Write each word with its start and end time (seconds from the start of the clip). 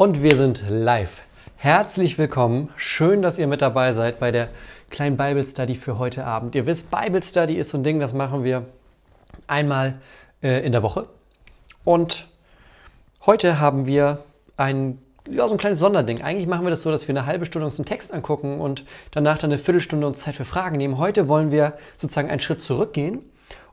Und 0.00 0.22
wir 0.22 0.34
sind 0.34 0.64
live. 0.66 1.20
Herzlich 1.56 2.16
willkommen. 2.16 2.70
Schön, 2.74 3.20
dass 3.20 3.38
ihr 3.38 3.46
mit 3.46 3.60
dabei 3.60 3.92
seid 3.92 4.18
bei 4.18 4.30
der 4.30 4.48
kleinen 4.88 5.18
Bible 5.18 5.44
Study 5.44 5.74
für 5.74 5.98
heute 5.98 6.24
Abend. 6.24 6.54
Ihr 6.54 6.64
wisst, 6.64 6.90
Bible 6.90 7.22
Study 7.22 7.56
ist 7.56 7.68
so 7.68 7.76
ein 7.76 7.82
Ding, 7.82 8.00
das 8.00 8.14
machen 8.14 8.42
wir 8.42 8.64
einmal 9.46 10.00
äh, 10.42 10.64
in 10.64 10.72
der 10.72 10.82
Woche. 10.82 11.06
Und 11.84 12.28
heute 13.26 13.60
haben 13.60 13.84
wir 13.84 14.24
ein, 14.56 14.96
ja, 15.28 15.46
so 15.46 15.52
ein 15.52 15.58
kleines 15.58 15.80
Sonderding. 15.80 16.22
Eigentlich 16.22 16.46
machen 16.46 16.64
wir 16.64 16.70
das 16.70 16.80
so, 16.80 16.90
dass 16.90 17.06
wir 17.06 17.14
eine 17.14 17.26
halbe 17.26 17.44
Stunde 17.44 17.66
uns 17.66 17.78
einen 17.78 17.84
Text 17.84 18.10
angucken 18.14 18.58
und 18.58 18.86
danach 19.10 19.36
dann 19.36 19.50
eine 19.50 19.58
Viertelstunde 19.58 20.06
uns 20.06 20.20
Zeit 20.20 20.34
für 20.34 20.46
Fragen 20.46 20.78
nehmen. 20.78 20.96
Heute 20.96 21.28
wollen 21.28 21.50
wir 21.50 21.74
sozusagen 21.98 22.30
einen 22.30 22.40
Schritt 22.40 22.62
zurückgehen 22.62 23.18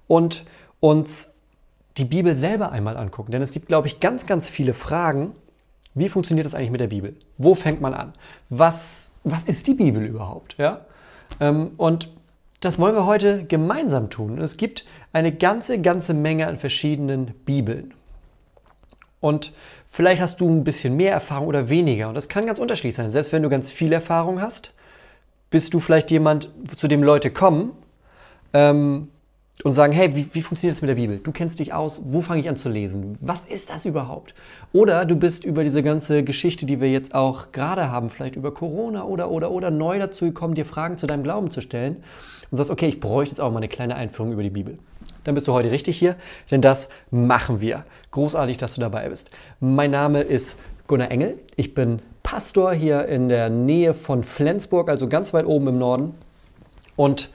und 0.10 0.44
uns 0.82 1.36
die 1.96 2.04
Bibel 2.04 2.36
selber 2.36 2.74
einmal 2.74 2.98
angucken. 2.98 3.32
Denn 3.32 3.42
es 3.42 3.52
gibt, 3.52 3.70
glaube 3.70 3.88
ich, 3.88 4.02
ganz, 4.02 4.26
ganz 4.26 4.50
viele 4.50 4.74
Fragen, 4.74 5.34
wie 5.98 6.10
funktioniert 6.10 6.46
das 6.46 6.56
eigentlich 6.56 6.72
mit 6.72 6.82
der 6.82 6.88
Bibel? 6.88 7.14
Wo 7.38 7.56
fängt 7.56 7.82
man 7.82 7.94
an? 7.94 8.14
Was, 8.50 9.10
was 9.24 9.44
ist 9.44 9.68
die 9.68 9.74
Bibel 9.74 10.04
überhaupt? 10.04 10.56
Ja? 10.58 10.82
Ähm, 11.40 11.72
und 11.78 12.10
das 12.60 12.80
wollen 12.80 12.96
wir 12.96 13.06
heute 13.06 13.44
gemeinsam 13.46 14.10
tun. 14.10 14.40
Es 14.40 14.58
gibt 14.58 14.86
eine 15.14 15.32
ganze, 15.32 15.80
ganze 15.80 16.14
Menge 16.14 16.48
an 16.48 16.58
verschiedenen 16.58 17.34
Bibeln. 17.46 17.94
Und 19.20 19.54
vielleicht 19.86 20.22
hast 20.22 20.42
du 20.42 20.50
ein 20.50 20.64
bisschen 20.64 20.96
mehr 20.96 21.12
Erfahrung 21.12 21.48
oder 21.48 21.70
weniger. 21.70 22.08
Und 22.10 22.16
das 22.16 22.30
kann 22.30 22.46
ganz 22.46 22.60
unterschiedlich 22.60 22.96
sein. 22.96 23.10
Selbst 23.10 23.32
wenn 23.32 23.44
du 23.44 23.50
ganz 23.50 23.70
viel 23.72 23.94
Erfahrung 23.94 24.42
hast, 24.42 24.74
bist 25.50 25.74
du 25.74 25.80
vielleicht 25.80 26.12
jemand, 26.12 26.52
zu 26.76 26.88
dem 26.88 27.04
Leute 27.04 27.32
kommen, 27.32 27.72
ähm, 28.54 29.10
und 29.64 29.74
sagen, 29.74 29.92
hey, 29.92 30.16
wie, 30.16 30.28
wie 30.34 30.42
funktioniert 30.42 30.78
das 30.78 30.82
mit 30.82 30.90
der 30.90 30.96
Bibel? 30.96 31.18
Du 31.18 31.32
kennst 31.32 31.60
dich 31.60 31.74
aus, 31.74 32.02
wo 32.06 32.22
fange 32.22 32.42
ich 32.42 32.50
an 32.50 32.56
zu 32.56 32.70
lesen? 32.70 33.18
Was 33.22 33.46
ist 33.46 33.70
das 33.70 33.86
überhaupt? 33.86 34.36
Oder 34.72 35.06
du 35.06 35.16
bist 35.16 35.46
über 35.46 35.64
diese 35.64 35.82
ganze 35.82 36.24
Geschichte, 36.24 36.66
die 36.66 36.80
wir 36.80 36.92
jetzt 36.92 37.16
auch 37.16 37.52
gerade 37.52 37.90
haben, 37.90 38.10
vielleicht 38.10 38.36
über 38.36 38.54
Corona 38.54 39.04
oder, 39.04 39.32
oder, 39.32 39.52
oder 39.52 39.72
neu 39.72 39.98
dazu 39.98 40.26
gekommen, 40.26 40.54
dir 40.54 40.66
Fragen 40.66 40.98
zu 40.98 41.08
deinem 41.08 41.24
Glauben 41.24 41.50
zu 41.50 41.62
stellen 41.62 42.04
und 42.52 42.58
sagst, 42.58 42.70
okay, 42.70 42.88
ich 42.88 43.00
bräuchte 43.00 43.34
jetzt 43.34 43.42
auch 43.42 43.52
mal 43.52 43.58
eine 43.58 43.68
kleine 43.68 43.96
Einführung 43.96 44.32
über 44.32 44.44
die 44.44 44.52
Bibel. 44.52 44.78
Dann 45.24 45.36
bist 45.36 45.48
du 45.48 45.54
heute 45.54 45.72
richtig 45.72 45.98
hier, 45.98 46.16
denn 46.52 46.62
das 46.62 46.88
machen 47.12 47.60
wir. 47.60 47.84
Großartig, 48.12 48.58
dass 48.58 48.76
du 48.76 48.82
dabei 48.82 49.10
bist. 49.10 49.32
Mein 49.60 49.92
Name 49.92 50.22
ist 50.22 50.58
Gunnar 50.86 51.12
Engel. 51.12 51.38
Ich 51.56 51.74
bin 51.74 52.00
Pastor 52.24 52.74
hier 52.74 53.08
in 53.08 53.28
der 53.28 53.50
Nähe 53.50 53.94
von 53.94 54.24
Flensburg, 54.24 54.88
also 54.90 55.10
ganz 55.10 55.34
weit 55.34 55.46
oben 55.46 55.68
im 55.68 55.78
Norden. 55.80 56.14
Und 56.96 57.30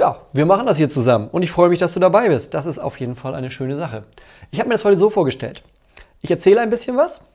ja, 0.00 0.16
wir 0.32 0.46
machen 0.46 0.66
das 0.66 0.78
hier 0.78 0.88
zusammen 0.88 1.28
und 1.30 1.42
ich 1.42 1.50
freue 1.50 1.68
mich, 1.68 1.78
dass 1.78 1.92
du 1.92 2.00
dabei 2.00 2.30
bist. 2.30 2.54
Das 2.54 2.64
ist 2.64 2.78
auf 2.78 2.98
jeden 2.98 3.14
Fall 3.14 3.34
eine 3.34 3.50
schöne 3.50 3.76
Sache. 3.76 4.04
Ich 4.50 4.58
habe 4.58 4.68
mir 4.68 4.74
das 4.74 4.84
heute 4.86 4.96
so 4.96 5.10
vorgestellt. 5.10 5.62
Ich 6.22 6.30
erzähle 6.30 6.62
ein 6.62 6.70
bisschen 6.70 6.96
was, 6.96 7.26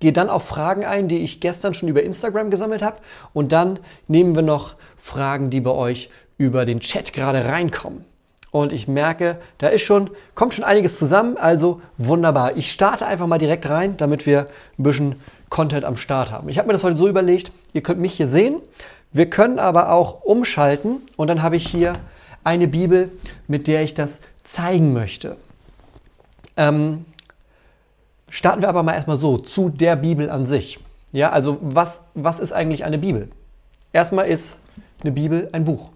gehe 0.00 0.12
dann 0.12 0.28
auf 0.28 0.44
Fragen 0.44 0.84
ein, 0.84 1.08
die 1.08 1.20
ich 1.20 1.40
gestern 1.40 1.72
schon 1.72 1.88
über 1.88 2.02
Instagram 2.02 2.50
gesammelt 2.50 2.82
habe 2.82 2.98
und 3.32 3.52
dann 3.52 3.78
nehmen 4.06 4.34
wir 4.34 4.42
noch 4.42 4.74
Fragen, 4.98 5.48
die 5.48 5.62
bei 5.62 5.70
euch 5.70 6.10
über 6.36 6.66
den 6.66 6.80
Chat 6.80 7.14
gerade 7.14 7.46
reinkommen. 7.46 8.04
Und 8.50 8.74
ich 8.74 8.86
merke, 8.86 9.38
da 9.56 9.68
ist 9.68 9.82
schon, 9.82 10.10
kommt 10.34 10.52
schon 10.52 10.64
einiges 10.64 10.98
zusammen, 10.98 11.38
also 11.38 11.80
wunderbar. 11.96 12.56
Ich 12.56 12.70
starte 12.70 13.06
einfach 13.06 13.28
mal 13.28 13.38
direkt 13.38 13.66
rein, 13.68 13.96
damit 13.96 14.26
wir 14.26 14.48
ein 14.78 14.82
bisschen 14.82 15.22
Content 15.48 15.86
am 15.86 15.96
Start 15.96 16.30
haben. 16.30 16.50
Ich 16.50 16.58
habe 16.58 16.66
mir 16.66 16.74
das 16.74 16.82
heute 16.82 16.96
so 16.96 17.08
überlegt, 17.08 17.50
ihr 17.72 17.82
könnt 17.82 18.00
mich 18.00 18.12
hier 18.12 18.28
sehen 18.28 18.60
wir 19.12 19.28
können 19.28 19.58
aber 19.58 19.90
auch 19.90 20.22
umschalten 20.22 21.02
und 21.16 21.26
dann 21.26 21.42
habe 21.42 21.56
ich 21.56 21.66
hier 21.66 21.94
eine 22.44 22.68
Bibel, 22.68 23.10
mit 23.48 23.68
der 23.68 23.82
ich 23.82 23.94
das 23.94 24.20
zeigen 24.44 24.92
möchte. 24.92 25.36
Ähm, 26.56 27.04
starten 28.28 28.62
wir 28.62 28.68
aber 28.68 28.82
mal 28.82 28.94
erstmal 28.94 29.16
so 29.16 29.38
zu 29.38 29.68
der 29.68 29.96
Bibel 29.96 30.30
an 30.30 30.46
sich. 30.46 30.78
Ja, 31.12 31.30
also 31.30 31.58
was, 31.60 32.02
was 32.14 32.40
ist 32.40 32.52
eigentlich 32.52 32.84
eine 32.84 32.98
Bibel? 32.98 33.28
Erstmal 33.92 34.28
ist 34.28 34.58
eine 35.02 35.12
Bibel 35.12 35.48
ein 35.52 35.64
Buch. 35.64 35.90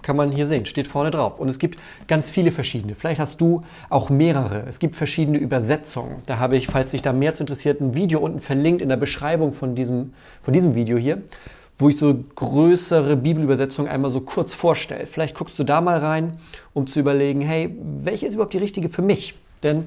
Kann 0.00 0.16
man 0.16 0.32
hier 0.32 0.46
sehen, 0.46 0.64
steht 0.64 0.86
vorne 0.86 1.10
drauf. 1.10 1.38
Und 1.38 1.48
es 1.48 1.58
gibt 1.58 1.78
ganz 2.08 2.30
viele 2.30 2.52
verschiedene. 2.52 2.94
Vielleicht 2.94 3.20
hast 3.20 3.40
du 3.42 3.62
auch 3.90 4.08
mehrere. 4.08 4.64
Es 4.66 4.78
gibt 4.78 4.96
verschiedene 4.96 5.36
Übersetzungen. 5.36 6.22
Da 6.26 6.38
habe 6.38 6.56
ich, 6.56 6.68
falls 6.68 6.92
dich 6.92 7.02
da 7.02 7.12
mehr 7.12 7.34
zu 7.34 7.42
interessiert, 7.42 7.80
ein 7.80 7.94
Video 7.94 8.20
unten 8.20 8.40
verlinkt 8.40 8.80
in 8.80 8.88
der 8.88 8.96
Beschreibung 8.96 9.52
von 9.52 9.74
diesem, 9.74 10.14
von 10.40 10.54
diesem 10.54 10.74
Video 10.74 10.96
hier 10.96 11.22
wo 11.78 11.88
ich 11.88 11.98
so 11.98 12.14
größere 12.34 13.16
Bibelübersetzungen 13.16 13.90
einmal 13.90 14.10
so 14.10 14.20
kurz 14.20 14.54
vorstelle. 14.54 15.06
Vielleicht 15.06 15.34
guckst 15.34 15.58
du 15.58 15.64
da 15.64 15.80
mal 15.80 15.98
rein, 15.98 16.38
um 16.72 16.86
zu 16.86 17.00
überlegen, 17.00 17.40
hey, 17.40 17.74
welche 17.82 18.26
ist 18.26 18.34
überhaupt 18.34 18.54
die 18.54 18.58
richtige 18.58 18.88
für 18.88 19.02
mich? 19.02 19.34
Denn 19.62 19.84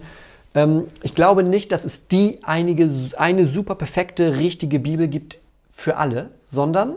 ähm, 0.54 0.86
ich 1.02 1.16
glaube 1.16 1.44
nicht, 1.44 1.72
dass 1.72 1.86
es 1.86 2.08
die 2.08 2.40
einige, 2.44 2.90
eine 3.18 3.48
super 3.48 3.76
perfekte, 3.76 4.38
richtige 4.38 4.80
Bibel 4.80 5.08
gibt 5.08 5.40
für 5.70 5.98
alle, 5.98 6.32
sondern 6.44 6.96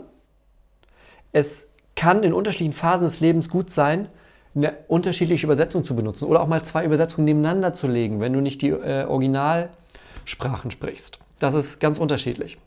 es 1.31 1.67
kann 1.95 2.23
in 2.23 2.33
unterschiedlichen 2.33 2.73
Phasen 2.73 3.05
des 3.05 3.19
Lebens 3.19 3.49
gut 3.49 3.69
sein, 3.69 4.09
eine 4.53 4.73
unterschiedliche 4.89 5.45
Übersetzung 5.45 5.85
zu 5.85 5.95
benutzen 5.95 6.25
oder 6.25 6.41
auch 6.41 6.47
mal 6.47 6.63
zwei 6.63 6.83
Übersetzungen 6.83 7.25
nebeneinander 7.25 7.71
zu 7.71 7.87
legen, 7.87 8.19
wenn 8.19 8.33
du 8.33 8.41
nicht 8.41 8.61
die 8.61 8.69
äh, 8.69 9.05
Originalsprachen 9.05 10.71
sprichst. 10.71 11.19
Das 11.39 11.53
ist 11.53 11.79
ganz 11.79 11.97
unterschiedlich. 11.97 12.57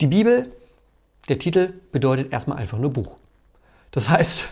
Die 0.00 0.06
Bibel, 0.06 0.50
der 1.28 1.38
Titel 1.38 1.74
bedeutet 1.92 2.32
erstmal 2.32 2.58
einfach 2.58 2.78
nur 2.78 2.92
Buch. 2.92 3.16
Das 3.90 4.08
heißt, 4.08 4.46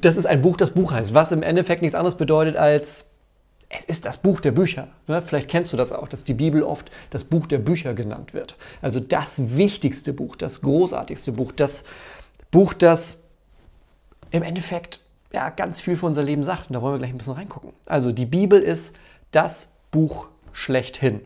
das 0.00 0.16
ist 0.16 0.26
ein 0.26 0.42
Buch, 0.42 0.56
das 0.56 0.72
Buch 0.72 0.92
heißt, 0.92 1.14
was 1.14 1.32
im 1.32 1.42
Endeffekt 1.42 1.82
nichts 1.82 1.94
anderes 1.94 2.16
bedeutet 2.16 2.56
als 2.56 3.06
es 3.72 3.84
ist 3.84 4.04
das 4.04 4.16
Buch 4.16 4.40
der 4.40 4.50
Bücher. 4.50 4.88
Ne? 5.06 5.22
Vielleicht 5.22 5.48
kennst 5.48 5.72
du 5.72 5.76
das 5.76 5.92
auch, 5.92 6.08
dass 6.08 6.24
die 6.24 6.34
Bibel 6.34 6.64
oft 6.64 6.90
das 7.10 7.22
Buch 7.22 7.46
der 7.46 7.58
Bücher 7.58 7.94
genannt 7.94 8.34
wird. 8.34 8.56
Also 8.82 8.98
das 8.98 9.56
wichtigste 9.56 10.12
Buch, 10.12 10.34
das 10.34 10.60
großartigste 10.60 11.30
Buch, 11.30 11.52
das 11.52 11.84
Buch, 12.50 12.74
das 12.74 13.22
im 14.32 14.42
Endeffekt 14.42 14.98
ja, 15.32 15.50
ganz 15.50 15.80
viel 15.80 15.94
für 15.94 16.06
unser 16.06 16.24
Leben 16.24 16.42
sagt. 16.42 16.68
Und 16.68 16.74
da 16.74 16.82
wollen 16.82 16.94
wir 16.94 16.98
gleich 16.98 17.12
ein 17.12 17.18
bisschen 17.18 17.34
reingucken. 17.34 17.72
Also 17.86 18.10
die 18.10 18.26
Bibel 18.26 18.60
ist 18.60 18.92
das 19.30 19.68
Buch 19.92 20.26
schlechthin. 20.52 21.20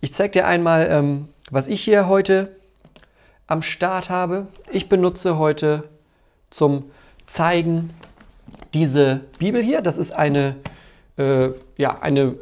Ich 0.00 0.12
zeige 0.12 0.32
dir 0.32 0.46
einmal 0.46 0.88
ähm, 0.90 1.28
was 1.50 1.66
ich 1.66 1.82
hier 1.82 2.08
heute 2.08 2.56
am 3.46 3.62
Start 3.62 4.10
habe. 4.10 4.46
Ich 4.70 4.88
benutze 4.88 5.38
heute 5.38 5.84
zum 6.50 6.90
Zeigen 7.26 7.90
diese 8.74 9.20
Bibel 9.38 9.62
hier. 9.62 9.80
Das 9.80 9.98
ist 9.98 10.12
eine, 10.12 10.56
äh, 11.16 11.48
ja, 11.76 12.00
eine 12.00 12.36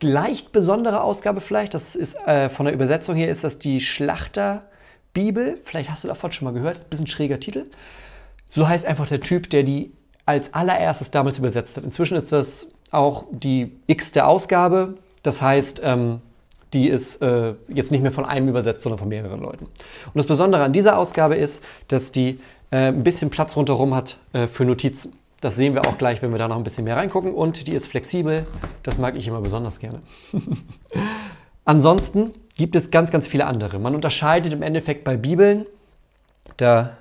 leicht 0.00 0.52
besondere 0.52 1.02
Ausgabe 1.02 1.40
vielleicht. 1.40 1.74
Das 1.74 1.96
ist 1.96 2.16
äh, 2.26 2.48
von 2.48 2.66
der 2.66 2.74
Übersetzung 2.74 3.16
her 3.16 3.28
ist 3.28 3.44
das 3.44 3.58
die 3.58 3.80
Schlachterbibel. 3.80 5.58
Vielleicht 5.64 5.90
hast 5.90 6.04
du 6.04 6.08
davon 6.08 6.32
schon 6.32 6.46
mal 6.46 6.54
gehört. 6.54 6.78
Ein 6.78 6.90
bisschen 6.90 7.06
schräger 7.06 7.40
Titel. 7.40 7.66
So 8.50 8.68
heißt 8.68 8.86
einfach 8.86 9.08
der 9.08 9.20
Typ, 9.20 9.50
der 9.50 9.64
die 9.64 9.92
als 10.24 10.54
allererstes 10.54 11.10
damals 11.10 11.38
übersetzt 11.38 11.76
hat. 11.76 11.84
Inzwischen 11.84 12.16
ist 12.16 12.32
das 12.32 12.68
auch 12.90 13.24
die 13.30 13.76
x-te 13.86 14.24
Ausgabe. 14.24 14.94
Das 15.22 15.42
heißt, 15.42 15.80
ähm, 15.84 16.20
die 16.72 16.88
ist 16.88 17.22
äh, 17.22 17.54
jetzt 17.68 17.90
nicht 17.92 18.02
mehr 18.02 18.12
von 18.12 18.24
einem 18.24 18.48
übersetzt, 18.48 18.82
sondern 18.82 18.98
von 18.98 19.08
mehreren 19.08 19.40
Leuten. 19.40 19.66
Und 19.66 20.16
das 20.16 20.26
Besondere 20.26 20.64
an 20.64 20.72
dieser 20.72 20.98
Ausgabe 20.98 21.36
ist, 21.36 21.62
dass 21.88 22.12
die 22.12 22.40
äh, 22.70 22.88
ein 22.88 23.04
bisschen 23.04 23.30
Platz 23.30 23.56
rundherum 23.56 23.94
hat 23.94 24.18
äh, 24.32 24.46
für 24.46 24.64
Notizen. 24.64 25.12
Das 25.40 25.56
sehen 25.56 25.74
wir 25.74 25.86
auch 25.86 25.98
gleich, 25.98 26.22
wenn 26.22 26.32
wir 26.32 26.38
da 26.38 26.48
noch 26.48 26.56
ein 26.56 26.64
bisschen 26.64 26.84
mehr 26.84 26.96
reingucken. 26.96 27.34
Und 27.34 27.66
die 27.68 27.72
ist 27.72 27.86
flexibel. 27.86 28.46
Das 28.82 28.98
mag 28.98 29.16
ich 29.16 29.28
immer 29.28 29.40
besonders 29.40 29.78
gerne. 29.78 30.00
Ansonsten 31.64 32.32
gibt 32.56 32.74
es 32.74 32.90
ganz, 32.90 33.10
ganz 33.10 33.28
viele 33.28 33.46
andere. 33.46 33.78
Man 33.78 33.94
unterscheidet 33.94 34.52
im 34.52 34.62
Endeffekt 34.62 35.04
bei 35.04 35.16
Bibeln, 35.16 35.66
da 36.56 36.96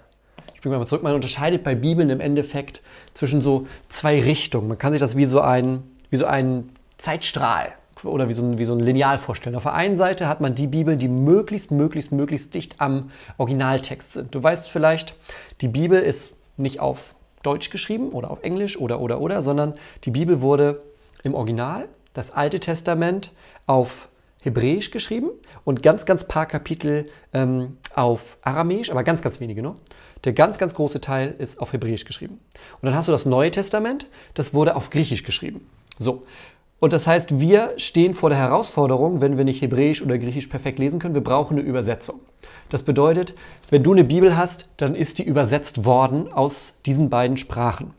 springen 0.56 0.74
wir 0.74 0.80
mal 0.80 0.88
zurück, 0.88 1.04
man 1.04 1.14
unterscheidet 1.14 1.64
bei 1.64 1.76
Bibeln 1.76 2.10
im 2.10 2.20
Endeffekt 2.20 2.82
zwischen 3.14 3.42
so 3.42 3.68
zwei 3.88 4.22
Richtungen. 4.22 4.68
Man 4.68 4.78
kann 4.78 4.92
sich 4.92 5.00
das 5.00 5.16
wie 5.16 5.26
so 5.26 5.40
ein, 5.40 5.84
wie 6.10 6.18
so 6.18 6.26
ein 6.26 6.70
Zeitstrahl 6.98 7.74
oder 8.06 8.30
wie 8.30 8.34
so, 8.34 8.44
ein, 8.44 8.58
wie 8.58 8.66
so 8.66 8.74
ein 8.74 8.80
Lineal 8.80 9.18
vorstellen. 9.18 9.56
Auf 9.56 9.64
der 9.64 9.74
einen 9.74 9.96
Seite 9.96 10.28
hat 10.28 10.42
man 10.42 10.56
die 10.56 10.68
Bibeln, 10.68 11.00
die 11.00 11.08
möglichst, 11.08 11.72
möglichst, 11.72 12.12
möglichst 12.12 12.54
dicht 12.54 12.82
am 12.82 13.12
Originaltext 13.38 14.14
sind. 14.14 14.36
Du 14.36 14.42
weißt 14.42 14.70
vielleicht, 14.70 15.16
die 15.62 15.68
Bibel 15.68 16.02
ist 16.02 16.36
nicht 16.58 16.80
auf 16.80 17.16
Deutsch 17.44 17.70
geschrieben 17.70 18.10
oder 18.10 18.32
auf 18.32 18.44
Englisch 18.44 18.80
oder, 18.80 19.00
oder, 19.00 19.22
oder, 19.22 19.42
sondern 19.42 19.74
die 20.04 20.12
Bibel 20.12 20.42
wurde 20.42 20.82
im 21.24 21.34
Original, 21.34 21.88
das 22.14 22.32
Alte 22.32 22.60
Testament, 22.60 23.32
auf 23.68 24.10
Hebräisch 24.42 24.92
geschrieben 24.92 25.32
und 25.64 25.82
ganz, 25.82 26.06
ganz 26.06 26.28
paar 26.28 26.46
Kapitel 26.46 27.10
ähm, 27.34 27.78
auf 27.96 28.38
Aramäisch, 28.42 28.92
aber 28.92 29.04
ganz, 29.04 29.22
ganz 29.22 29.40
wenige 29.40 29.62
nur. 29.62 29.76
Der 30.24 30.34
ganz, 30.34 30.58
ganz 30.58 30.74
große 30.74 31.02
Teil 31.02 31.36
ist 31.38 31.60
auf 31.60 31.74
Hebräisch 31.74 32.06
geschrieben. 32.06 32.40
Und 32.82 32.86
dann 32.86 32.96
hast 32.96 33.08
du 33.08 33.12
das 33.12 33.26
Neue 33.26 33.52
Testament, 33.52 34.08
das 34.34 34.54
wurde 34.54 34.76
auf 34.76 34.90
Griechisch 34.90 35.24
geschrieben. 35.24 35.68
So. 35.98 36.24
Und 36.86 36.94
das 36.94 37.08
heißt, 37.08 37.40
wir 37.40 37.74
stehen 37.78 38.14
vor 38.14 38.30
der 38.30 38.38
Herausforderung, 38.38 39.20
wenn 39.20 39.38
wir 39.38 39.44
nicht 39.44 39.60
Hebräisch 39.60 40.04
oder 40.04 40.20
Griechisch 40.20 40.46
perfekt 40.46 40.78
lesen 40.78 41.00
können, 41.00 41.16
wir 41.16 41.24
brauchen 41.24 41.58
eine 41.58 41.68
Übersetzung. 41.68 42.20
Das 42.70 42.84
bedeutet, 42.84 43.34
wenn 43.72 43.82
du 43.82 43.94
eine 43.94 44.04
Bibel 44.04 44.38
hast, 44.38 44.70
dann 44.78 44.94
ist 44.94 45.18
die 45.18 45.24
übersetzt 45.24 45.86
worden 45.86 46.32
aus 46.32 46.76
diesen 46.86 47.10
beiden 47.10 47.38
Sprachen. 47.38 47.96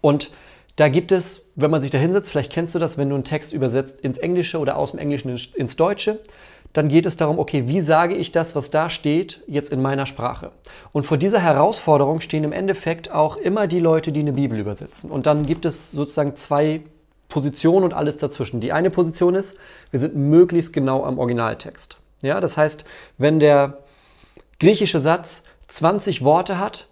Und 0.00 0.30
da 0.76 0.88
gibt 0.88 1.12
es, 1.12 1.42
wenn 1.56 1.70
man 1.70 1.82
sich 1.82 1.90
da 1.90 1.98
hinsetzt, 1.98 2.30
vielleicht 2.30 2.50
kennst 2.50 2.74
du 2.74 2.78
das, 2.78 2.96
wenn 2.96 3.10
du 3.10 3.16
einen 3.16 3.24
Text 3.24 3.52
übersetzt 3.52 4.00
ins 4.00 4.16
Englische 4.16 4.60
oder 4.60 4.78
aus 4.78 4.92
dem 4.92 4.98
Englischen 4.98 5.38
ins 5.54 5.76
Deutsche, 5.76 6.20
dann 6.72 6.88
geht 6.88 7.04
es 7.04 7.18
darum, 7.18 7.38
okay, 7.38 7.64
wie 7.66 7.82
sage 7.82 8.14
ich 8.14 8.32
das, 8.32 8.56
was 8.56 8.70
da 8.70 8.88
steht, 8.88 9.42
jetzt 9.46 9.70
in 9.72 9.82
meiner 9.82 10.06
Sprache? 10.06 10.52
Und 10.92 11.04
vor 11.04 11.18
dieser 11.18 11.40
Herausforderung 11.40 12.20
stehen 12.20 12.44
im 12.44 12.52
Endeffekt 12.52 13.12
auch 13.12 13.36
immer 13.36 13.66
die 13.66 13.80
Leute, 13.80 14.10
die 14.10 14.20
eine 14.20 14.32
Bibel 14.32 14.58
übersetzen. 14.58 15.10
Und 15.10 15.26
dann 15.26 15.44
gibt 15.44 15.66
es 15.66 15.90
sozusagen 15.90 16.34
zwei 16.34 16.80
Positionen 17.30 17.84
und 17.84 17.94
alles 17.94 18.18
dazwischen. 18.18 18.60
Die 18.60 18.72
eine 18.72 18.90
Position 18.90 19.34
ist, 19.34 19.56
wir 19.90 20.00
sind 20.00 20.14
möglichst 20.14 20.74
genau 20.74 21.04
am 21.04 21.18
Originaltext. 21.18 21.96
Ja, 22.22 22.40
das 22.40 22.58
heißt, 22.58 22.84
wenn 23.16 23.40
der 23.40 23.78
griechische 24.58 25.00
Satz 25.00 25.44
20 25.68 26.22
Worte 26.22 26.58
hat, 26.58 26.86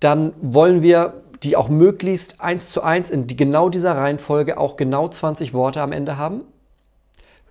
dann 0.00 0.32
wollen 0.40 0.82
wir 0.82 1.22
die 1.42 1.56
auch 1.56 1.68
möglichst 1.68 2.40
eins 2.40 2.70
zu 2.70 2.82
eins 2.82 3.10
in 3.10 3.26
die, 3.26 3.36
genau 3.36 3.68
dieser 3.68 3.96
Reihenfolge 3.96 4.58
auch 4.58 4.76
genau 4.76 5.08
20 5.08 5.52
Worte 5.52 5.82
am 5.82 5.92
Ende 5.92 6.16
haben. 6.16 6.44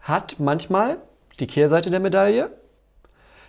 Hat 0.02 0.38
manchmal 0.40 0.98
die 1.40 1.48
Kehrseite 1.48 1.92
der 1.92 2.00
Medaille, 2.00 2.50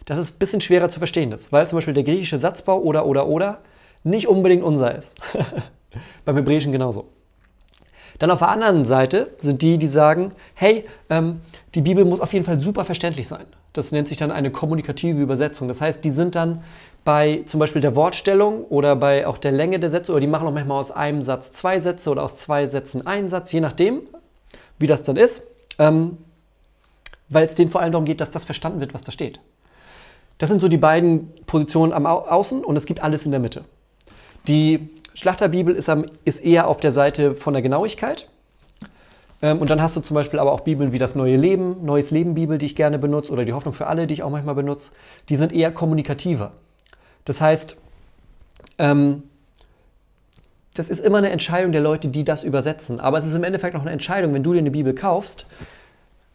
dass 0.05 0.19
es 0.19 0.33
ein 0.33 0.39
bisschen 0.39 0.61
schwerer 0.61 0.89
zu 0.89 0.99
verstehen 0.99 1.33
ist, 1.33 1.53
weil 1.53 1.67
zum 1.69 1.77
Beispiel 1.77 1.95
der 1.95 2.03
griechische 2.03 2.39
Satzbau 2.39 2.81
oder 2.81 3.07
oder 3.07 3.29
oder 3.29 3.61
nicht 4.03 4.27
unbedingt 4.27 4.65
unser 4.65 4.95
ist. 4.97 5.17
Beim 6.25 6.37
Hebräischen 6.37 6.73
genauso. 6.73 7.09
Dann 8.19 8.31
auf 8.31 8.41
der 8.41 8.49
anderen 8.49 8.85
Seite 8.85 9.31
sind 9.39 9.63
die, 9.63 9.79
die 9.79 9.87
sagen, 9.87 10.33
hey, 10.55 10.85
ähm, 11.11 11.41
die 11.75 11.81
Bibel 11.81 12.05
muss 12.05 12.21
auf 12.21 12.33
jeden 12.33 12.45
Fall 12.45 12.59
super 12.59 12.85
verständlich 12.85 13.29
sein. 13.29 13.47
Das 13.73 13.93
nennt 13.93 14.09
sich 14.09 14.19
dann 14.19 14.31
eine 14.31 14.51
kommunikative 14.51 15.21
Übersetzung. 15.21 15.69
Das 15.69 15.81
heißt, 15.81 16.05
die 16.05 16.11
sind 16.11 16.35
dann 16.35 16.63
bei 17.05 17.43
zum 17.47 17.59
Beispiel 17.59 17.83
der 17.83 17.97
Wortstellung 17.97 18.65
oder 18.65 18.95
bei 18.97 19.27
auch 19.27 19.39
der 19.39 19.53
Länge 19.53 19.81
der 19.81 19.91
Sätze 19.91 20.13
oder 20.13 20.21
die 20.21 20.27
machen 20.27 20.47
auch 20.47 20.53
manchmal 20.53 20.79
aus 20.79 20.91
einem 20.91 21.23
Satz 21.23 21.53
zwei 21.53 21.81
Sätze 21.81 22.11
oder 22.11 22.23
aus 22.23 22.37
zwei 22.37 22.67
Sätzen 22.67 23.07
einen 23.07 23.29
Satz, 23.29 23.51
je 23.53 23.61
nachdem, 23.61 24.03
wie 24.79 24.87
das 24.87 25.03
dann 25.03 25.17
ist, 25.17 25.43
ähm, 25.79 26.19
weil 27.29 27.45
es 27.45 27.55
denen 27.55 27.71
vor 27.71 27.81
allem 27.81 27.93
darum 27.93 28.05
geht, 28.05 28.21
dass 28.21 28.31
das 28.31 28.45
verstanden 28.45 28.81
wird, 28.81 28.95
was 28.95 29.03
da 29.03 29.11
steht. 29.11 29.41
Das 30.39 30.49
sind 30.49 30.61
so 30.61 30.69
die 30.69 30.77
beiden 30.77 31.33
Positionen 31.47 31.93
am 31.93 32.07
Au 32.07 32.21
Außen 32.27 32.65
und 32.65 32.77
es 32.77 32.85
gibt 32.85 33.03
alles 33.03 33.25
in 33.25 33.31
der 33.31 33.41
Mitte. 33.41 33.65
Die 34.49 34.91
Schlachterbibel 35.15 35.75
ist, 35.75 35.89
am, 35.89 36.07
ist 36.25 36.45
eher 36.45 36.69
auf 36.69 36.79
der 36.79 36.93
Seite 36.93 37.35
von 37.35 37.55
der 37.55 37.63
Genauigkeit. 37.63 38.29
Ähm, 39.43 39.59
und 39.59 39.71
dann 39.71 39.83
hast 39.83 39.97
du 39.97 40.01
zum 40.01 40.15
Beispiel 40.15 40.39
aber 40.39 40.53
auch 40.53 40.61
Bibeln 40.61 40.93
wie 40.93 40.99
das 40.99 41.15
Neue 41.15 41.37
Leben, 41.37 41.85
Neues 41.85 42.11
Leben 42.11 42.35
Bibel, 42.35 42.59
die 42.59 42.67
ich 42.67 42.77
gerne 42.77 42.99
benutze, 42.99 43.33
oder 43.33 43.45
die 43.45 43.53
Hoffnung 43.53 43.75
für 43.75 43.87
alle, 43.87 44.07
die 44.07 44.15
ich 44.15 44.23
auch 44.23 44.31
manchmal 44.31 44.55
benutze. 44.55 44.93
Die 45.29 45.37
sind 45.37 45.53
eher 45.53 45.73
kommunikativer. 45.73 46.53
Das 47.25 47.41
heißt, 47.41 47.77
ähm, 48.79 49.25
das 50.75 50.89
ist 50.89 51.01
immer 51.01 51.19
eine 51.19 51.31
Entscheidung 51.31 51.73
der 51.73 51.83
Leute, 51.83 52.09
die 52.09 52.25
das 52.25 52.45
übersetzen. 52.45 52.99
Aber 52.99 53.19
es 53.19 53.27
ist 53.27 53.35
im 53.35 53.45
Endeffekt 53.45 53.77
auch 53.77 53.83
eine 53.83 53.91
Entscheidung, 53.91 54.33
wenn 54.33 54.43
du 54.43 54.53
dir 54.53 54.61
eine 54.61 54.71
Bibel 54.71 54.95
kaufst, 54.95 55.47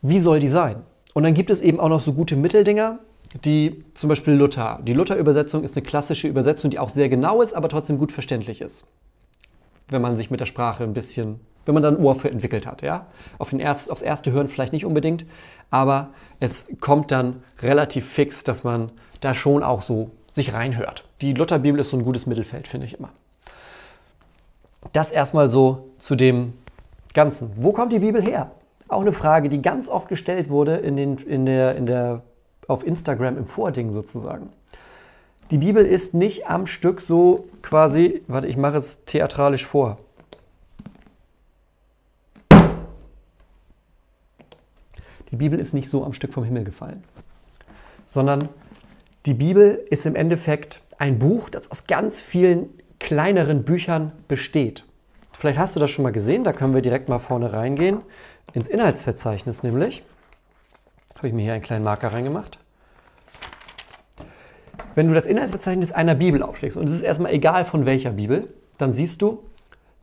wie 0.02 0.20
soll 0.20 0.40
die 0.40 0.48
sein? 0.48 0.84
Und 1.14 1.24
dann 1.24 1.34
gibt 1.34 1.50
es 1.50 1.60
eben 1.60 1.80
auch 1.80 1.90
noch 1.90 2.02
so 2.02 2.14
gute 2.14 2.36
Mitteldinger, 2.36 3.00
die 3.44 3.84
zum 3.94 4.10
Beispiel 4.10 4.34
Luther. 4.34 4.80
Die 4.84 4.94
Luther-Übersetzung 4.94 5.64
ist 5.64 5.76
eine 5.76 5.86
klassische 5.86 6.28
Übersetzung, 6.28 6.72
die 6.72 6.80
auch 6.80 6.90
sehr 6.90 7.10
genau 7.10 7.42
ist, 7.42 7.54
aber 7.54 7.70
trotzdem 7.70 7.98
gut 7.98 8.12
verständlich 8.12 8.62
ist. 8.62 8.86
Wenn 9.90 10.02
man 10.02 10.18
sich 10.18 10.32
mit 10.32 10.40
der 10.40 10.46
Sprache 10.46 10.84
ein 10.84 10.94
bisschen, 10.94 11.40
wenn 11.66 11.74
man 11.74 11.84
da 11.84 11.90
ein 11.90 11.98
Ohr 11.98 12.16
für 12.16 12.30
entwickelt 12.30 12.66
hat. 12.66 12.82
Ja? 12.82 13.08
Auf 13.38 13.50
den 13.50 13.60
erst, 13.60 13.92
aufs 13.92 14.02
erste 14.02 14.32
Hören 14.32 14.48
vielleicht 14.48 14.74
nicht 14.74 14.86
unbedingt, 14.86 15.26
aber 15.70 16.10
es 16.40 16.66
kommt 16.80 17.12
dann 17.12 17.44
relativ 17.62 18.08
fix, 18.08 18.44
dass 18.44 18.64
man 18.64 18.92
da 19.22 19.34
schon 19.34 19.64
auch 19.64 19.82
so 19.82 20.12
sich 20.32 20.54
reinhört. 20.54 21.04
Die 21.22 21.34
Lutherbibel 21.34 21.80
ist 21.80 21.90
so 21.90 21.98
ein 21.98 22.04
gutes 22.04 22.26
Mittelfeld, 22.26 22.68
finde 22.68 22.86
ich 22.86 22.98
immer. 22.98 23.10
Das 24.94 25.12
erstmal 25.12 25.50
so 25.50 25.90
zu 25.98 26.16
dem 26.16 26.54
Ganzen. 27.14 27.52
Wo 27.58 27.72
kommt 27.72 27.92
die 27.92 28.00
Bibel 28.00 28.22
her? 28.22 28.52
Auch 28.88 29.02
eine 29.02 29.12
Frage, 29.12 29.50
die 29.50 29.62
ganz 29.62 29.90
oft 29.90 30.08
gestellt 30.08 30.50
wurde 30.50 30.76
in, 30.78 30.96
den, 30.96 31.18
in, 31.18 31.46
der, 31.46 31.76
in 31.76 31.88
der 31.88 32.22
auf 32.68 32.86
Instagram 32.86 33.38
im 33.38 33.46
Vording 33.46 33.92
sozusagen. 33.94 34.50
Die 35.52 35.58
Bibel 35.58 35.86
ist 35.86 36.14
nicht 36.14 36.48
am 36.48 36.66
Stück 36.68 37.00
so 37.00 37.48
quasi, 37.62 38.22
warte, 38.28 38.48
ich 38.48 38.58
mache 38.58 38.78
es 38.78 39.06
theatralisch 39.06 39.66
vor. 39.66 39.98
Die 45.32 45.36
Bibel 45.36 45.60
ist 45.60 45.74
nicht 45.74 45.90
so 45.90 46.04
am 46.04 46.14
Stück 46.14 46.34
vom 46.34 46.44
Himmel 46.44 46.64
gefallen, 46.64 47.04
sondern 48.06 48.50
die 49.26 49.34
Bibel 49.34 49.86
ist 49.90 50.06
im 50.06 50.16
Endeffekt 50.16 50.82
ein 50.98 51.20
Buch, 51.20 51.50
das 51.50 51.70
aus 51.72 51.88
ganz 51.88 52.22
vielen 52.22 52.70
kleineren 53.00 53.64
Büchern 53.64 54.12
besteht. 54.28 54.84
Vielleicht 55.38 55.60
hast 55.60 55.76
du 55.76 55.80
das 55.80 55.92
schon 55.92 56.04
mal 56.04 56.12
gesehen, 56.12 56.44
da 56.44 56.54
können 56.54 56.74
wir 56.74 56.82
direkt 56.82 57.10
mal 57.10 57.20
vorne 57.20 57.54
reingehen, 57.54 58.02
ins 58.54 58.68
Inhaltsverzeichnis 58.68 59.64
nämlich. 59.64 60.04
Habe 61.18 61.30
ich 61.30 61.34
mir 61.34 61.42
hier 61.42 61.54
einen 61.54 61.64
kleinen 61.64 61.84
Marker 61.84 62.14
reingemacht. 62.14 62.60
Wenn 64.94 65.08
du 65.08 65.16
das 65.16 65.26
Inhaltsverzeichnis 65.26 65.92
einer 65.92 66.14
Bibel 66.14 66.44
aufschlägst, 66.44 66.78
und 66.78 66.88
es 66.88 66.94
ist 66.94 67.02
erstmal 67.02 67.32
egal 67.32 67.66
von 67.66 67.88
welcher 67.88 68.12
Bibel, 68.12 68.54
dann 68.78 68.94
siehst 68.94 69.24
du, 69.24 69.44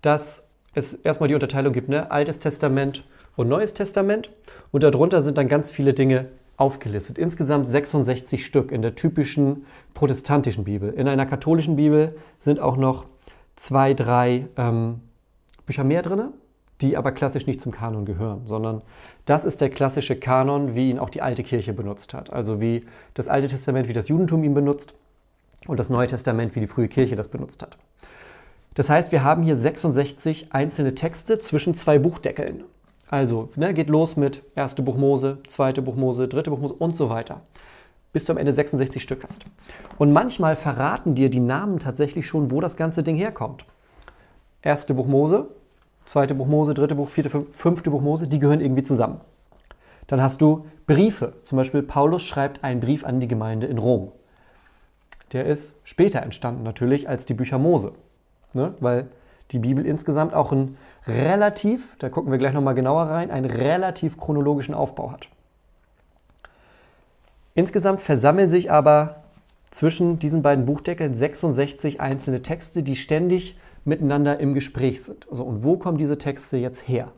dass 0.03 0.45
es 0.75 0.95
erstmal 0.95 1.29
die 1.29 1.35
Unterteilung 1.35 1.73
gibt, 1.73 1.89
ne? 1.89 2.11
Altes 2.11 2.41
Testament 2.41 3.05
und 3.37 3.49
Neues 3.49 3.75
Testament. 3.75 4.31
Und 4.73 4.83
darunter 4.83 5.23
sind 5.23 5.39
dann 5.39 5.47
ganz 5.47 5.71
viele 5.71 5.95
Dinge 5.95 6.27
aufgelistet. 6.57 7.17
Insgesamt 7.17 7.69
66 7.69 8.45
Stück 8.45 8.73
in 8.73 8.83
der 8.83 8.97
typischen 8.97 9.67
protestantischen 9.95 10.65
Bibel. 10.65 10.93
In 10.93 11.07
einer 11.07 11.27
katholischen 11.27 11.77
Bibel 11.77 12.17
sind 12.39 12.59
auch 12.59 12.77
noch 12.77 13.07
zwei, 13.55 13.95
drei 13.95 14.47
ähm, 14.57 15.01
Bücher 15.65 15.85
mehr 15.85 16.03
drin 16.03 16.33
die 16.81 16.97
aber 16.97 17.13
klassisch 17.13 17.47
nicht 17.47 17.61
zum 17.61 17.73
Kanon 17.73 18.05
gehören, 18.05 18.47
sondern 18.47 18.83
das 19.27 19.45
ist 19.45 19.61
der 19.61 19.71
klassische 19.71 20.17
Kanon, 20.17 20.75
wie 20.75 20.91
ihn 20.91 20.99
auch 20.99 21.11
die 21.11 21.23
alte 21.23 21.43
Kirche 21.43 21.73
benutzt 21.73 22.13
hat. 22.15 22.33
Also 22.33 22.61
wie 22.61 22.85
das 23.15 23.29
Alte 23.29 23.49
Testament, 23.49 23.89
wie 23.89 23.95
das 23.95 24.09
Judentum 24.09 24.45
ihn 24.45 24.55
benutzt 24.55 24.95
und 25.67 25.79
das 25.79 25.89
Neue 25.89 26.07
Testament, 26.07 26.55
wie 26.55 26.61
die 26.61 26.67
frühe 26.67 26.89
Kirche 26.89 27.17
das 27.17 27.29
benutzt 27.29 27.63
hat. 27.63 27.79
Das 28.75 28.91
heißt, 28.91 29.13
wir 29.13 29.23
haben 29.23 29.43
hier 29.43 29.57
66 29.57 30.53
einzelne 30.53 30.95
Texte 30.95 31.39
zwischen 31.39 31.75
zwei 31.75 31.99
Buchdeckeln. 31.99 32.65
Also 33.09 33.49
ne, 33.57 33.73
geht 33.73 33.89
los 33.89 34.17
mit 34.17 34.43
1. 34.57 34.75
Buch 34.77 34.97
Mose, 34.97 35.39
2. 35.47 35.75
Buch 35.75 35.95
Mose, 35.95 36.29
3. 36.29 36.43
Buch 36.51 36.59
Mose 36.59 36.75
und 36.75 36.97
so 36.97 37.09
weiter. 37.09 37.43
Bis 38.13 38.25
du 38.25 38.33
am 38.33 38.39
Ende 38.39 38.53
66 38.53 39.03
Stück 39.03 39.25
hast. 39.27 39.45
Und 39.99 40.13
manchmal 40.13 40.57
verraten 40.57 41.15
dir 41.15 41.31
die 41.31 41.41
Namen 41.41 41.79
tatsächlich 41.79 42.27
schon, 42.27 42.51
wo 42.51 42.61
das 42.61 42.77
ganze 42.77 43.03
Ding 43.03 43.17
herkommt. 43.17 43.65
1. 44.63 44.87
Buch 44.87 45.07
Mose, 45.07 45.49
zweite 46.05 46.35
Buch 46.35 46.47
Mose, 46.47 46.75
dritte 46.75 46.95
Buch, 46.95 47.09
vierte, 47.09 47.31
fünfte 47.53 47.91
Buch 47.91 48.01
Mose, 48.01 48.29
die 48.29 48.39
gehören 48.39 48.61
irgendwie 48.61 48.83
zusammen. 48.83 49.21
Dann 50.07 50.23
hast 50.23 50.41
du 50.41 50.67
Briefe. 50.87 51.35
Zum 51.43 51.57
Beispiel 51.57 51.83
Paulus 51.83 52.23
schreibt 52.23 52.63
einen 52.63 52.81
Brief 52.81 53.05
an 53.05 53.21
die 53.21 53.29
Gemeinde 53.29 53.67
in 53.67 53.79
Rom. 53.79 54.13
Der 55.33 55.47
ist 55.47 55.77
später 55.85 56.23
entstanden 56.23 56.63
natürlich 56.63 57.09
als 57.09 57.27
die 57.27 57.35
Bücher 57.35 57.59
Mose. 57.59 57.93
Ne? 58.53 58.75
Weil 58.81 59.09
die 59.51 59.59
Bibel 59.59 59.85
insgesamt 59.85 60.35
auch 60.35 60.53
einen 60.53 60.77
relativ, 61.07 61.97
da 61.99 62.09
gucken 62.09 62.31
wir 62.31 62.39
gleich 62.39 62.53
nochmal 62.53 62.75
genauer 62.75 63.05
rein, 63.05 63.31
einen 63.31 63.51
relativ 63.51 64.19
chronologischen 64.19 64.75
Aufbau 64.75 65.13
hat. 65.13 65.29
Insgesamt 67.55 68.01
versammeln 68.01 68.49
sich 68.49 68.71
aber 68.71 69.23
zwischen 69.71 70.19
diesen 70.19 70.43
beiden 70.43 70.67
Buchdeckeln 70.67 71.15
66 71.15 72.01
einzelne 72.01 72.43
Texte, 72.43 72.83
die 72.83 72.97
ständig 72.97 73.59
miteinander 73.85 74.41
im 74.41 74.55
Gespräch 74.55 75.03
sind. 75.03 75.27
Also, 75.31 75.45
und 75.45 75.65
wo 75.65 75.77
kommen 75.77 75.99
diese 75.99 76.19
Texte 76.19 76.57
jetzt 76.57 76.89
her? 76.89 77.13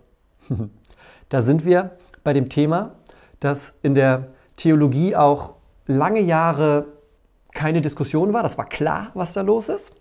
da 1.28 1.42
sind 1.42 1.64
wir 1.64 1.92
bei 2.24 2.32
dem 2.32 2.48
Thema, 2.48 2.96
das 3.40 3.78
in 3.82 3.94
der 3.94 4.28
Theologie 4.56 5.14
auch 5.14 5.54
lange 5.86 6.20
Jahre 6.20 6.86
keine 7.52 7.80
Diskussion 7.80 8.32
war, 8.32 8.42
das 8.42 8.58
war 8.58 8.68
klar, 8.68 9.10
was 9.14 9.32
da 9.32 9.40
los 9.40 9.68
ist. 9.68 9.92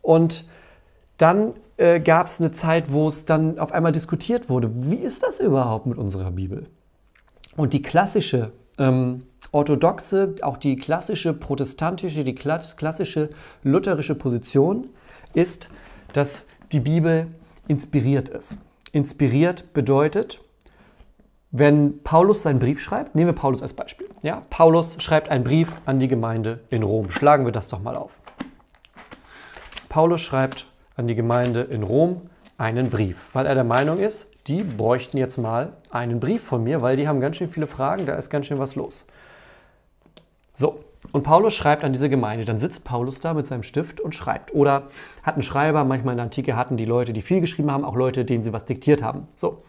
Und 0.00 0.44
dann 1.16 1.54
äh, 1.76 2.00
gab 2.00 2.26
es 2.26 2.40
eine 2.40 2.50
Zeit, 2.50 2.90
wo 2.90 3.08
es 3.08 3.24
dann 3.24 3.58
auf 3.58 3.72
einmal 3.72 3.92
diskutiert 3.92 4.48
wurde, 4.48 4.70
wie 4.90 4.96
ist 4.96 5.22
das 5.22 5.38
überhaupt 5.38 5.86
mit 5.86 5.98
unserer 5.98 6.32
Bibel? 6.32 6.66
Und 7.56 7.72
die 7.72 7.82
klassische 7.82 8.52
ähm, 8.78 9.24
orthodoxe, 9.52 10.34
auch 10.42 10.56
die 10.56 10.76
klassische 10.76 11.34
protestantische, 11.34 12.24
die 12.24 12.34
klassische 12.34 13.30
lutherische 13.62 14.14
Position 14.14 14.88
ist, 15.34 15.68
dass 16.12 16.46
die 16.72 16.80
Bibel 16.80 17.28
inspiriert 17.68 18.28
ist. 18.28 18.58
Inspiriert 18.92 19.72
bedeutet, 19.72 20.40
wenn 21.50 22.02
Paulus 22.02 22.42
seinen 22.42 22.58
Brief 22.58 22.80
schreibt, 22.80 23.14
nehmen 23.14 23.28
wir 23.28 23.34
Paulus 23.34 23.62
als 23.62 23.74
Beispiel. 23.74 24.08
Ja, 24.22 24.42
Paulus 24.48 25.02
schreibt 25.02 25.28
einen 25.28 25.44
Brief 25.44 25.68
an 25.84 26.00
die 26.00 26.08
Gemeinde 26.08 26.60
in 26.70 26.82
Rom. 26.82 27.10
Schlagen 27.10 27.44
wir 27.44 27.52
das 27.52 27.68
doch 27.68 27.80
mal 27.80 27.96
auf. 27.96 28.20
Paulus 29.88 30.22
schreibt 30.22 30.66
an 30.96 31.06
die 31.06 31.14
Gemeinde 31.14 31.62
in 31.62 31.82
Rom 31.82 32.22
einen 32.56 32.88
Brief, 32.88 33.28
weil 33.34 33.46
er 33.46 33.54
der 33.54 33.64
Meinung 33.64 33.98
ist, 33.98 34.28
die 34.46 34.64
bräuchten 34.64 35.18
jetzt 35.18 35.36
mal 35.36 35.74
einen 35.90 36.20
Brief 36.20 36.42
von 36.42 36.64
mir, 36.64 36.80
weil 36.80 36.96
die 36.96 37.06
haben 37.06 37.20
ganz 37.20 37.36
schön 37.36 37.48
viele 37.48 37.66
Fragen, 37.66 38.06
da 38.06 38.14
ist 38.14 38.30
ganz 38.30 38.46
schön 38.46 38.58
was 38.58 38.74
los. 38.74 39.04
So, 40.54 40.80
und 41.10 41.24
Paulus 41.24 41.54
schreibt 41.54 41.82
an 41.82 41.92
diese 41.92 42.08
Gemeinde. 42.08 42.44
Dann 42.44 42.58
sitzt 42.58 42.84
Paulus 42.84 43.20
da 43.20 43.34
mit 43.34 43.46
seinem 43.46 43.64
Stift 43.64 44.00
und 44.00 44.14
schreibt. 44.14 44.54
Oder 44.54 44.88
hat 45.22 45.34
einen 45.34 45.42
Schreiber, 45.42 45.84
manchmal 45.84 46.12
in 46.12 46.18
der 46.18 46.24
Antike 46.24 46.54
hatten 46.54 46.76
die 46.76 46.84
Leute, 46.84 47.12
die 47.12 47.22
viel 47.22 47.40
geschrieben 47.40 47.72
haben, 47.72 47.84
auch 47.84 47.96
Leute, 47.96 48.24
denen 48.24 48.44
sie 48.44 48.52
was 48.52 48.64
diktiert 48.64 49.02
haben. 49.02 49.26
So. 49.34 49.64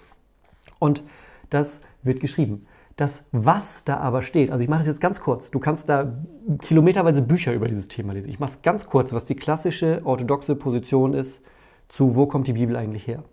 Und 0.78 1.04
das 1.50 1.82
wird 2.04 2.20
geschrieben. 2.20 2.68
Das 2.96 3.24
Was 3.32 3.84
da 3.86 3.98
aber 3.98 4.22
steht, 4.22 4.52
also 4.52 4.64
ich 4.64 4.70
mache 4.70 4.82
es 4.82 4.88
jetzt 4.88 5.02
ganz 5.02 5.20
kurz, 5.20 5.50
du 5.50 5.60
kannst 5.60 5.90
da 5.90 6.14
kilometerweise 6.62 7.24
Bücher 7.24 7.52
über 7.52 7.68
dieses 7.68 7.88
Thema 7.88 8.14
lesen. 8.14 8.30
Ich 8.30 8.40
mache 8.40 8.52
es 8.52 8.62
ganz 8.62 8.86
kurz, 8.88 9.14
was 9.14 9.26
die 9.26 9.36
klassische 9.36 10.02
orthodoxe 10.04 10.56
Position 10.56 11.16
ist 11.16 11.42
zu, 11.88 12.16
wo 12.16 12.28
kommt 12.28 12.48
die 12.48 12.54
Bibel 12.54 12.76
eigentlich 12.76 13.08
her. 13.08 13.24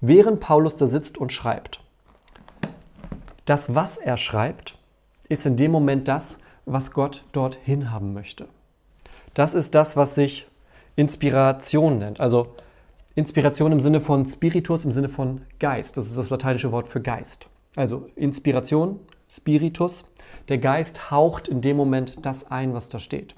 Während 0.00 0.40
Paulus 0.40 0.76
da 0.76 0.86
sitzt 0.86 1.18
und 1.18 1.34
schreibt, 1.34 1.80
das, 3.44 3.74
was 3.74 3.98
er 3.98 4.16
schreibt, 4.16 4.78
ist 5.28 5.44
in 5.44 5.56
dem 5.56 5.70
Moment 5.70 6.08
das, 6.08 6.38
was 6.66 6.92
Gott 6.92 7.24
dorthin 7.32 7.90
haben 7.90 8.12
möchte. 8.12 8.48
Das 9.34 9.54
ist 9.54 9.74
das, 9.74 9.96
was 9.96 10.14
sich 10.14 10.46
Inspiration 10.96 11.98
nennt. 11.98 12.20
Also 12.20 12.54
Inspiration 13.14 13.72
im 13.72 13.80
Sinne 13.80 14.00
von 14.00 14.26
Spiritus, 14.26 14.84
im 14.84 14.92
Sinne 14.92 15.08
von 15.08 15.42
Geist. 15.58 15.96
Das 15.96 16.06
ist 16.06 16.18
das 16.18 16.30
lateinische 16.30 16.72
Wort 16.72 16.88
für 16.88 17.00
Geist. 17.00 17.48
Also 17.76 18.08
Inspiration, 18.16 19.00
Spiritus. 19.28 20.04
Der 20.48 20.58
Geist 20.58 21.10
haucht 21.10 21.48
in 21.48 21.60
dem 21.60 21.76
Moment 21.76 22.24
das 22.24 22.50
ein, 22.50 22.74
was 22.74 22.88
da 22.88 22.98
steht. 22.98 23.34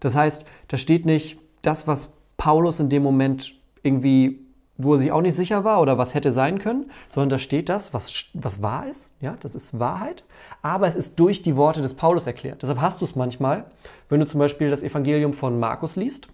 Das 0.00 0.14
heißt, 0.14 0.44
da 0.68 0.76
steht 0.76 1.06
nicht 1.06 1.38
das, 1.62 1.86
was 1.86 2.12
Paulus 2.36 2.80
in 2.80 2.88
dem 2.88 3.02
Moment 3.02 3.54
irgendwie 3.82 4.40
wo 4.82 4.94
er 4.94 4.98
sich 4.98 5.12
auch 5.12 5.20
nicht 5.20 5.34
sicher 5.34 5.64
war 5.64 5.80
oder 5.80 5.98
was 5.98 6.14
hätte 6.14 6.32
sein 6.32 6.58
können, 6.58 6.90
sondern 7.08 7.30
da 7.30 7.38
steht 7.38 7.68
das, 7.68 7.94
was, 7.94 8.12
was 8.34 8.62
wahr 8.62 8.86
ist. 8.88 9.12
Ja, 9.20 9.36
das 9.40 9.54
ist 9.54 9.78
Wahrheit. 9.78 10.24
Aber 10.62 10.86
es 10.86 10.94
ist 10.94 11.18
durch 11.18 11.42
die 11.42 11.56
Worte 11.56 11.82
des 11.82 11.94
Paulus 11.94 12.26
erklärt. 12.26 12.62
Deshalb 12.62 12.80
hast 12.80 13.00
du 13.00 13.04
es 13.04 13.16
manchmal, 13.16 13.64
wenn 14.08 14.20
du 14.20 14.26
zum 14.26 14.40
Beispiel 14.40 14.70
das 14.70 14.82
Evangelium 14.82 15.32
von 15.32 15.58
Markus 15.58 15.96
liest 15.96 16.28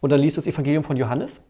und 0.00 0.10
dann 0.10 0.20
liest 0.20 0.36
du 0.36 0.40
das 0.40 0.46
Evangelium 0.46 0.84
von 0.84 0.96
Johannes 0.96 1.44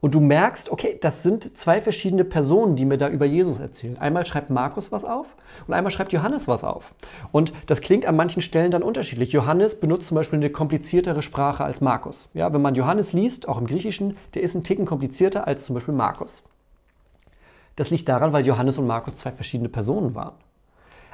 und 0.00 0.14
du 0.14 0.20
merkst, 0.20 0.70
okay, 0.70 0.98
das 1.00 1.22
sind 1.22 1.56
zwei 1.56 1.80
verschiedene 1.80 2.24
Personen, 2.24 2.76
die 2.76 2.84
mir 2.84 2.96
da 2.96 3.08
über 3.08 3.26
Jesus 3.26 3.60
erzählen. 3.60 3.98
Einmal 3.98 4.24
schreibt 4.24 4.50
Markus 4.50 4.90
was 4.92 5.04
auf 5.04 5.36
und 5.66 5.74
einmal 5.74 5.90
schreibt 5.90 6.12
Johannes 6.12 6.48
was 6.48 6.64
auf. 6.64 6.94
Und 7.32 7.52
das 7.66 7.80
klingt 7.80 8.06
an 8.06 8.16
manchen 8.16 8.40
Stellen 8.40 8.70
dann 8.70 8.82
unterschiedlich. 8.82 9.32
Johannes 9.32 9.78
benutzt 9.78 10.08
zum 10.08 10.14
Beispiel 10.14 10.38
eine 10.38 10.50
kompliziertere 10.50 11.22
Sprache 11.22 11.64
als 11.64 11.80
Markus. 11.80 12.28
Ja, 12.32 12.52
wenn 12.52 12.62
man 12.62 12.74
Johannes 12.74 13.12
liest, 13.12 13.48
auch 13.48 13.58
im 13.58 13.66
Griechischen, 13.66 14.16
der 14.34 14.42
ist 14.42 14.54
ein 14.54 14.64
Ticken 14.64 14.86
komplizierter 14.86 15.46
als 15.46 15.66
zum 15.66 15.74
Beispiel 15.74 15.94
Markus. 15.94 16.42
Das 17.76 17.90
liegt 17.90 18.08
daran, 18.08 18.32
weil 18.32 18.46
Johannes 18.46 18.78
und 18.78 18.86
Markus 18.86 19.16
zwei 19.16 19.32
verschiedene 19.32 19.68
Personen 19.68 20.14
waren. 20.14 20.34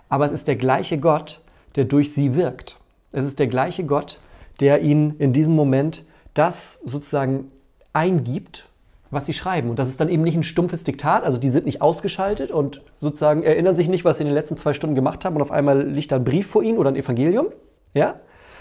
Aber 0.08 0.26
es 0.26 0.32
ist 0.32 0.48
der 0.48 0.56
gleiche 0.56 0.98
Gott, 0.98 1.40
der 1.74 1.84
durch 1.84 2.14
sie 2.14 2.34
wirkt. 2.34 2.78
Es 3.12 3.24
ist 3.24 3.38
der 3.38 3.48
gleiche 3.48 3.84
Gott, 3.84 4.18
der 4.60 4.82
ihnen 4.82 5.16
in 5.18 5.32
diesem 5.32 5.54
Moment 5.54 6.04
das 6.34 6.78
sozusagen 6.84 7.50
eingibt, 7.92 8.68
was 9.16 9.26
sie 9.26 9.32
schreiben. 9.32 9.70
Und 9.70 9.80
das 9.80 9.88
ist 9.88 10.00
dann 10.00 10.08
eben 10.08 10.22
nicht 10.22 10.36
ein 10.36 10.44
stumpfes 10.44 10.84
Diktat, 10.84 11.24
also 11.24 11.38
die 11.38 11.50
sind 11.50 11.66
nicht 11.66 11.82
ausgeschaltet 11.82 12.52
und 12.52 12.82
sozusagen 13.00 13.42
erinnern 13.42 13.74
sich 13.74 13.88
nicht, 13.88 14.04
was 14.04 14.18
sie 14.18 14.22
in 14.22 14.28
den 14.28 14.34
letzten 14.34 14.56
zwei 14.56 14.74
Stunden 14.74 14.94
gemacht 14.94 15.24
haben 15.24 15.34
und 15.34 15.42
auf 15.42 15.50
einmal 15.50 15.82
liegt 15.82 16.12
da 16.12 16.16
ein 16.16 16.24
Brief 16.24 16.46
vor 16.46 16.62
ihnen 16.62 16.78
oder 16.78 16.90
ein 16.90 16.96
Evangelium, 16.96 17.48
ja? 17.94 18.20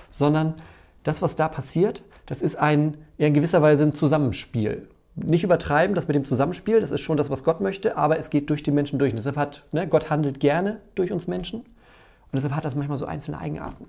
sondern 0.09 0.55
das, 1.03 1.21
was 1.21 1.35
da 1.35 1.47
passiert, 1.49 2.03
das 2.25 2.41
ist 2.41 2.55
ein, 2.55 2.97
ja, 3.17 3.27
in 3.27 3.33
gewisser 3.33 3.61
Weise 3.61 3.83
ein 3.83 3.93
Zusammenspiel. 3.93 4.87
Nicht 5.15 5.43
übertreiben, 5.43 5.93
das 5.93 6.07
mit 6.07 6.15
dem 6.15 6.25
Zusammenspiel, 6.25 6.79
das 6.79 6.91
ist 6.91 7.01
schon 7.01 7.17
das, 7.17 7.29
was 7.29 7.43
Gott 7.43 7.61
möchte, 7.61 7.95
aber 7.95 8.17
es 8.17 8.29
geht 8.29 8.49
durch 8.49 8.63
die 8.63 8.71
Menschen 8.71 8.97
durch. 8.97 9.11
Und 9.11 9.17
deshalb 9.17 9.37
hat, 9.37 9.63
ne, 9.71 9.87
Gott 9.87 10.09
handelt 10.09 10.39
gerne 10.39 10.79
durch 10.95 11.11
uns 11.11 11.27
Menschen 11.27 11.59
und 11.61 12.33
deshalb 12.33 12.55
hat 12.55 12.65
das 12.65 12.75
manchmal 12.75 12.97
so 12.97 13.05
einzelne 13.05 13.37
Eigenarten. 13.37 13.85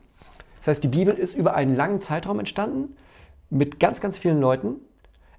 Das 0.59 0.69
heißt, 0.69 0.85
die 0.85 0.89
Bibel 0.89 1.15
ist 1.15 1.37
über 1.37 1.55
einen 1.55 1.75
langen 1.75 2.03
Zeitraum 2.03 2.39
entstanden, 2.39 2.97
mit 3.51 3.79
ganz, 3.81 4.01
ganz 4.01 4.19
vielen 4.19 4.41
Leuten, 4.41 4.77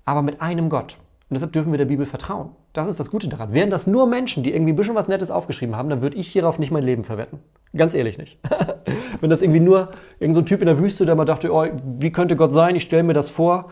aber 0.05 0.21
mit 0.21 0.41
einem 0.41 0.69
Gott. 0.69 0.97
Und 1.29 1.33
deshalb 1.33 1.51
dürfen 1.51 1.73
wir 1.73 1.77
der 1.77 1.85
Bibel 1.85 2.05
vertrauen. 2.05 2.51
Das 2.71 2.87
ist 2.87 2.99
das 3.01 3.11
Gute 3.11 3.27
daran. 3.27 3.51
Wären 3.51 3.69
das 3.69 3.85
nur 3.85 4.07
Menschen, 4.07 4.43
die 4.43 4.53
irgendwie 4.53 4.71
ein 4.71 4.77
bisschen 4.77 4.95
was 4.95 5.09
Nettes 5.09 5.29
aufgeschrieben 5.29 5.75
haben, 5.75 5.89
dann 5.89 6.01
würde 6.01 6.15
ich 6.15 6.29
hierauf 6.29 6.57
nicht 6.57 6.71
mein 6.71 6.83
Leben 6.83 7.03
verwetten. 7.03 7.39
Ganz 7.75 7.93
ehrlich 7.93 8.17
nicht. 8.17 8.39
Wenn 9.19 9.29
das 9.29 9.41
irgendwie 9.41 9.59
nur 9.59 9.89
irgendein 10.19 10.45
so 10.45 10.47
Typ 10.47 10.61
in 10.61 10.67
der 10.67 10.79
Wüste, 10.79 11.05
der 11.05 11.15
mal 11.15 11.25
dachte, 11.25 11.51
oh, 11.51 11.65
wie 11.99 12.11
könnte 12.13 12.37
Gott 12.37 12.53
sein, 12.53 12.77
ich 12.77 12.83
stelle 12.83 13.03
mir 13.03 13.13
das 13.13 13.29
vor, 13.29 13.71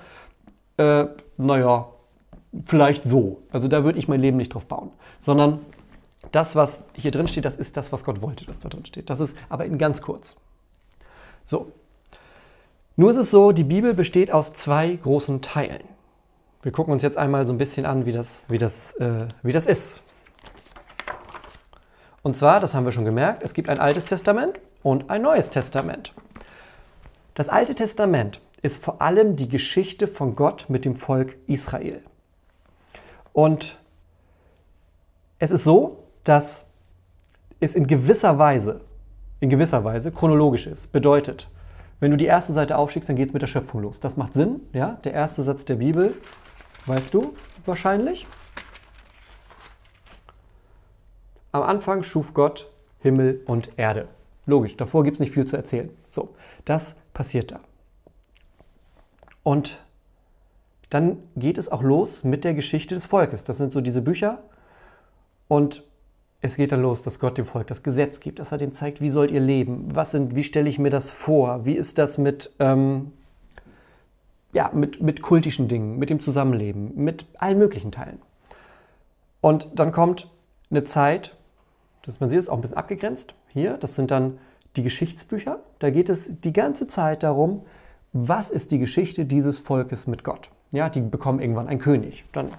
äh, 0.76 1.06
naja, 1.38 1.88
vielleicht 2.66 3.06
so. 3.06 3.44
Also 3.52 3.70
da 3.70 3.86
würde 3.86 4.00
ich 4.00 4.10
mein 4.10 4.20
Leben 4.20 4.36
nicht 4.36 4.54
drauf 4.54 4.66
bauen. 4.66 4.92
Sondern 5.22 5.60
das, 6.34 6.58
was 6.58 6.84
hier 6.94 7.12
drin 7.12 7.30
steht, 7.30 7.46
das 7.46 7.56
ist 7.56 7.78
das, 7.78 7.94
was 7.94 8.04
Gott 8.04 8.22
wollte, 8.22 8.46
dass 8.46 8.60
da 8.60 8.68
drin 8.68 8.86
steht. 8.86 9.10
Das 9.10 9.22
ist 9.22 9.38
aber 9.48 9.64
in 9.64 9.78
ganz 9.78 10.02
kurz. 10.02 10.36
So. 11.46 11.72
Nur 12.98 13.12
ist 13.12 13.18
es 13.18 13.32
so, 13.32 13.54
die 13.54 13.64
Bibel 13.64 13.94
besteht 13.94 14.32
aus 14.32 14.54
zwei 14.54 14.96
großen 14.96 15.42
Teilen. 15.42 15.95
Wir 16.66 16.72
gucken 16.72 16.92
uns 16.92 17.04
jetzt 17.04 17.16
einmal 17.16 17.46
so 17.46 17.54
ein 17.54 17.60
bisschen 17.60 17.86
an, 17.86 18.08
wie 18.08 18.12
das, 18.12 18.42
wie 18.48 18.58
das, 18.58 18.94
äh, 18.94 19.28
wie 19.44 19.54
das 19.54 19.68
ist. 19.68 20.02
Und 22.24 22.36
zwar, 22.36 22.60
das 22.60 22.74
haben 22.74 22.86
wir 22.86 22.92
schon 22.92 23.06
gemerkt, 23.06 23.44
es 23.44 23.54
gibt 23.54 23.70
ein 23.70 23.78
altes 23.78 24.08
Testament 24.08 24.60
und 24.82 25.12
ein 25.12 25.22
neues 25.22 25.52
Testament. 25.52 26.12
Das 27.36 27.50
alte 27.50 27.76
Testament 27.76 28.42
ist 28.64 28.84
vor 28.84 29.00
allem 29.00 29.36
die 29.36 29.48
Geschichte 29.48 30.08
von 30.08 30.36
Gott 30.36 30.66
mit 30.68 30.86
dem 30.86 30.96
Volk 30.96 31.38
Israel. 31.46 32.02
Und 33.32 33.78
es 35.38 35.52
ist 35.52 35.66
so, 35.66 36.00
dass 36.24 36.66
es 37.60 37.76
in 37.76 37.86
gewisser 37.86 38.40
Weise, 38.40 38.82
in 39.40 39.52
gewisser 39.52 39.84
Weise 39.84 40.12
chronologisch 40.12 40.66
ist. 40.66 40.92
Bedeutet, 40.92 41.48
wenn 42.00 42.10
du 42.10 42.18
die 42.18 42.26
erste 42.26 42.54
Seite 42.54 42.80
aufschickst, 42.80 43.08
dann 43.08 43.16
geht 43.18 43.28
es 43.28 43.34
mit 43.34 43.44
der 43.44 43.48
Schöpfung 43.48 43.84
los. 43.84 44.00
Das 44.00 44.18
macht 44.18 44.34
Sinn, 44.34 44.62
ja? 44.74 44.98
Der 45.04 45.14
erste 45.14 45.44
Satz 45.44 45.66
der 45.66 45.76
Bibel 45.76 46.16
weißt 46.86 47.14
du 47.14 47.34
wahrscheinlich. 47.66 48.26
Am 51.52 51.64
Anfang 51.64 52.04
schuf 52.04 52.34
Gott 52.34 52.70
Himmel 53.00 53.42
und 53.46 53.72
Erde. 53.78 54.10
Logisch, 54.46 54.76
davor 54.78 55.04
gibt 55.04 55.16
es 55.16 55.20
nicht 55.20 55.34
viel 55.34 55.46
zu 55.46 55.56
erzählen. 55.56 55.90
So, 56.10 56.36
das 56.66 56.96
passiert 57.14 57.52
da. 57.52 57.60
Und 59.44 59.80
dann 60.90 61.18
geht 61.36 61.58
es 61.58 61.72
auch 61.72 61.82
los 61.82 62.24
mit 62.24 62.44
der 62.44 62.54
Geschichte 62.54 62.96
des 62.96 63.06
Volkes. 63.06 63.44
Das 63.44 63.58
sind 63.58 63.72
so 63.72 63.82
diese 63.82 64.02
Bücher. 64.02 64.44
Und 65.48 65.84
es 66.42 66.58
geht 66.58 66.72
dann 66.72 66.82
los, 66.82 67.04
dass 67.04 67.20
Gott 67.20 67.38
dem 67.38 67.46
Volk 67.46 67.68
das 67.68 67.84
Gesetz 67.84 68.20
gibt, 68.20 68.40
dass 68.40 68.52
er 68.52 68.58
denen 68.58 68.72
zeigt, 68.72 69.02
wie 69.02 69.10
sollt 69.10 69.32
ihr 69.32 69.40
leben, 69.40 69.88
was 69.96 70.12
sind, 70.12 70.36
wie 70.36 70.44
stelle 70.44 70.70
ich 70.70 70.78
mir 70.78 70.90
das 70.90 71.10
vor, 71.10 71.66
wie 71.66 71.74
ist 71.74 71.98
das 71.98 72.18
mit 72.18 72.54
ähm, 72.60 73.14
mit, 74.74 75.02
mit 75.02 75.22
kultischen 75.22 75.68
Dingen, 75.68 75.98
mit 75.98 76.10
dem 76.10 76.20
Zusammenleben, 76.20 76.92
mit 76.96 77.26
allen 77.38 77.58
möglichen 77.58 77.92
Teilen. 77.92 78.20
Und 79.42 79.80
dann 79.80 79.92
kommt 79.92 80.28
eine 80.72 80.84
Zeit, 80.84 81.36
das, 82.04 82.20
man 82.20 82.30
sieht 82.30 82.40
es 82.40 82.50
auch 82.50 82.56
ein 82.56 82.62
bisschen 82.62 82.78
abgegrenzt 82.78 83.36
hier, 83.48 83.78
das 83.78 83.96
sind 83.96 84.12
dann 84.12 84.38
die 84.76 84.84
Geschichtsbücher. 84.84 85.60
Da 85.80 85.90
geht 85.90 86.10
es 86.10 86.42
die 86.42 86.54
ganze 86.54 86.88
Zeit 86.88 87.24
darum, 87.24 87.62
was 88.14 88.50
ist 88.50 88.72
die 88.72 88.80
Geschichte 88.80 89.26
dieses 89.26 89.58
Volkes 89.60 90.08
mit 90.08 90.24
Gott. 90.24 90.50
Ja, 90.72 90.90
die 90.90 91.02
bekommen 91.02 91.40
irgendwann 91.40 91.68
einen 91.68 91.80
König. 91.80 92.26
Dann 92.32 92.50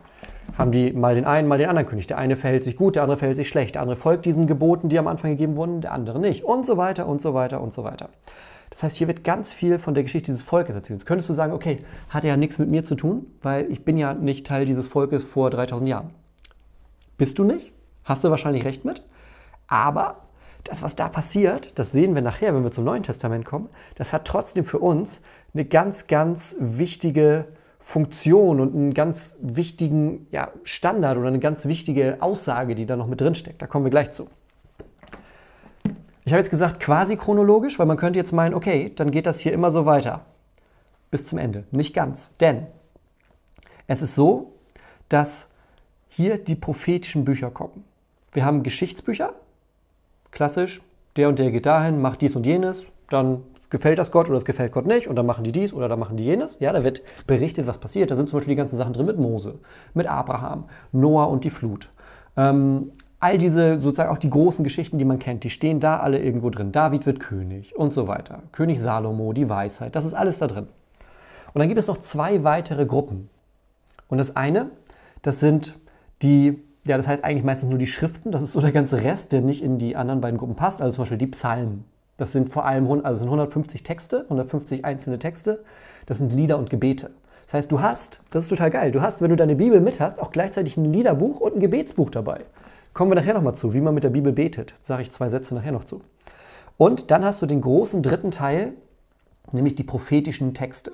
haben 0.56 0.72
die 0.72 0.92
mal 0.92 1.14
den 1.14 1.24
einen, 1.24 1.48
mal 1.48 1.58
den 1.58 1.68
anderen 1.68 1.88
König. 1.88 2.06
Der 2.06 2.18
eine 2.18 2.36
verhält 2.36 2.64
sich 2.64 2.76
gut, 2.76 2.96
der 2.96 3.02
andere 3.02 3.18
verhält 3.18 3.36
sich 3.36 3.48
schlecht. 3.48 3.74
Der 3.74 3.82
andere 3.82 3.96
folgt 3.96 4.24
diesen 4.24 4.46
Geboten, 4.46 4.88
die 4.88 4.98
am 4.98 5.06
Anfang 5.06 5.32
gegeben 5.32 5.56
wurden, 5.56 5.80
der 5.80 5.92
andere 5.92 6.18
nicht. 6.18 6.44
Und 6.44 6.66
so 6.66 6.76
weiter 6.76 7.06
und 7.06 7.20
so 7.20 7.34
weiter 7.34 7.60
und 7.60 7.72
so 7.72 7.84
weiter. 7.84 8.08
Das 8.70 8.82
heißt, 8.82 8.96
hier 8.96 9.06
wird 9.06 9.24
ganz 9.24 9.52
viel 9.52 9.78
von 9.78 9.94
der 9.94 10.02
Geschichte 10.02 10.32
dieses 10.32 10.42
Volkes 10.42 10.74
erzählt. 10.74 11.00
Jetzt 11.00 11.06
könntest 11.06 11.28
du 11.30 11.34
sagen, 11.34 11.52
okay, 11.52 11.84
hat 12.08 12.24
ja 12.24 12.36
nichts 12.36 12.58
mit 12.58 12.68
mir 12.68 12.84
zu 12.84 12.94
tun, 12.94 13.26
weil 13.42 13.70
ich 13.70 13.84
bin 13.84 13.96
ja 13.96 14.14
nicht 14.14 14.46
Teil 14.46 14.64
dieses 14.66 14.88
Volkes 14.88 15.24
vor 15.24 15.50
3000 15.50 15.88
Jahren. 15.88 16.10
Bist 17.16 17.38
du 17.38 17.44
nicht? 17.44 17.72
Hast 18.04 18.24
du 18.24 18.30
wahrscheinlich 18.30 18.64
recht 18.64 18.84
mit. 18.84 19.02
Aber 19.66 20.26
das, 20.64 20.82
was 20.82 20.96
da 20.96 21.08
passiert, 21.08 21.78
das 21.78 21.92
sehen 21.92 22.14
wir 22.14 22.22
nachher, 22.22 22.54
wenn 22.54 22.64
wir 22.64 22.72
zum 22.72 22.84
Neuen 22.84 23.02
Testament 23.02 23.44
kommen, 23.44 23.68
das 23.94 24.12
hat 24.12 24.24
trotzdem 24.26 24.64
für 24.64 24.78
uns 24.78 25.20
eine 25.54 25.64
ganz, 25.64 26.06
ganz 26.06 26.56
wichtige 26.58 27.46
Funktion 27.78 28.60
und 28.60 28.74
einen 28.74 28.94
ganz 28.94 29.36
wichtigen 29.40 30.26
ja, 30.32 30.50
Standard 30.64 31.18
oder 31.18 31.28
eine 31.28 31.38
ganz 31.38 31.66
wichtige 31.66 32.16
Aussage, 32.20 32.74
die 32.74 32.84
da 32.84 32.96
noch 32.96 33.06
mit 33.06 33.20
drin 33.20 33.34
steckt. 33.34 33.62
Da 33.62 33.66
kommen 33.66 33.84
wir 33.84 33.90
gleich 33.90 34.10
zu. 34.10 34.28
Ich 36.26 36.32
habe 36.32 36.40
jetzt 36.40 36.50
gesagt 36.50 36.80
quasi 36.80 37.16
chronologisch, 37.16 37.78
weil 37.78 37.86
man 37.86 37.96
könnte 37.96 38.18
jetzt 38.18 38.32
meinen, 38.32 38.52
okay, 38.52 38.92
dann 38.96 39.12
geht 39.12 39.26
das 39.26 39.38
hier 39.38 39.52
immer 39.52 39.70
so 39.70 39.86
weiter 39.86 40.22
bis 41.12 41.24
zum 41.24 41.38
Ende. 41.38 41.62
Nicht 41.70 41.94
ganz, 41.94 42.30
denn 42.40 42.66
es 43.86 44.02
ist 44.02 44.16
so, 44.16 44.52
dass 45.08 45.50
hier 46.08 46.36
die 46.38 46.56
prophetischen 46.56 47.24
Bücher 47.24 47.52
kommen. 47.52 47.84
Wir 48.32 48.44
haben 48.44 48.64
Geschichtsbücher, 48.64 49.34
klassisch, 50.32 50.82
der 51.14 51.28
und 51.28 51.38
der 51.38 51.52
geht 51.52 51.64
dahin, 51.64 52.02
macht 52.02 52.22
dies 52.22 52.34
und 52.34 52.44
jenes, 52.44 52.86
dann 53.08 53.44
gefällt 53.70 54.00
das 54.00 54.10
Gott 54.10 54.28
oder 54.28 54.38
es 54.38 54.44
gefällt 54.44 54.72
Gott 54.72 54.88
nicht 54.88 55.06
und 55.06 55.14
dann 55.14 55.26
machen 55.26 55.44
die 55.44 55.52
dies 55.52 55.72
oder 55.72 55.88
dann 55.88 56.00
machen 56.00 56.16
die 56.16 56.24
jenes. 56.24 56.56
Ja, 56.58 56.72
da 56.72 56.82
wird 56.82 57.02
berichtet, 57.28 57.68
was 57.68 57.78
passiert. 57.78 58.10
Da 58.10 58.16
sind 58.16 58.28
zum 58.28 58.40
Beispiel 58.40 58.54
die 58.54 58.58
ganzen 58.58 58.76
Sachen 58.76 58.94
drin 58.94 59.06
mit 59.06 59.16
Mose, 59.16 59.60
mit 59.94 60.08
Abraham, 60.08 60.64
Noah 60.90 61.28
und 61.28 61.44
die 61.44 61.50
Flut. 61.50 61.88
Ähm, 62.36 62.90
all 63.26 63.38
diese, 63.38 63.80
sozusagen 63.80 64.10
auch 64.10 64.18
die 64.18 64.30
großen 64.30 64.62
Geschichten, 64.62 64.98
die 64.98 65.04
man 65.04 65.18
kennt, 65.18 65.42
die 65.42 65.50
stehen 65.50 65.80
da 65.80 65.98
alle 65.98 66.20
irgendwo 66.20 66.48
drin. 66.48 66.70
David 66.70 67.06
wird 67.06 67.18
König 67.18 67.74
und 67.74 67.92
so 67.92 68.06
weiter. 68.06 68.44
König 68.52 68.80
Salomo, 68.80 69.32
die 69.32 69.48
Weisheit, 69.48 69.96
das 69.96 70.04
ist 70.04 70.14
alles 70.14 70.38
da 70.38 70.46
drin. 70.46 70.68
Und 71.52 71.58
dann 71.58 71.66
gibt 71.66 71.80
es 71.80 71.88
noch 71.88 71.96
zwei 71.96 72.44
weitere 72.44 72.86
Gruppen. 72.86 73.28
Und 74.06 74.18
das 74.18 74.36
eine, 74.36 74.70
das 75.22 75.40
sind 75.40 75.76
die, 76.22 76.62
ja, 76.86 76.96
das 76.96 77.08
heißt 77.08 77.24
eigentlich 77.24 77.42
meistens 77.42 77.68
nur 77.68 77.80
die 77.80 77.88
Schriften. 77.88 78.30
Das 78.30 78.42
ist 78.42 78.52
so 78.52 78.60
der 78.60 78.70
ganze 78.70 79.02
Rest, 79.02 79.32
der 79.32 79.40
nicht 79.40 79.60
in 79.60 79.78
die 79.78 79.96
anderen 79.96 80.20
beiden 80.20 80.38
Gruppen 80.38 80.54
passt. 80.54 80.80
Also 80.80 80.94
zum 80.94 81.02
Beispiel 81.02 81.18
die 81.18 81.26
Psalmen. 81.26 81.84
Das 82.18 82.30
sind 82.30 82.50
vor 82.50 82.64
allem 82.64 82.88
also 83.04 83.18
sind 83.18 83.26
150 83.26 83.82
Texte, 83.82 84.20
150 84.22 84.84
einzelne 84.84 85.18
Texte. 85.18 85.64
Das 86.06 86.18
sind 86.18 86.32
Lieder 86.32 86.58
und 86.58 86.70
Gebete. 86.70 87.10
Das 87.46 87.54
heißt, 87.54 87.72
du 87.72 87.80
hast, 87.80 88.20
das 88.30 88.44
ist 88.44 88.50
total 88.50 88.70
geil, 88.70 88.92
du 88.92 89.02
hast, 89.02 89.20
wenn 89.20 89.30
du 89.30 89.36
deine 89.36 89.56
Bibel 89.56 89.80
mit 89.80 89.98
hast, 89.98 90.20
auch 90.20 90.30
gleichzeitig 90.30 90.76
ein 90.76 90.84
Liederbuch 90.84 91.40
und 91.40 91.54
ein 91.54 91.60
Gebetsbuch 91.60 92.10
dabei. 92.10 92.38
Kommen 92.96 93.10
wir 93.10 93.16
nachher 93.16 93.34
nochmal 93.34 93.54
zu, 93.54 93.74
wie 93.74 93.82
man 93.82 93.92
mit 93.92 94.04
der 94.04 94.08
Bibel 94.08 94.32
betet. 94.32 94.72
Sage 94.80 95.02
ich 95.02 95.10
zwei 95.10 95.28
Sätze 95.28 95.54
nachher 95.54 95.70
noch 95.70 95.84
zu. 95.84 96.00
Und 96.78 97.10
dann 97.10 97.26
hast 97.26 97.42
du 97.42 97.46
den 97.46 97.60
großen 97.60 98.02
dritten 98.02 98.30
Teil, 98.30 98.72
nämlich 99.52 99.74
die 99.74 99.82
prophetischen 99.82 100.54
Texte. 100.54 100.92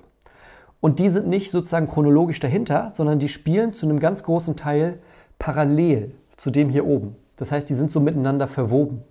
Und 0.80 0.99
die 0.99 1.11
sind 1.11 1.28
nicht 1.28 1.52
sozusagen 1.52 1.87
chronologisch 1.87 2.40
dahinter, 2.40 2.90
sondern 2.92 3.21
die 3.21 3.28
spielen 3.28 3.73
zu 3.73 3.87
einem 3.87 4.00
ganz 4.00 4.25
großen 4.25 4.56
Teil 4.56 4.99
parallel 5.38 6.12
zu 6.37 6.50
dem 6.50 6.71
hier 6.71 6.87
oben. 6.87 7.14
Das 7.37 7.52
heißt, 7.52 7.71
die 7.71 7.75
sind 7.75 7.92
so 7.92 8.00
miteinander 8.00 8.49
verwoben. 8.49 9.04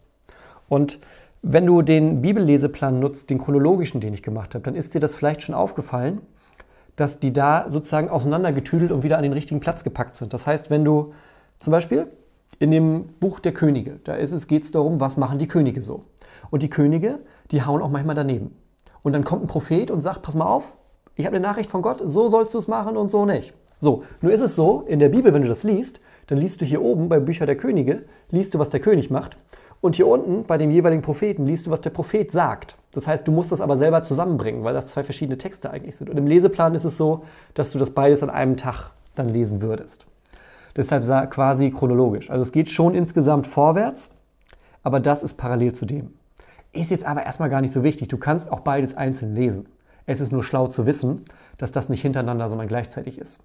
Und 0.67 0.99
wenn 1.41 1.65
du 1.65 1.83
den 1.83 2.21
Bibelleseplan 2.21 2.99
nutzt, 2.99 3.29
den 3.29 3.37
chronologischen, 3.37 4.01
den 4.01 4.13
ich 4.13 4.21
gemacht 4.21 4.53
habe, 4.53 4.65
dann 4.65 4.75
ist 4.75 4.93
dir 4.93 4.99
das 4.99 5.15
vielleicht 5.15 5.43
schon 5.43 5.55
aufgefallen, 5.55 6.19
dass 6.97 7.21
die 7.21 7.31
da 7.31 7.69
sozusagen 7.69 8.09
auseinandergetüdelt 8.09 8.91
und 8.91 9.03
wieder 9.03 9.15
an 9.15 9.23
den 9.23 9.31
richtigen 9.31 9.61
Platz 9.61 9.85
gepackt 9.85 10.17
sind. 10.17 10.33
Das 10.33 10.45
heißt, 10.45 10.69
wenn 10.69 10.83
du 10.83 11.13
zum 11.57 11.71
Beispiel 11.71 12.07
in 12.59 12.71
dem 12.71 13.05
Buch 13.19 13.39
der 13.39 13.53
Könige, 13.53 13.99
da 14.03 14.17
geht 14.17 14.63
es 14.63 14.71
darum, 14.71 14.99
was 14.99 15.17
machen 15.17 15.39
die 15.39 15.47
Könige 15.47 15.81
so. 15.81 16.05
Und 16.49 16.63
die 16.63 16.69
Könige, 16.69 17.19
die 17.51 17.63
hauen 17.63 17.81
auch 17.81 17.89
manchmal 17.89 18.15
daneben. 18.15 18.55
Und 19.03 19.13
dann 19.13 19.23
kommt 19.23 19.43
ein 19.43 19.47
Prophet 19.47 19.89
und 19.89 20.01
sagt, 20.01 20.21
pass 20.21 20.35
mal 20.35 20.45
auf, 20.45 20.75
ich 21.15 21.25
habe 21.25 21.35
eine 21.35 21.45
Nachricht 21.45 21.71
von 21.71 21.81
Gott, 21.81 22.01
so 22.03 22.29
sollst 22.29 22.53
du 22.53 22.57
es 22.57 22.67
machen 22.67 22.97
und 22.97 23.09
so 23.09 23.25
nicht. 23.25 23.53
So, 23.79 24.03
nur 24.21 24.31
ist 24.31 24.41
es 24.41 24.55
so, 24.55 24.81
in 24.87 24.99
der 24.99 25.09
Bibel, 25.09 25.33
wenn 25.33 25.41
du 25.41 25.47
das 25.47 25.63
liest, 25.63 25.99
dann 26.27 26.37
liest 26.37 26.61
du 26.61 26.65
hier 26.65 26.81
oben 26.81 27.09
bei 27.09 27.19
Bücher 27.19 27.47
der 27.47 27.57
Könige, 27.57 28.03
liest 28.29 28.53
du, 28.53 28.59
was 28.59 28.69
der 28.69 28.79
König 28.79 29.09
macht. 29.09 29.37
Und 29.81 29.95
hier 29.95 30.07
unten 30.07 30.43
bei 30.43 30.59
dem 30.59 30.69
jeweiligen 30.69 31.01
Propheten 31.01 31.47
liest 31.47 31.65
du, 31.65 31.71
was 31.71 31.81
der 31.81 31.89
Prophet 31.89 32.31
sagt. 32.31 32.77
Das 32.91 33.07
heißt, 33.07 33.27
du 33.27 33.31
musst 33.31 33.51
das 33.51 33.61
aber 33.61 33.77
selber 33.77 34.03
zusammenbringen, 34.03 34.63
weil 34.63 34.75
das 34.75 34.89
zwei 34.89 35.03
verschiedene 35.03 35.39
Texte 35.39 35.71
eigentlich 35.71 35.95
sind. 35.95 36.09
Und 36.09 36.17
im 36.17 36.27
Leseplan 36.27 36.75
ist 36.75 36.85
es 36.85 36.97
so, 36.97 37.23
dass 37.55 37.71
du 37.71 37.79
das 37.79 37.89
beides 37.89 38.21
an 38.21 38.29
einem 38.29 38.57
Tag 38.57 38.91
dann 39.15 39.29
lesen 39.29 39.61
würdest. 39.61 40.05
Deshalb 40.75 41.31
quasi 41.31 41.71
chronologisch. 41.71 42.29
Also 42.29 42.41
es 42.41 42.51
geht 42.51 42.69
schon 42.69 42.95
insgesamt 42.95 43.47
vorwärts, 43.47 44.11
aber 44.83 44.99
das 44.99 45.23
ist 45.23 45.35
parallel 45.35 45.73
zu 45.73 45.85
dem. 45.85 46.13
Ist 46.71 46.91
jetzt 46.91 47.05
aber 47.05 47.23
erstmal 47.23 47.49
gar 47.49 47.61
nicht 47.61 47.73
so 47.73 47.83
wichtig. 47.83 48.07
Du 48.07 48.17
kannst 48.17 48.51
auch 48.51 48.61
beides 48.61 48.95
einzeln 48.95 49.35
lesen. 49.35 49.67
Es 50.05 50.21
ist 50.21 50.31
nur 50.31 50.43
schlau 50.43 50.67
zu 50.67 50.85
wissen, 50.85 51.23
dass 51.57 51.71
das 51.71 51.89
nicht 51.89 52.01
hintereinander, 52.01 52.49
sondern 52.49 52.67
gleichzeitig 52.67 53.17
ist. 53.17 53.39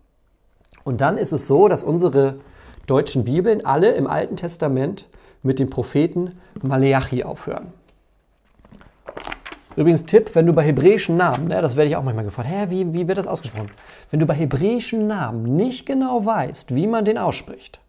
Und 0.84 1.00
dann 1.00 1.18
ist 1.18 1.32
es 1.32 1.46
so, 1.46 1.68
dass 1.68 1.82
unsere 1.82 2.36
deutschen 2.86 3.24
Bibeln 3.24 3.66
alle 3.66 3.92
im 3.92 4.06
Alten 4.06 4.36
Testament 4.36 5.08
mit 5.42 5.58
dem 5.58 5.68
Propheten 5.68 6.30
Maleachi 6.62 7.24
aufhören. 7.24 7.72
Übrigens 9.76 10.06
Tipp, 10.06 10.34
wenn 10.34 10.46
du 10.46 10.52
bei 10.52 10.62
hebräischen 10.62 11.16
Namen, 11.16 11.48
ne, 11.48 11.60
das 11.60 11.76
werde 11.76 11.90
ich 11.90 11.96
auch 11.96 12.02
manchmal 12.02 12.24
gefragt, 12.24 12.48
hä, 12.48 12.66
wie, 12.70 12.94
wie 12.94 13.06
wird 13.06 13.18
das 13.18 13.26
ausgesprochen? 13.26 13.70
Wenn 14.10 14.20
du 14.20 14.26
bei 14.26 14.34
hebräischen 14.34 15.06
Namen 15.06 15.56
nicht 15.56 15.84
genau 15.86 16.24
weißt, 16.24 16.74
wie 16.74 16.86
man 16.86 17.04
den 17.04 17.18
ausspricht, 17.18 17.80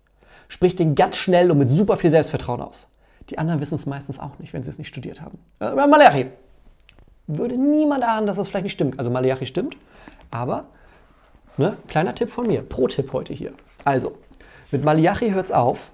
sprich 0.49 0.75
den 0.75 0.95
ganz 0.95 1.15
schnell 1.15 1.49
und 1.49 1.57
mit 1.57 1.71
super 1.71 1.95
viel 1.97 2.11
Selbstvertrauen 2.11 2.61
aus. 2.61 2.87
Die 3.29 3.37
anderen 3.37 3.61
wissen 3.61 3.75
es 3.75 3.85
meistens 3.85 4.19
auch 4.19 4.37
nicht, 4.39 4.53
wenn 4.53 4.63
sie 4.63 4.69
es 4.69 4.77
nicht 4.77 4.89
studiert 4.89 5.21
haben. 5.21 5.39
Äh, 5.59 5.73
Maleachi, 5.87 6.27
würde 7.27 7.57
niemand 7.57 8.03
ahnen, 8.03 8.27
dass 8.27 8.37
das 8.37 8.49
vielleicht 8.49 8.63
nicht 8.63 8.73
stimmt. 8.73 8.99
Also 8.99 9.09
Maleachi 9.09 9.45
stimmt, 9.45 9.77
aber 10.29 10.65
ne, 11.57 11.77
kleiner 11.87 12.15
Tipp 12.15 12.29
von 12.29 12.47
mir, 12.47 12.61
Pro-Tipp 12.61 13.11
heute 13.13 13.33
hier. 13.33 13.53
Also, 13.85 14.13
mit 14.71 14.83
Malachi 14.83 15.31
hört 15.31 15.45
es 15.45 15.51
auf. 15.51 15.91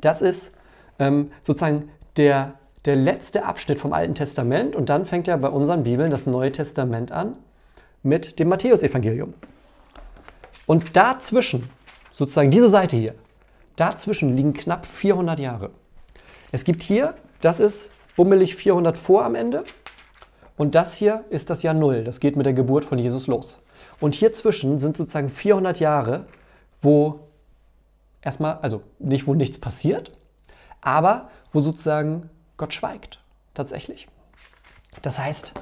Das 0.00 0.22
ist 0.22 0.52
ähm, 0.98 1.30
sozusagen 1.42 1.90
der, 2.16 2.54
der 2.84 2.96
letzte 2.96 3.44
Abschnitt 3.44 3.80
vom 3.80 3.92
Alten 3.92 4.14
Testament 4.14 4.74
und 4.74 4.88
dann 4.88 5.04
fängt 5.04 5.26
ja 5.26 5.36
bei 5.36 5.48
unseren 5.48 5.82
Bibeln 5.82 6.10
das 6.10 6.26
Neue 6.26 6.52
Testament 6.52 7.12
an 7.12 7.36
mit 8.02 8.38
dem 8.38 8.48
Matthäusevangelium. 8.48 9.34
Und 10.66 10.96
dazwischen, 10.96 11.68
sozusagen 12.12 12.50
diese 12.50 12.68
Seite 12.68 12.96
hier, 12.96 13.14
dazwischen 13.76 14.34
liegen 14.34 14.54
knapp 14.54 14.86
400 14.86 15.38
Jahre. 15.40 15.70
Es 16.52 16.64
gibt 16.64 16.82
hier, 16.82 17.14
das 17.40 17.60
ist 17.60 17.90
bummelig 18.16 18.56
400 18.56 18.96
vor 18.96 19.24
am 19.24 19.34
Ende 19.34 19.64
und 20.56 20.74
das 20.74 20.94
hier 20.94 21.24
ist 21.30 21.50
das 21.50 21.62
Jahr 21.62 21.74
Null. 21.74 22.04
Das 22.04 22.20
geht 22.20 22.36
mit 22.36 22.46
der 22.46 22.52
Geburt 22.52 22.84
von 22.84 22.98
Jesus 22.98 23.26
los. 23.26 23.60
Und 24.00 24.14
hier 24.14 24.32
zwischen 24.32 24.78
sind 24.78 24.96
sozusagen 24.96 25.28
400 25.28 25.80
Jahre, 25.80 26.26
wo 26.80 27.20
erstmal, 28.22 28.58
also 28.62 28.82
nicht, 28.98 29.26
wo 29.26 29.34
nichts 29.34 29.58
passiert, 29.58 30.12
aber 30.80 31.30
wo 31.52 31.60
sozusagen 31.60 32.30
Gott 32.60 32.74
schweigt. 32.74 33.20
Tatsächlich. 33.54 34.06
Das 35.00 35.18
heißt, 35.18 35.54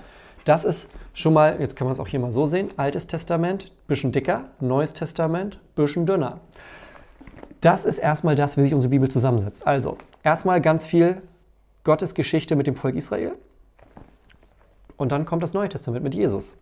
das 0.44 0.64
ist 0.64 0.90
schon 1.14 1.32
mal, 1.32 1.60
jetzt 1.60 1.76
kann 1.76 1.84
man 1.86 1.92
es 1.92 2.00
auch 2.00 2.08
hier 2.08 2.18
mal 2.18 2.32
so 2.32 2.46
sehen, 2.46 2.70
Altes 2.76 3.06
Testament, 3.06 3.70
bisschen 3.86 4.10
dicker, 4.10 4.46
Neues 4.58 4.94
Testament, 4.94 5.60
bisschen 5.76 6.06
dünner. 6.06 6.40
Das 7.60 7.84
ist 7.84 7.98
erstmal 7.98 8.34
das, 8.34 8.56
wie 8.56 8.62
sich 8.62 8.74
unsere 8.74 8.90
Bibel 8.90 9.08
zusammensetzt. 9.08 9.64
Also, 9.64 9.96
erstmal 10.24 10.60
ganz 10.60 10.86
viel 10.86 11.22
Gottes 11.84 12.14
Geschichte 12.14 12.56
mit 12.56 12.66
dem 12.66 12.74
Volk 12.74 12.96
Israel. 12.96 13.32
Und 14.96 15.12
dann 15.12 15.24
kommt 15.24 15.44
das 15.44 15.54
Neue 15.54 15.68
Testament 15.68 16.02
mit 16.02 16.16
Jesus. 16.16 16.56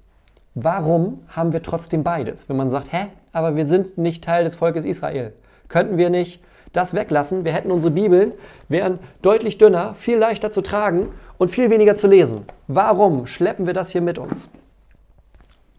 Warum 0.54 1.22
haben 1.28 1.54
wir 1.54 1.62
trotzdem 1.62 2.04
beides? 2.04 2.50
Wenn 2.50 2.56
man 2.56 2.68
sagt, 2.68 2.92
hä, 2.92 3.06
aber 3.32 3.56
wir 3.56 3.64
sind 3.64 3.96
nicht 3.96 4.22
Teil 4.22 4.44
des 4.44 4.56
Volkes 4.56 4.84
Israel. 4.84 5.32
Könnten 5.68 5.96
wir 5.96 6.10
nicht 6.10 6.42
das 6.72 6.94
weglassen? 6.94 7.44
Wir 7.44 7.52
hätten 7.52 7.70
unsere 7.70 7.92
Bibeln, 7.92 8.32
wären 8.68 8.98
deutlich 9.22 9.58
dünner, 9.58 9.94
viel 9.94 10.18
leichter 10.18 10.50
zu 10.50 10.62
tragen 10.62 11.08
und 11.38 11.50
viel 11.50 11.70
weniger 11.70 11.94
zu 11.94 12.06
lesen. 12.06 12.44
Warum 12.66 13.26
schleppen 13.26 13.66
wir 13.66 13.74
das 13.74 13.90
hier 13.90 14.00
mit 14.02 14.18
uns? 14.18 14.50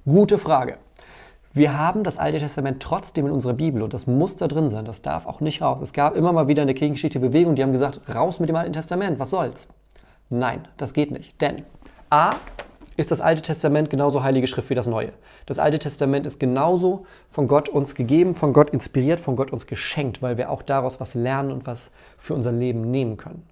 Gute 0.05 0.37
Frage. 0.37 0.77
Wir 1.53 1.77
haben 1.77 2.03
das 2.03 2.19
Alte 2.19 2.37
Testament 2.37 2.81
trotzdem 2.81 3.25
in 3.25 3.31
unserer 3.31 3.53
Bibel 3.53 3.81
und 3.81 3.93
das 3.93 4.05
muss 4.05 4.35
da 4.35 4.47
drin 4.47 4.69
sein, 4.69 4.85
das 4.85 5.01
darf 5.01 5.25
auch 5.25 5.39
nicht 5.39 5.61
raus. 5.61 5.79
Es 5.81 5.91
gab 5.91 6.15
immer 6.15 6.31
mal 6.31 6.47
wieder 6.47 6.61
in 6.61 6.67
der 6.67 6.75
Kirchengeschichte 6.75 7.19
Bewegung, 7.19 7.55
die 7.55 7.63
haben 7.63 7.71
gesagt, 7.71 8.01
raus 8.13 8.39
mit 8.39 8.47
dem 8.47 8.55
Alten 8.55 8.73
Testament, 8.73 9.19
was 9.19 9.31
soll's? 9.31 9.67
Nein, 10.29 10.67
das 10.77 10.93
geht 10.93 11.09
nicht, 11.09 11.41
denn 11.41 11.63
A 12.09 12.35
ist 12.97 13.11
das 13.11 13.21
Alte 13.21 13.43
Testament 13.43 13.89
genauso 13.89 14.23
heilige 14.23 14.47
Schrift 14.47 14.69
wie 14.71 14.75
das 14.75 14.87
Neue. 14.87 15.13
Das 15.45 15.59
Alte 15.59 15.79
Testament 15.79 16.25
ist 16.25 16.39
genauso 16.39 17.05
von 17.29 17.47
Gott 17.47 17.69
uns 17.69 17.95
gegeben, 17.95 18.35
von 18.35 18.53
Gott 18.53 18.71
inspiriert, 18.71 19.19
von 19.19 19.35
Gott 19.35 19.53
uns 19.53 19.67
geschenkt, 19.67 20.21
weil 20.21 20.37
wir 20.37 20.49
auch 20.49 20.63
daraus 20.63 20.99
was 20.99 21.13
lernen 21.13 21.51
und 21.51 21.67
was 21.67 21.91
für 22.17 22.33
unser 22.33 22.51
Leben 22.51 22.81
nehmen 22.81 23.15
können. 23.15 23.47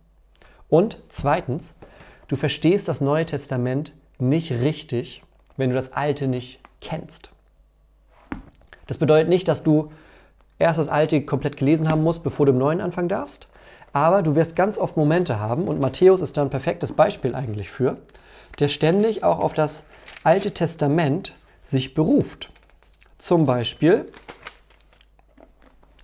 Und 0.68 0.98
zweitens, 1.10 1.76
du 2.28 2.36
verstehst 2.36 2.88
das 2.88 3.02
Neue 3.02 3.28
Testament 3.28 3.94
nicht 4.18 4.52
richtig, 4.52 5.24
wenn 5.58 5.70
du 5.70 5.76
das 5.76 5.94
Alte 5.94 6.28
nicht 6.28 6.60
kennst. 6.82 7.30
Das 8.88 8.98
bedeutet 8.98 9.30
nicht, 9.30 9.48
dass 9.48 9.64
du 9.64 9.92
erst 10.58 10.80
das 10.80 10.88
Alte 10.88 11.22
komplett 11.22 11.58
gelesen 11.58 11.88
haben 11.88 12.04
musst, 12.04 12.24
bevor 12.24 12.48
du 12.48 12.52
im 12.52 12.58
Neuen 12.58 12.82
anfangen 12.82 13.10
darfst, 13.10 13.48
aber 13.94 14.24
du 14.24 14.36
wirst 14.36 14.56
ganz 14.56 14.78
oft 14.78 14.98
Momente 14.98 15.40
haben 15.40 15.68
und 15.68 15.80
Matthäus 15.80 16.22
ist 16.22 16.36
da 16.36 16.42
ein 16.42 16.50
perfektes 16.50 16.94
Beispiel 16.94 17.36
eigentlich 17.36 17.70
für, 17.70 17.98
der 18.60 18.68
ständig 18.68 19.24
auch 19.24 19.40
auf 19.40 19.54
das 19.54 19.84
Alte 20.24 20.54
Testament 20.54 21.36
sich 21.64 21.94
beruft. 21.94 22.52
Zum 23.18 23.46
Beispiel 23.46 24.06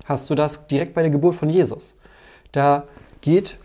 hast 0.06 0.30
du 0.30 0.36
das 0.36 0.68
direkt 0.68 0.94
bei 0.94 1.02
der 1.02 1.12
Geburt 1.12 1.36
von 1.36 1.50
Jesus. 1.50 1.96
Da 2.52 2.86
geht 3.22 3.58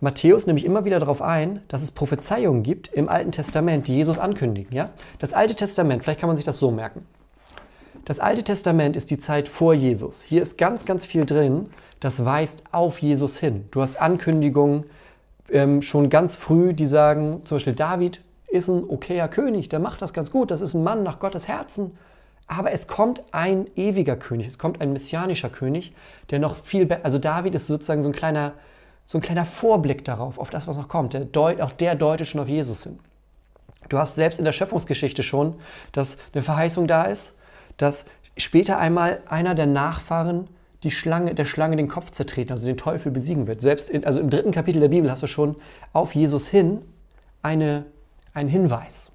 Matthäus 0.00 0.46
nämlich 0.46 0.64
immer 0.64 0.84
wieder 0.84 0.98
darauf 0.98 1.20
ein, 1.20 1.62
dass 1.68 1.82
es 1.82 1.90
Prophezeiungen 1.90 2.62
gibt 2.62 2.88
im 2.88 3.08
Alten 3.08 3.32
Testament, 3.32 3.86
die 3.86 3.96
Jesus 3.96 4.18
ankündigen. 4.18 4.74
Ja? 4.74 4.90
Das 5.18 5.34
Alte 5.34 5.54
Testament, 5.54 6.02
vielleicht 6.02 6.20
kann 6.20 6.28
man 6.28 6.36
sich 6.36 6.44
das 6.44 6.58
so 6.58 6.70
merken. 6.70 7.06
Das 8.06 8.18
Alte 8.18 8.42
Testament 8.42 8.96
ist 8.96 9.10
die 9.10 9.18
Zeit 9.18 9.48
vor 9.48 9.74
Jesus. 9.74 10.22
Hier 10.22 10.40
ist 10.40 10.56
ganz, 10.56 10.86
ganz 10.86 11.04
viel 11.04 11.26
drin, 11.26 11.68
das 12.00 12.24
weist 12.24 12.64
auf 12.72 12.98
Jesus 12.98 13.38
hin. 13.38 13.66
Du 13.70 13.82
hast 13.82 14.00
Ankündigungen 14.00 14.84
ähm, 15.50 15.82
schon 15.82 16.08
ganz 16.08 16.34
früh, 16.34 16.72
die 16.72 16.86
sagen, 16.86 17.42
zum 17.44 17.56
Beispiel 17.56 17.74
David 17.74 18.22
ist 18.50 18.68
ein 18.68 18.84
okayer 18.88 19.28
König, 19.28 19.68
der 19.68 19.78
macht 19.78 20.02
das 20.02 20.12
ganz 20.12 20.30
gut, 20.30 20.50
das 20.50 20.60
ist 20.60 20.74
ein 20.74 20.82
Mann 20.82 21.02
nach 21.02 21.18
Gottes 21.18 21.48
Herzen. 21.48 21.96
Aber 22.46 22.72
es 22.72 22.88
kommt 22.88 23.22
ein 23.30 23.66
ewiger 23.76 24.16
König, 24.16 24.48
es 24.48 24.58
kommt 24.58 24.80
ein 24.80 24.92
messianischer 24.92 25.50
König, 25.50 25.94
der 26.30 26.40
noch 26.40 26.56
viel 26.56 26.86
besser, 26.86 27.04
also 27.04 27.18
David 27.18 27.54
ist 27.54 27.68
sozusagen 27.68 28.02
so 28.02 28.08
ein 28.08 28.12
kleiner, 28.12 28.54
so 29.06 29.18
ein 29.18 29.20
kleiner 29.20 29.44
Vorblick 29.44 30.04
darauf, 30.04 30.38
auf 30.38 30.50
das, 30.50 30.66
was 30.66 30.76
noch 30.76 30.88
kommt. 30.88 31.14
Der 31.14 31.24
deut, 31.24 31.60
auch 31.60 31.70
der 31.70 31.94
deutet 31.94 32.26
schon 32.26 32.40
auf 32.40 32.48
Jesus 32.48 32.82
hin. 32.82 32.98
Du 33.88 33.98
hast 33.98 34.16
selbst 34.16 34.38
in 34.38 34.44
der 34.44 34.52
Schöpfungsgeschichte 34.52 35.22
schon, 35.22 35.54
dass 35.92 36.18
eine 36.32 36.42
Verheißung 36.42 36.86
da 36.86 37.04
ist, 37.04 37.36
dass 37.76 38.06
später 38.36 38.78
einmal 38.78 39.20
einer 39.26 39.54
der 39.54 39.66
Nachfahren 39.66 40.48
die 40.82 40.90
Schlange, 40.90 41.34
der 41.34 41.44
Schlange 41.44 41.76
den 41.76 41.88
Kopf 41.88 42.10
zertreten, 42.10 42.52
also 42.52 42.66
den 42.66 42.76
Teufel 42.76 43.12
besiegen 43.12 43.46
wird. 43.46 43.60
Selbst 43.60 43.90
in, 43.90 44.04
also 44.04 44.18
im 44.18 44.30
dritten 44.30 44.50
Kapitel 44.50 44.80
der 44.80 44.88
Bibel 44.88 45.10
hast 45.10 45.22
du 45.22 45.26
schon 45.26 45.56
auf 45.92 46.14
Jesus 46.14 46.48
hin 46.48 46.82
eine, 47.42 47.84
einen 48.34 48.48
Hinweis. 48.48 49.10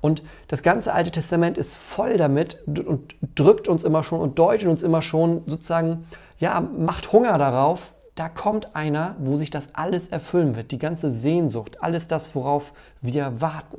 Und 0.00 0.22
das 0.48 0.62
ganze 0.62 0.92
Alte 0.92 1.12
Testament 1.12 1.56
ist 1.56 1.76
voll 1.76 2.16
damit 2.16 2.62
und 2.66 3.14
drückt 3.36 3.68
uns 3.68 3.84
immer 3.84 4.02
schon 4.02 4.20
und 4.20 4.38
deutet 4.38 4.68
uns 4.68 4.82
immer 4.82 5.00
schon 5.00 5.42
sozusagen, 5.46 6.04
ja, 6.38 6.60
macht 6.60 7.12
Hunger 7.12 7.38
darauf, 7.38 7.94
da 8.16 8.28
kommt 8.28 8.74
einer, 8.74 9.16
wo 9.20 9.36
sich 9.36 9.50
das 9.50 9.74
alles 9.74 10.08
erfüllen 10.08 10.56
wird, 10.56 10.72
die 10.72 10.78
ganze 10.78 11.10
Sehnsucht, 11.10 11.82
alles 11.82 12.08
das, 12.08 12.34
worauf 12.34 12.72
wir 13.00 13.40
warten. 13.40 13.78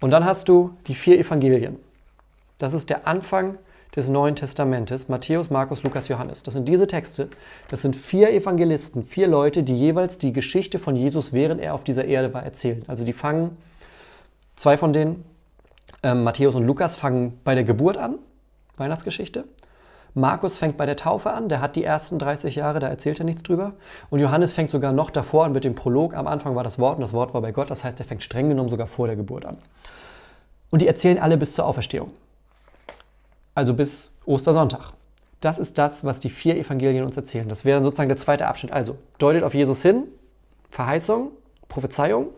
Und 0.00 0.10
dann 0.10 0.24
hast 0.24 0.48
du 0.48 0.76
die 0.86 0.94
vier 0.94 1.18
Evangelien. 1.18 1.78
Das 2.58 2.74
ist 2.74 2.90
der 2.90 3.06
Anfang 3.06 3.56
des 3.96 4.10
Neuen 4.10 4.36
Testamentes, 4.36 5.08
Matthäus, 5.08 5.50
Markus, 5.50 5.82
Lukas, 5.82 6.08
Johannes. 6.08 6.42
Das 6.42 6.54
sind 6.54 6.68
diese 6.68 6.86
Texte. 6.86 7.28
Das 7.68 7.82
sind 7.82 7.96
vier 7.96 8.30
Evangelisten, 8.32 9.02
vier 9.02 9.28
Leute, 9.28 9.62
die 9.62 9.78
jeweils 9.78 10.18
die 10.18 10.32
Geschichte 10.32 10.78
von 10.78 10.94
Jesus, 10.94 11.32
während 11.32 11.60
er 11.60 11.74
auf 11.74 11.84
dieser 11.84 12.04
Erde 12.04 12.32
war, 12.34 12.42
erzählen. 12.42 12.84
Also 12.86 13.04
die 13.04 13.12
fangen, 13.12 13.56
zwei 14.54 14.76
von 14.76 14.92
denen, 14.92 15.24
äh, 16.02 16.14
Matthäus 16.14 16.54
und 16.54 16.66
Lukas, 16.66 16.96
fangen 16.96 17.40
bei 17.44 17.54
der 17.54 17.64
Geburt 17.64 17.96
an, 17.96 18.16
Weihnachtsgeschichte. 18.76 19.44
Markus 20.14 20.56
fängt 20.56 20.76
bei 20.76 20.86
der 20.86 20.96
Taufe 20.96 21.32
an, 21.32 21.48
der 21.48 21.60
hat 21.60 21.76
die 21.76 21.84
ersten 21.84 22.18
30 22.18 22.56
Jahre, 22.56 22.80
da 22.80 22.88
erzählt 22.88 23.18
er 23.20 23.24
nichts 23.24 23.42
drüber. 23.42 23.74
Und 24.10 24.20
Johannes 24.20 24.52
fängt 24.52 24.70
sogar 24.70 24.92
noch 24.92 25.10
davor 25.10 25.44
an 25.44 25.52
mit 25.52 25.64
dem 25.64 25.74
Prolog. 25.74 26.14
Am 26.14 26.26
Anfang 26.26 26.56
war 26.56 26.64
das 26.64 26.78
Wort 26.78 26.96
und 26.96 27.02
das 27.02 27.12
Wort 27.12 27.34
war 27.34 27.40
bei 27.40 27.52
Gott, 27.52 27.70
das 27.70 27.84
heißt, 27.84 28.00
er 28.00 28.06
fängt 28.06 28.22
streng 28.22 28.48
genommen 28.48 28.68
sogar 28.68 28.86
vor 28.86 29.06
der 29.06 29.16
Geburt 29.16 29.44
an. 29.44 29.58
Und 30.70 30.82
die 30.82 30.88
erzählen 30.88 31.18
alle 31.18 31.36
bis 31.36 31.54
zur 31.54 31.66
Auferstehung 31.66 32.10
also 33.58 33.74
bis 33.74 34.12
Ostersonntag. 34.24 34.92
Das 35.40 35.58
ist 35.58 35.78
das, 35.78 36.04
was 36.04 36.20
die 36.20 36.30
vier 36.30 36.56
Evangelien 36.56 37.04
uns 37.04 37.16
erzählen. 37.16 37.48
Das 37.48 37.64
wäre 37.64 37.76
dann 37.76 37.84
sozusagen 37.84 38.08
der 38.08 38.16
zweite 38.16 38.46
Abschnitt. 38.46 38.72
Also 38.72 38.96
deutet 39.18 39.42
auf 39.42 39.52
Jesus 39.52 39.82
hin, 39.82 40.04
Verheißung, 40.70 41.32
Prophezeiung. 41.68 42.28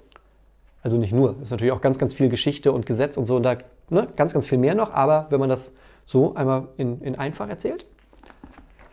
Also 0.82 0.96
nicht 0.96 1.12
nur, 1.12 1.36
ist 1.42 1.50
natürlich 1.50 1.72
auch 1.72 1.82
ganz, 1.82 1.98
ganz 1.98 2.14
viel 2.14 2.30
Geschichte 2.30 2.72
und 2.72 2.86
Gesetz 2.86 3.18
und 3.18 3.26
so 3.26 3.36
und 3.36 3.42
da 3.42 3.56
ne, 3.90 4.08
ganz, 4.16 4.32
ganz 4.32 4.46
viel 4.46 4.56
mehr 4.56 4.74
noch. 4.74 4.94
Aber 4.94 5.26
wenn 5.28 5.40
man 5.40 5.50
das 5.50 5.72
so 6.06 6.34
einmal 6.34 6.68
in, 6.78 7.02
in 7.02 7.16
einfach 7.16 7.48
erzählt. 7.50 7.84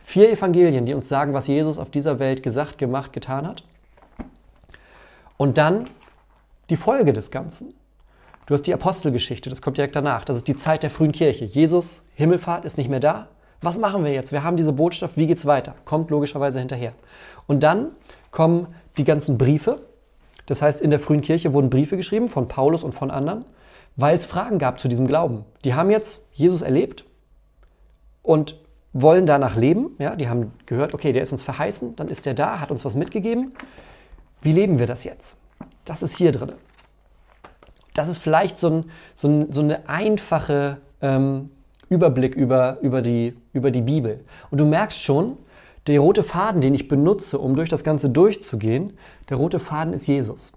Vier 0.04 0.30
Evangelien, 0.30 0.84
die 0.84 0.92
uns 0.92 1.08
sagen, 1.08 1.32
was 1.32 1.46
Jesus 1.46 1.78
auf 1.78 1.90
dieser 1.90 2.18
Welt 2.18 2.42
gesagt, 2.42 2.76
gemacht, 2.76 3.14
getan 3.14 3.48
hat. 3.48 3.64
Und 5.38 5.56
dann 5.56 5.88
die 6.68 6.76
Folge 6.76 7.14
des 7.14 7.30
Ganzen. 7.30 7.72
Du 8.48 8.54
hast 8.54 8.62
die 8.62 8.72
Apostelgeschichte, 8.72 9.50
das 9.50 9.60
kommt 9.60 9.76
direkt 9.76 9.94
danach. 9.94 10.24
Das 10.24 10.38
ist 10.38 10.48
die 10.48 10.56
Zeit 10.56 10.82
der 10.82 10.88
frühen 10.88 11.12
Kirche. 11.12 11.44
Jesus, 11.44 12.02
Himmelfahrt, 12.14 12.64
ist 12.64 12.78
nicht 12.78 12.88
mehr 12.88 12.98
da. 12.98 13.28
Was 13.60 13.76
machen 13.76 14.04
wir 14.04 14.12
jetzt? 14.14 14.32
Wir 14.32 14.42
haben 14.42 14.56
diese 14.56 14.72
Botschaft, 14.72 15.18
wie 15.18 15.26
geht's 15.26 15.44
weiter? 15.44 15.74
Kommt 15.84 16.10
logischerweise 16.10 16.58
hinterher. 16.58 16.94
Und 17.46 17.62
dann 17.62 17.90
kommen 18.30 18.68
die 18.96 19.04
ganzen 19.04 19.36
Briefe. 19.36 19.82
Das 20.46 20.62
heißt, 20.62 20.80
in 20.80 20.88
der 20.88 20.98
frühen 20.98 21.20
Kirche 21.20 21.52
wurden 21.52 21.68
Briefe 21.68 21.98
geschrieben 21.98 22.30
von 22.30 22.48
Paulus 22.48 22.84
und 22.84 22.94
von 22.94 23.10
anderen, 23.10 23.44
weil 23.96 24.16
es 24.16 24.24
Fragen 24.24 24.58
gab 24.58 24.80
zu 24.80 24.88
diesem 24.88 25.06
Glauben. 25.06 25.44
Die 25.66 25.74
haben 25.74 25.90
jetzt 25.90 26.20
Jesus 26.32 26.62
erlebt 26.62 27.04
und 28.22 28.58
wollen 28.94 29.26
danach 29.26 29.56
leben. 29.56 29.94
Ja, 29.98 30.16
die 30.16 30.30
haben 30.30 30.52
gehört, 30.64 30.94
okay, 30.94 31.12
der 31.12 31.22
ist 31.22 31.32
uns 31.32 31.42
verheißen, 31.42 31.96
dann 31.96 32.08
ist 32.08 32.24
der 32.24 32.32
da, 32.32 32.60
hat 32.60 32.70
uns 32.70 32.82
was 32.86 32.96
mitgegeben. 32.96 33.52
Wie 34.40 34.52
leben 34.52 34.78
wir 34.78 34.86
das 34.86 35.04
jetzt? 35.04 35.36
Das 35.84 36.02
ist 36.02 36.16
hier 36.16 36.32
drin 36.32 36.54
das 37.98 38.08
ist 38.08 38.18
vielleicht 38.18 38.58
so, 38.58 38.68
ein, 38.68 38.84
so, 39.16 39.28
ein, 39.28 39.52
so 39.52 39.60
eine 39.60 39.88
einfache 39.88 40.78
ähm, 41.02 41.50
Überblick 41.88 42.34
über, 42.36 42.78
über, 42.80 43.02
die, 43.02 43.34
über 43.52 43.70
die 43.70 43.82
Bibel. 43.82 44.20
Und 44.50 44.58
du 44.58 44.64
merkst 44.64 45.00
schon, 45.00 45.36
der 45.88 46.00
rote 46.00 46.22
Faden, 46.22 46.60
den 46.60 46.74
ich 46.74 46.86
benutze, 46.86 47.38
um 47.38 47.56
durch 47.56 47.68
das 47.68 47.82
Ganze 47.82 48.10
durchzugehen, 48.10 48.92
der 49.30 49.38
rote 49.38 49.58
Faden 49.58 49.94
ist 49.94 50.06
Jesus. 50.06 50.52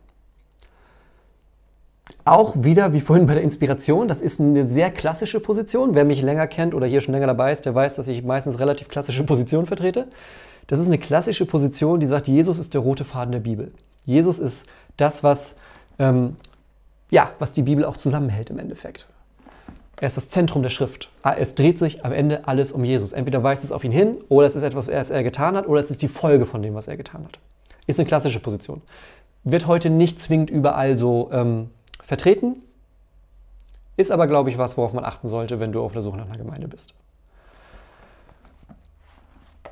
Auch 2.25 2.53
wieder, 2.55 2.93
wie 2.93 2.99
vorhin 2.99 3.25
bei 3.25 3.33
der 3.33 3.43
Inspiration, 3.43 4.07
das 4.07 4.21
ist 4.21 4.39
eine 4.39 4.65
sehr 4.65 4.91
klassische 4.91 5.39
Position. 5.39 5.95
Wer 5.95 6.03
mich 6.03 6.21
länger 6.21 6.45
kennt 6.47 6.75
oder 6.75 6.85
hier 6.85 7.01
schon 7.01 7.13
länger 7.13 7.27
dabei 7.27 7.53
ist, 7.53 7.65
der 7.65 7.73
weiß, 7.73 7.95
dass 7.95 8.07
ich 8.07 8.23
meistens 8.23 8.59
relativ 8.59 8.89
klassische 8.89 9.23
Positionen 9.23 9.65
vertrete. 9.65 10.09
Das 10.67 10.79
ist 10.79 10.87
eine 10.87 10.99
klassische 10.99 11.45
Position, 11.45 11.99
die 11.99 12.07
sagt, 12.07 12.27
Jesus 12.27 12.59
ist 12.59 12.73
der 12.73 12.81
rote 12.81 13.05
Faden 13.05 13.31
der 13.31 13.39
Bibel. 13.39 13.71
Jesus 14.05 14.37
ist 14.37 14.65
das, 14.97 15.23
was 15.23 15.55
ähm, 15.97 16.35
ja, 17.11 17.33
was 17.37 17.53
die 17.53 17.61
Bibel 17.61 17.85
auch 17.85 17.97
zusammenhält 17.97 18.49
im 18.49 18.57
Endeffekt. 18.57 19.05
Er 19.99 20.07
ist 20.07 20.17
das 20.17 20.29
Zentrum 20.29 20.63
der 20.63 20.71
Schrift. 20.71 21.09
Ah, 21.21 21.35
es 21.37 21.53
dreht 21.53 21.77
sich 21.77 22.03
am 22.03 22.11
Ende 22.11 22.47
alles 22.47 22.71
um 22.71 22.83
Jesus. 22.83 23.11
Entweder 23.11 23.43
weist 23.43 23.63
es 23.63 23.71
auf 23.71 23.83
ihn 23.83 23.91
hin, 23.91 24.17
oder 24.29 24.47
es 24.47 24.55
ist 24.55 24.63
etwas, 24.63 24.87
was 24.87 25.11
er 25.11 25.23
getan 25.23 25.55
hat, 25.55 25.67
oder 25.67 25.79
es 25.79 25.91
ist 25.91 26.01
die 26.01 26.07
Folge 26.07 26.47
von 26.47 26.63
dem, 26.63 26.73
was 26.73 26.87
er 26.87 26.97
getan 26.97 27.23
hat. 27.23 27.37
Ist 27.85 27.99
eine 27.99 28.07
klassische 28.07 28.39
Position. 28.39 28.81
Wird 29.43 29.67
heute 29.67 29.91
nicht 29.91 30.19
zwingend 30.19 30.49
überall 30.49 30.97
so 30.97 31.29
ähm, 31.31 31.69
vertreten, 32.01 32.55
ist 33.97 34.09
aber, 34.09 34.25
glaube 34.25 34.49
ich, 34.49 34.57
was, 34.57 34.77
worauf 34.77 34.93
man 34.93 35.05
achten 35.05 35.27
sollte, 35.27 35.59
wenn 35.59 35.71
du 35.71 35.83
auf 35.83 35.93
der 35.93 36.01
Suche 36.01 36.17
nach 36.17 36.25
einer 36.25 36.37
Gemeinde 36.37 36.67
bist. 36.67 36.95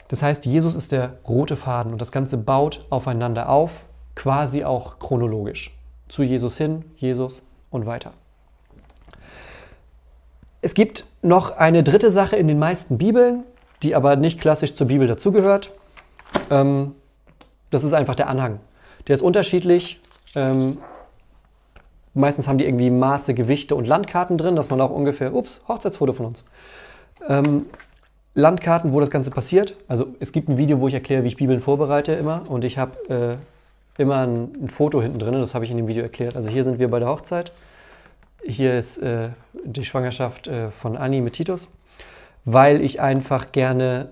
Das 0.09 0.21
heißt, 0.21 0.45
Jesus 0.45 0.75
ist 0.75 0.91
der 0.91 1.17
rote 1.27 1.55
Faden 1.55 1.91
und 1.93 2.01
das 2.01 2.11
Ganze 2.11 2.37
baut 2.37 2.85
aufeinander 2.89 3.49
auf, 3.49 3.85
quasi 4.15 4.63
auch 4.63 4.99
chronologisch 4.99 5.78
zu 6.09 6.23
Jesus 6.23 6.57
hin, 6.57 6.83
Jesus 6.97 7.43
und 7.69 7.85
weiter. 7.85 8.13
Es 10.61 10.73
gibt 10.73 11.05
noch 11.21 11.55
eine 11.55 11.83
dritte 11.83 12.11
Sache 12.11 12.35
in 12.35 12.47
den 12.47 12.59
meisten 12.59 12.97
Bibeln, 12.97 13.43
die 13.81 13.95
aber 13.95 14.17
nicht 14.17 14.41
klassisch 14.41 14.75
zur 14.75 14.87
Bibel 14.87 15.07
dazugehört. 15.07 15.71
Ähm, 16.51 16.95
das 17.69 17.83
ist 17.83 17.93
einfach 17.93 18.15
der 18.15 18.27
Anhang. 18.27 18.59
Der 19.07 19.15
ist 19.15 19.21
unterschiedlich. 19.21 20.01
Ähm, 20.35 20.79
meistens 22.13 22.47
haben 22.47 22.57
die 22.57 22.65
irgendwie 22.65 22.89
Maße, 22.89 23.33
Gewichte 23.33 23.75
und 23.75 23.87
Landkarten 23.87 24.37
drin, 24.37 24.55
dass 24.55 24.69
man 24.69 24.81
auch 24.81 24.89
ungefähr, 24.89 25.33
ups, 25.33 25.61
Hochzeitsfoto 25.67 26.11
von 26.11 26.25
uns. 26.25 26.43
Ähm, 27.27 27.67
Landkarten, 28.33 28.91
wo 28.93 28.99
das 28.99 29.09
Ganze 29.09 29.31
passiert. 29.31 29.75
Also 29.87 30.07
es 30.19 30.31
gibt 30.31 30.49
ein 30.49 30.57
Video, 30.57 30.79
wo 30.81 30.87
ich 30.87 30.93
erkläre, 30.93 31.23
wie 31.23 31.27
ich 31.27 31.37
Bibeln 31.37 31.61
vorbereite 31.61 32.13
immer. 32.13 32.43
Und 32.49 32.65
ich 32.65 32.77
habe 32.77 33.09
äh, 33.09 33.37
immer 33.97 34.25
ein, 34.25 34.51
ein 34.63 34.69
Foto 34.69 35.01
hinten 35.01 35.19
drin, 35.19 35.33
das 35.33 35.55
habe 35.55 35.65
ich 35.65 35.71
in 35.71 35.77
dem 35.77 35.87
Video 35.87 36.03
erklärt. 36.03 36.35
Also 36.35 36.49
hier 36.49 36.63
sind 36.63 36.79
wir 36.79 36.89
bei 36.89 36.99
der 36.99 37.09
Hochzeit. 37.09 37.51
Hier 38.43 38.77
ist 38.77 38.97
äh, 38.99 39.29
die 39.65 39.83
Schwangerschaft 39.83 40.47
äh, 40.47 40.71
von 40.71 40.95
Anni 40.95 41.21
mit 41.21 41.33
Titus, 41.33 41.67
weil 42.45 42.81
ich 42.81 43.01
einfach 43.01 43.51
gerne, 43.51 44.09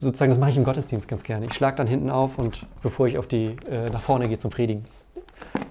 sozusagen, 0.00 0.30
das 0.30 0.40
mache 0.40 0.50
ich 0.50 0.56
im 0.56 0.64
Gottesdienst 0.64 1.06
ganz 1.06 1.22
gerne. 1.22 1.46
Ich 1.46 1.54
schlage 1.54 1.76
dann 1.76 1.86
hinten 1.86 2.10
auf 2.10 2.38
und 2.38 2.66
bevor 2.82 3.06
ich 3.06 3.18
auf 3.18 3.26
die, 3.26 3.56
äh, 3.70 3.90
nach 3.90 4.02
vorne 4.02 4.28
gehe 4.28 4.38
zum 4.38 4.50
Predigen. 4.50 4.86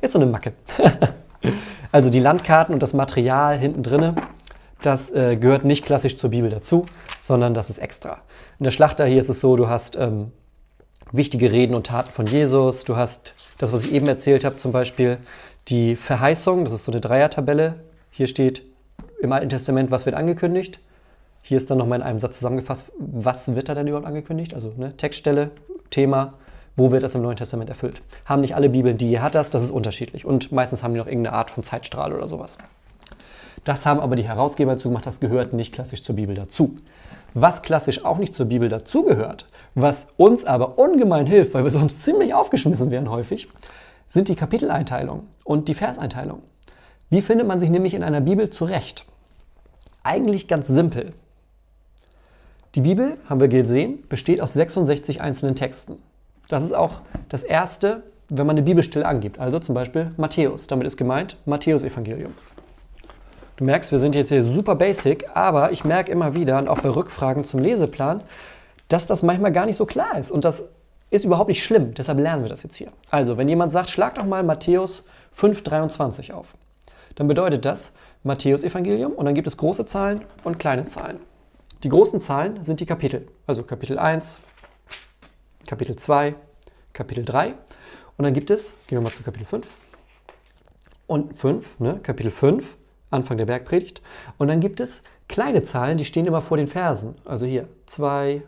Ist 0.02 0.14
so 0.14 0.20
eine 0.20 0.32
Macke. 0.32 0.54
also 1.92 2.10
die 2.10 2.20
Landkarten 2.20 2.74
und 2.74 2.82
das 2.82 2.94
Material 2.94 3.58
hinten 3.58 3.84
drinne, 3.84 4.16
das 4.82 5.12
äh, 5.12 5.36
gehört 5.36 5.66
nicht 5.66 5.84
klassisch 5.84 6.16
zur 6.16 6.30
Bibel 6.30 6.50
dazu, 6.50 6.86
sondern 7.22 7.54
das 7.54 7.70
ist 7.70 7.80
extra. 7.80 8.20
In 8.60 8.64
der 8.64 8.72
Schlachter 8.72 9.06
hier 9.06 9.20
ist 9.20 9.30
es 9.30 9.42
so, 9.42 9.58
du 9.58 9.68
hast 9.68 9.98
ähm, 9.98 10.32
wichtige 11.12 11.52
Reden 11.52 11.76
und 11.76 11.88
Taten 11.88 12.12
von 12.12 12.28
Jesus. 12.28 12.86
Du 12.86 12.96
hast 12.96 13.34
das, 13.58 13.74
was 13.74 13.86
ich 13.86 13.94
eben 13.94 14.08
erzählt 14.08 14.46
habe, 14.46 14.58
zum 14.58 14.72
Beispiel 14.72 15.18
die 15.68 15.96
Verheißung, 15.96 16.66
das 16.66 16.74
ist 16.74 16.86
so 16.86 16.92
eine 16.92 17.02
Dreiertabelle. 17.02 17.76
Hier 18.12 18.28
steht 18.28 18.64
im 19.22 19.32
Alten 19.32 19.50
Testament, 19.50 19.92
was 19.92 20.06
wird 20.06 20.16
angekündigt. 20.16 20.80
Hier 21.44 21.58
ist 21.58 21.70
dann 21.70 21.78
nochmal 21.78 22.00
in 22.00 22.06
einem 22.06 22.20
Satz 22.20 22.38
zusammengefasst, 22.38 22.86
was 22.98 23.56
wird 23.56 23.70
da 23.70 23.76
denn 23.76 23.88
überhaupt 23.88 24.08
angekündigt? 24.08 24.54
Also 24.54 24.74
ne, 24.78 24.96
Textstelle, 24.98 25.52
Thema, 25.90 26.34
wo 26.76 26.92
wird 26.92 27.04
das 27.04 27.16
im 27.16 27.22
Neuen 27.22 27.38
Testament 27.38 27.70
erfüllt? 27.70 28.02
Haben 28.26 28.42
nicht 28.42 28.56
alle 28.56 28.70
Bibeln, 28.70 28.98
die 28.98 29.20
hat 29.20 29.36
das, 29.36 29.50
das 29.50 29.64
ist 29.64 29.72
unterschiedlich. 29.72 30.26
Und 30.26 30.52
meistens 30.52 30.84
haben 30.84 30.94
die 30.94 31.00
noch 31.00 31.08
irgendeine 31.08 31.36
Art 31.36 31.52
von 31.52 31.64
Zeitstrahl 31.64 32.14
oder 32.14 32.28
sowas. 32.28 32.58
Das 33.64 33.86
haben 33.86 34.00
aber 34.00 34.16
die 34.16 34.24
Herausgeber 34.24 34.74
dazu 34.74 34.90
gemacht, 34.90 35.06
das 35.06 35.20
gehört 35.20 35.54
nicht 35.54 35.74
klassisch 35.74 36.02
zur 36.02 36.16
Bibel 36.16 36.36
dazu. 36.36 36.78
Was 37.34 37.62
klassisch 37.62 38.04
auch 38.04 38.18
nicht 38.18 38.34
zur 38.34 38.48
Bibel 38.48 38.70
dazugehört, 38.70 39.46
was 39.76 40.08
uns 40.18 40.46
aber 40.46 40.78
ungemein 40.78 41.26
hilft, 41.26 41.54
weil 41.54 41.64
wir 41.64 41.72
sonst 41.72 42.04
ziemlich 42.04 42.34
aufgeschmissen 42.34 42.92
wären 42.92 43.10
häufig, 43.10 43.48
sind 44.08 44.28
die 44.28 44.36
Kapiteleinteilungen 44.36 45.28
und 45.44 45.68
die 45.68 45.76
Verseinteilungen. 45.76 46.44
Wie 47.10 47.22
findet 47.22 47.48
man 47.48 47.60
sich 47.60 47.70
nämlich 47.70 47.94
in 47.94 48.04
einer 48.04 48.22
Bibel 48.22 48.50
zurecht? 48.50 49.06
Eigentlich 50.04 50.48
ganz 50.48 50.68
simpel. 50.68 51.14
Die 52.76 52.82
Bibel, 52.82 53.18
haben 53.28 53.40
wir 53.40 53.48
gesehen, 53.48 54.04
besteht 54.10 54.42
aus 54.42 54.54
66 54.54 55.22
einzelnen 55.22 55.56
Texten. 55.56 55.98
Das 56.50 56.64
ist 56.64 56.74
auch 56.74 57.02
das 57.28 57.44
erste, 57.44 58.04
wenn 58.30 58.46
man 58.46 58.56
eine 58.56 58.64
Bibelstelle 58.64 59.08
angibt. 59.08 59.40
Also 59.40 59.60
zum 59.60 59.76
Beispiel 59.76 60.12
Matthäus. 60.18 60.68
Damit 60.68 60.86
ist 60.86 60.98
gemeint 60.98 61.38
Matthäus-Evangelium. 61.46 62.34
Du 63.60 63.66
merkst, 63.66 63.92
wir 63.92 64.00
sind 64.00 64.16
jetzt 64.16 64.30
hier 64.30 64.46
super 64.46 64.76
basic, 64.76 65.26
aber 65.34 65.74
ich 65.74 65.84
merke 65.84 66.10
immer 66.14 66.34
wieder, 66.34 66.60
und 66.60 66.70
auch 66.70 66.80
bei 66.80 66.88
Rückfragen 66.88 67.44
zum 67.44 67.60
Leseplan, 67.60 68.24
dass 68.88 69.06
das 69.06 69.22
manchmal 69.22 69.52
gar 69.52 69.66
nicht 69.66 69.76
so 69.76 69.86
klar 69.86 70.18
ist. 70.18 70.32
Und 70.32 70.46
das 70.46 70.70
ist 71.10 71.26
überhaupt 71.26 71.50
nicht 71.50 71.62
schlimm. 71.62 71.94
Deshalb 71.94 72.22
lernen 72.22 72.44
wir 72.44 72.50
das 72.50 72.64
jetzt 72.64 72.78
hier. 72.78 72.88
Also, 73.10 73.36
wenn 73.36 73.50
jemand 73.50 73.74
sagt, 73.74 73.90
schlag 73.90 74.16
doch 74.16 74.24
mal 74.24 74.44
Matthäus 74.44 75.04
5,23 75.36 76.32
auf, 76.32 76.54
dann 77.16 77.28
bedeutet 77.28 77.66
das 77.66 77.92
Matthäus-Evangelium 78.24 79.12
und 79.12 79.26
dann 79.26 79.36
gibt 79.36 79.50
es 79.50 79.58
große 79.58 79.86
Zahlen 79.86 80.22
und 80.46 80.58
kleine 80.58 80.86
Zahlen. 80.86 81.20
Die 81.84 81.90
großen 81.90 82.22
Zahlen 82.22 82.64
sind 82.64 82.80
die 82.80 82.86
Kapitel, 82.86 83.28
also 83.46 83.64
Kapitel 83.64 84.00
1, 84.00 84.40
Kapitel 85.68 85.98
2, 85.98 86.34
Kapitel 86.94 87.26
3. 87.26 87.56
Und 88.16 88.24
dann 88.24 88.34
gibt 88.34 88.52
es, 88.52 88.76
gehen 88.88 89.00
wir 89.00 89.02
mal 89.02 89.12
zu 89.12 89.22
Kapitel 89.22 89.46
5. 89.46 89.68
Und 91.08 91.36
5, 91.36 91.80
ne, 91.82 92.00
Kapitel 92.02 92.32
5, 92.32 92.78
Anfang 93.12 93.38
der 93.38 93.46
Bergpredigt. 93.46 94.02
Und 94.38 94.48
dann 94.48 94.60
gibt 94.60 94.80
es 94.80 95.04
kleine 95.28 95.64
Zahlen, 95.64 95.98
die 95.98 96.06
stehen 96.06 96.26
immer 96.26 96.42
vor 96.42 96.58
den 96.58 96.68
Versen. 96.68 97.16
Also 97.26 97.46
hier 97.46 97.68
2, 97.86 98.44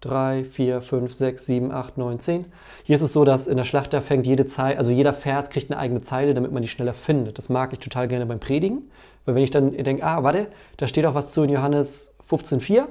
3, 0.00 0.44
4, 0.44 0.82
5, 0.82 1.12
6, 1.12 1.46
7, 1.46 1.72
8, 1.72 1.98
9, 1.98 2.20
10. 2.20 2.44
Hier 2.84 2.96
ist 2.96 3.02
es 3.02 3.12
so, 3.12 3.24
dass 3.24 3.46
in 3.46 3.56
der 3.56 3.64
Schlachter 3.64 4.00
fängt 4.00 4.26
jede 4.26 4.46
Zeile, 4.46 4.78
also 4.78 4.90
jeder 4.90 5.12
Vers 5.12 5.50
kriegt 5.50 5.70
eine 5.70 5.78
eigene 5.78 6.00
Zeile, 6.00 6.32
damit 6.32 6.52
man 6.52 6.62
die 6.62 6.68
schneller 6.68 6.94
findet. 6.94 7.38
Das 7.38 7.48
mag 7.48 7.72
ich 7.72 7.78
total 7.80 8.08
gerne 8.08 8.26
beim 8.26 8.40
Predigen, 8.40 8.90
weil 9.24 9.34
wenn 9.34 9.42
ich 9.42 9.50
dann 9.50 9.72
denke, 9.72 10.02
ah, 10.04 10.22
warte, 10.22 10.46
da 10.78 10.86
steht 10.86 11.04
auch 11.04 11.14
was 11.14 11.32
zu 11.32 11.42
in 11.42 11.50
Johannes 11.50 12.12
15,4, 12.28 12.86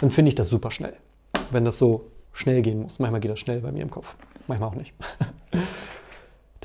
dann 0.00 0.10
finde 0.10 0.30
ich 0.30 0.34
das 0.34 0.48
super 0.48 0.70
schnell. 0.70 0.94
Wenn 1.50 1.64
das 1.64 1.76
so 1.76 2.06
schnell 2.32 2.62
gehen 2.62 2.80
muss. 2.80 2.98
Manchmal 2.98 3.20
geht 3.20 3.30
das 3.30 3.40
schnell 3.40 3.60
bei 3.60 3.70
mir 3.72 3.82
im 3.82 3.90
Kopf, 3.90 4.14
manchmal 4.46 4.70
auch 4.70 4.74
nicht. 4.74 4.94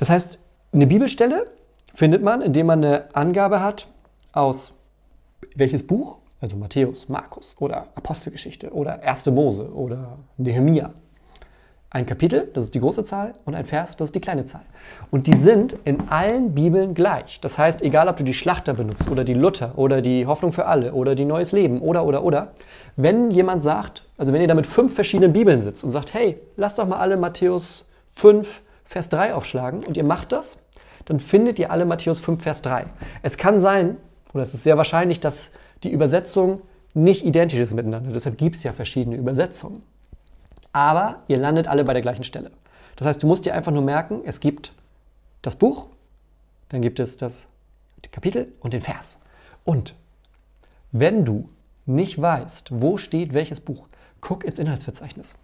Das 0.00 0.08
heißt, 0.10 0.38
eine 0.72 0.86
Bibelstelle 0.86 1.50
findet 1.98 2.22
man, 2.22 2.42
indem 2.42 2.66
man 2.66 2.84
eine 2.84 3.12
Angabe 3.12 3.60
hat 3.60 3.88
aus 4.32 4.72
welches 5.56 5.84
Buch, 5.84 6.18
also 6.40 6.56
Matthäus, 6.56 7.08
Markus 7.08 7.56
oder 7.58 7.88
Apostelgeschichte 7.96 8.70
oder 8.70 9.02
1. 9.02 9.26
Mose 9.32 9.68
oder 9.72 10.16
Nehemia 10.36 10.94
ein 11.90 12.06
Kapitel, 12.06 12.50
das 12.54 12.64
ist 12.64 12.74
die 12.76 12.80
große 12.80 13.02
Zahl, 13.02 13.32
und 13.46 13.56
ein 13.56 13.64
Vers, 13.64 13.96
das 13.96 14.08
ist 14.08 14.14
die 14.14 14.20
kleine 14.20 14.44
Zahl. 14.44 14.60
Und 15.10 15.26
die 15.26 15.34
sind 15.34 15.76
in 15.84 16.08
allen 16.10 16.54
Bibeln 16.54 16.94
gleich. 16.94 17.40
Das 17.40 17.58
heißt, 17.58 17.82
egal 17.82 18.08
ob 18.08 18.16
du 18.16 18.24
die 18.24 18.34
Schlachter 18.34 18.74
benutzt 18.74 19.10
oder 19.10 19.24
die 19.24 19.34
Luther 19.34 19.72
oder 19.76 20.00
die 20.00 20.26
Hoffnung 20.26 20.52
für 20.52 20.66
alle 20.66 20.92
oder 20.92 21.16
die 21.16 21.24
Neues 21.24 21.50
Leben 21.50 21.80
oder, 21.80 22.04
oder, 22.04 22.22
oder, 22.22 22.52
wenn 22.96 23.30
jemand 23.32 23.62
sagt, 23.62 24.04
also 24.18 24.32
wenn 24.32 24.42
ihr 24.42 24.46
da 24.48 24.54
mit 24.54 24.66
fünf 24.66 24.94
verschiedenen 24.94 25.32
Bibeln 25.32 25.62
sitzt 25.62 25.82
und 25.82 25.90
sagt, 25.90 26.14
hey, 26.14 26.38
lasst 26.56 26.78
doch 26.78 26.86
mal 26.86 26.98
alle 26.98 27.16
Matthäus 27.16 27.88
5, 28.08 28.62
Vers 28.84 29.08
3 29.08 29.34
aufschlagen 29.34 29.82
und 29.84 29.96
ihr 29.96 30.04
macht 30.04 30.32
das, 30.32 30.58
dann 31.08 31.20
findet 31.20 31.58
ihr 31.58 31.70
alle 31.70 31.84
Matthäus 31.84 32.20
5, 32.20 32.42
Vers 32.42 32.62
3. 32.62 32.86
Es 33.22 33.36
kann 33.36 33.60
sein, 33.60 33.96
oder 34.32 34.42
es 34.42 34.54
ist 34.54 34.62
sehr 34.62 34.76
wahrscheinlich, 34.76 35.20
dass 35.20 35.50
die 35.82 35.90
Übersetzung 35.90 36.62
nicht 36.94 37.24
identisch 37.24 37.58
ist 37.58 37.74
miteinander. 37.74 38.12
Deshalb 38.12 38.38
gibt 38.38 38.56
es 38.56 38.62
ja 38.62 38.72
verschiedene 38.72 39.16
Übersetzungen 39.16 39.82
aber 40.72 41.24
ihr 41.28 41.38
landet 41.38 41.66
alle 41.66 41.84
bei 41.84 41.92
der 41.92 42.02
gleichen 42.02 42.24
Stelle. 42.24 42.50
Das 42.96 43.06
heißt, 43.06 43.22
du 43.22 43.26
musst 43.26 43.44
dir 43.44 43.54
einfach 43.54 43.72
nur 43.72 43.82
merken, 43.82 44.22
es 44.24 44.40
gibt 44.40 44.72
das 45.42 45.56
Buch, 45.56 45.88
dann 46.68 46.82
gibt 46.82 47.00
es 47.00 47.16
das 47.16 47.48
Kapitel 48.10 48.52
und 48.60 48.74
den 48.74 48.80
Vers. 48.80 49.18
Und 49.64 49.94
wenn 50.90 51.24
du 51.24 51.48
nicht 51.86 52.20
weißt, 52.20 52.68
wo 52.80 52.96
steht 52.96 53.34
welches 53.34 53.60
Buch, 53.60 53.88
guck 54.20 54.44
ins 54.44 54.58
Inhaltsverzeichnis. 54.58 55.36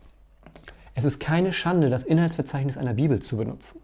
Es 0.94 1.04
ist 1.04 1.18
keine 1.18 1.52
Schande, 1.52 1.90
das 1.90 2.04
Inhaltsverzeichnis 2.04 2.76
einer 2.76 2.94
Bibel 2.94 3.20
zu 3.20 3.36
benutzen. 3.36 3.80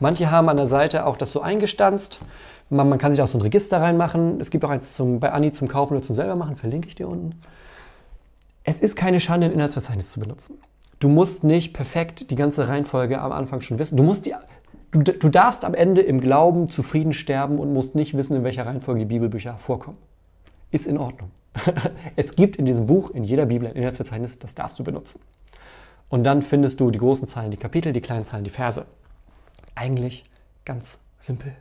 Manche 0.00 0.30
haben 0.30 0.48
an 0.48 0.56
der 0.56 0.66
Seite 0.66 1.06
auch 1.06 1.16
das 1.16 1.32
so 1.32 1.40
eingestanzt. 1.40 2.20
Man, 2.70 2.88
man 2.88 2.98
kann 2.98 3.12
sich 3.12 3.22
auch 3.22 3.28
so 3.28 3.38
ein 3.38 3.42
Register 3.42 3.80
reinmachen. 3.80 4.40
Es 4.40 4.50
gibt 4.50 4.64
auch 4.64 4.70
eins 4.70 4.94
zum, 4.94 5.20
bei 5.20 5.32
Anni 5.32 5.52
zum 5.52 5.68
Kaufen 5.68 5.94
oder 5.94 6.02
zum 6.02 6.14
selber 6.14 6.36
machen, 6.36 6.56
verlinke 6.56 6.88
ich 6.88 6.94
dir 6.94 7.08
unten. 7.08 7.40
Es 8.64 8.80
ist 8.80 8.96
keine 8.96 9.18
Schande, 9.20 9.46
ein 9.46 9.52
Inhaltsverzeichnis 9.52 10.12
zu 10.12 10.20
benutzen. 10.20 10.58
Du 11.00 11.08
musst 11.08 11.44
nicht 11.44 11.72
perfekt 11.72 12.30
die 12.30 12.34
ganze 12.34 12.68
Reihenfolge 12.68 13.20
am 13.20 13.32
Anfang 13.32 13.60
schon 13.60 13.78
wissen. 13.78 13.96
Du, 13.96 14.02
musst 14.02 14.26
die, 14.26 14.34
du, 14.90 15.00
du 15.00 15.28
darfst 15.28 15.64
am 15.64 15.74
Ende 15.74 16.00
im 16.02 16.20
Glauben 16.20 16.68
zufrieden 16.68 17.12
sterben 17.12 17.58
und 17.58 17.72
musst 17.72 17.94
nicht 17.94 18.16
wissen, 18.16 18.36
in 18.36 18.44
welcher 18.44 18.66
Reihenfolge 18.66 19.00
die 19.00 19.06
Bibelbücher 19.06 19.56
vorkommen. 19.56 19.96
Ist 20.70 20.86
in 20.86 20.98
Ordnung. 20.98 21.30
es 22.16 22.34
gibt 22.34 22.56
in 22.56 22.66
diesem 22.66 22.86
Buch, 22.86 23.10
in 23.10 23.24
jeder 23.24 23.46
Bibel 23.46 23.68
ein 23.68 23.74
Inhaltsverzeichnis, 23.74 24.38
das 24.38 24.54
darfst 24.54 24.78
du 24.78 24.84
benutzen. 24.84 25.20
Und 26.08 26.24
dann 26.24 26.42
findest 26.42 26.80
du 26.80 26.90
die 26.90 26.98
großen 26.98 27.28
Zahlen, 27.28 27.50
die 27.50 27.56
Kapitel, 27.56 27.92
die 27.92 28.00
kleinen 28.00 28.24
Zahlen, 28.24 28.44
die 28.44 28.50
Verse. 28.50 28.86
Eigentlich 29.78 30.24
ganz 30.64 30.98
simpel. 31.18 31.54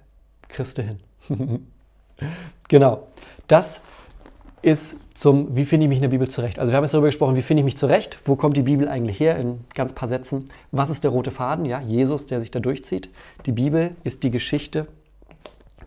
Christe 0.48 0.82
hin. 0.82 1.00
genau. 2.68 3.08
Das 3.48 3.82
ist 4.64 4.96
zum, 5.14 5.56
wie 5.56 5.66
finde 5.66 5.86
ich 5.86 5.90
mich 5.90 5.98
in 6.00 6.02
der 6.02 6.10
Bibel 6.10 6.28
zurecht. 6.28 6.58
Also 6.58 6.72
wir 6.72 6.78
haben 6.78 6.84
jetzt 6.84 6.96
darüber 6.96 7.10
gesprochen, 7.10 7.36
wie 7.36 7.44
finde 7.44 7.62
ich 7.62 7.66
mich 7.66 7.78
zurecht, 7.78 8.18
wo 8.26 8.36
kommt 8.36 8.58
die 8.58 8.64
Bibel 8.64 8.88
eigentlich 8.88 9.20
her, 9.20 9.38
in 9.38 9.64
ganz 9.76 9.94
paar 9.94 10.08
Sätzen. 10.08 10.50
Was 10.72 10.90
ist 10.90 11.04
der 11.04 11.12
rote 11.12 11.30
Faden? 11.30 11.66
Ja, 11.66 11.80
Jesus, 11.80 12.26
der 12.26 12.40
sich 12.40 12.50
da 12.50 12.60
durchzieht. 12.60 13.12
Die 13.46 13.52
Bibel 13.52 13.96
ist 14.04 14.24
die 14.24 14.32
Geschichte, 14.32 14.88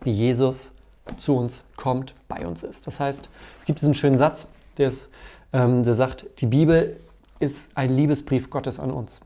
wie 0.03 0.11
Jesus 0.11 0.71
zu 1.17 1.35
uns 1.35 1.65
kommt, 1.75 2.15
bei 2.29 2.47
uns 2.47 2.63
ist. 2.63 2.87
Das 2.87 3.01
heißt, 3.01 3.29
es 3.59 3.65
gibt 3.65 3.81
diesen 3.81 3.93
schönen 3.93 4.17
Satz, 4.17 4.47
der, 4.77 4.87
ist, 4.87 5.09
ähm, 5.51 5.83
der 5.83 5.95
sagt, 5.95 6.27
die 6.39 6.45
Bibel 6.45 6.97
ist 7.39 7.71
ein 7.75 7.93
Liebesbrief 7.93 8.49
Gottes 8.49 8.79
an 8.79 8.91
uns. 8.91 9.19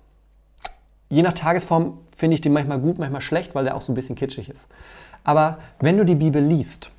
Je 1.09 1.21
nach 1.21 1.33
Tagesform 1.33 1.99
finde 2.15 2.35
ich 2.35 2.41
den 2.41 2.53
manchmal 2.53 2.79
gut, 2.79 2.97
manchmal 2.97 3.21
schlecht, 3.21 3.55
weil 3.55 3.65
der 3.65 3.75
auch 3.75 3.81
so 3.81 3.91
ein 3.91 3.95
bisschen 3.95 4.15
kitschig 4.15 4.49
ist. 4.49 4.67
Aber 5.23 5.59
wenn 5.79 5.97
du 5.97 6.05
die 6.05 6.15
Bibel 6.15 6.43
liest, 6.43 6.91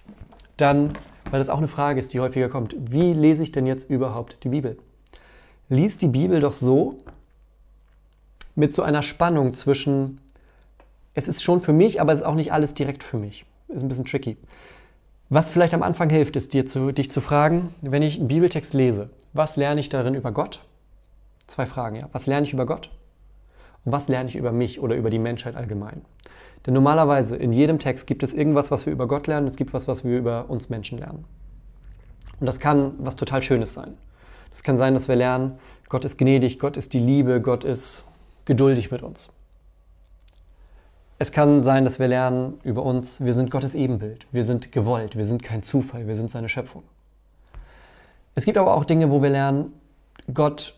dann 0.56 0.96
weil 1.30 1.38
das 1.38 1.48
auch 1.48 1.58
eine 1.58 1.68
Frage 1.68 2.00
ist, 2.00 2.14
die 2.14 2.20
häufiger 2.20 2.48
kommt. 2.48 2.76
Wie 2.78 3.12
lese 3.12 3.42
ich 3.42 3.52
denn 3.52 3.66
jetzt 3.66 3.90
überhaupt 3.90 4.44
die 4.44 4.48
Bibel? 4.48 4.78
Lies 5.68 5.98
die 5.98 6.08
Bibel 6.08 6.40
doch 6.40 6.52
so 6.52 6.98
mit 8.54 8.72
so 8.72 8.82
einer 8.82 9.02
Spannung 9.02 9.52
zwischen, 9.54 10.20
es 11.14 11.28
ist 11.28 11.42
schon 11.42 11.60
für 11.60 11.72
mich, 11.72 12.00
aber 12.00 12.12
es 12.12 12.20
ist 12.20 12.26
auch 12.26 12.34
nicht 12.34 12.52
alles 12.52 12.74
direkt 12.74 13.02
für 13.02 13.18
mich. 13.18 13.44
Ist 13.68 13.82
ein 13.82 13.88
bisschen 13.88 14.04
tricky. 14.04 14.36
Was 15.28 15.50
vielleicht 15.50 15.74
am 15.74 15.82
Anfang 15.82 16.08
hilft, 16.08 16.36
ist 16.36 16.52
dir 16.52 16.66
zu, 16.66 16.92
dich 16.92 17.10
zu 17.10 17.20
fragen, 17.20 17.74
wenn 17.80 18.02
ich 18.02 18.18
einen 18.18 18.28
Bibeltext 18.28 18.74
lese, 18.74 19.10
was 19.32 19.56
lerne 19.56 19.80
ich 19.80 19.88
darin 19.88 20.14
über 20.14 20.30
Gott? 20.30 20.62
Zwei 21.48 21.66
Fragen, 21.66 21.96
ja. 21.96 22.08
Was 22.12 22.26
lerne 22.26 22.46
ich 22.46 22.52
über 22.52 22.64
Gott? 22.64 22.90
Was 23.86 24.08
lerne 24.08 24.28
ich 24.28 24.34
über 24.34 24.50
mich 24.50 24.80
oder 24.80 24.96
über 24.96 25.10
die 25.10 25.20
Menschheit 25.20 25.54
allgemein? 25.54 26.02
Denn 26.66 26.74
normalerweise 26.74 27.36
in 27.36 27.52
jedem 27.52 27.78
Text 27.78 28.08
gibt 28.08 28.24
es 28.24 28.34
irgendwas, 28.34 28.72
was 28.72 28.84
wir 28.84 28.92
über 28.92 29.06
Gott 29.06 29.28
lernen, 29.28 29.46
es 29.46 29.56
gibt 29.56 29.72
was, 29.72 29.86
was 29.86 30.04
wir 30.04 30.18
über 30.18 30.50
uns 30.50 30.68
Menschen 30.68 30.98
lernen. 30.98 31.24
Und 32.40 32.46
das 32.46 32.58
kann 32.58 32.94
was 32.98 33.14
total 33.14 33.44
Schönes 33.44 33.74
sein. 33.74 33.96
Das 34.50 34.64
kann 34.64 34.76
sein, 34.76 34.94
dass 34.94 35.06
wir 35.06 35.14
lernen, 35.14 35.58
Gott 35.88 36.04
ist 36.04 36.18
gnädig, 36.18 36.58
Gott 36.58 36.76
ist 36.76 36.94
die 36.94 36.98
Liebe, 36.98 37.40
Gott 37.40 37.62
ist 37.62 38.02
geduldig 38.44 38.90
mit 38.90 39.02
uns. 39.02 39.30
Es 41.18 41.30
kann 41.30 41.62
sein, 41.62 41.84
dass 41.84 42.00
wir 42.00 42.08
lernen 42.08 42.58
über 42.64 42.82
uns, 42.82 43.24
wir 43.24 43.34
sind 43.34 43.52
Gottes 43.52 43.76
Ebenbild, 43.76 44.26
wir 44.32 44.42
sind 44.42 44.72
gewollt, 44.72 45.16
wir 45.16 45.24
sind 45.24 45.44
kein 45.44 45.62
Zufall, 45.62 46.08
wir 46.08 46.16
sind 46.16 46.30
seine 46.30 46.48
Schöpfung. 46.48 46.82
Es 48.34 48.44
gibt 48.44 48.58
aber 48.58 48.74
auch 48.74 48.84
Dinge, 48.84 49.10
wo 49.10 49.22
wir 49.22 49.30
lernen, 49.30 49.72
Gott 50.34 50.75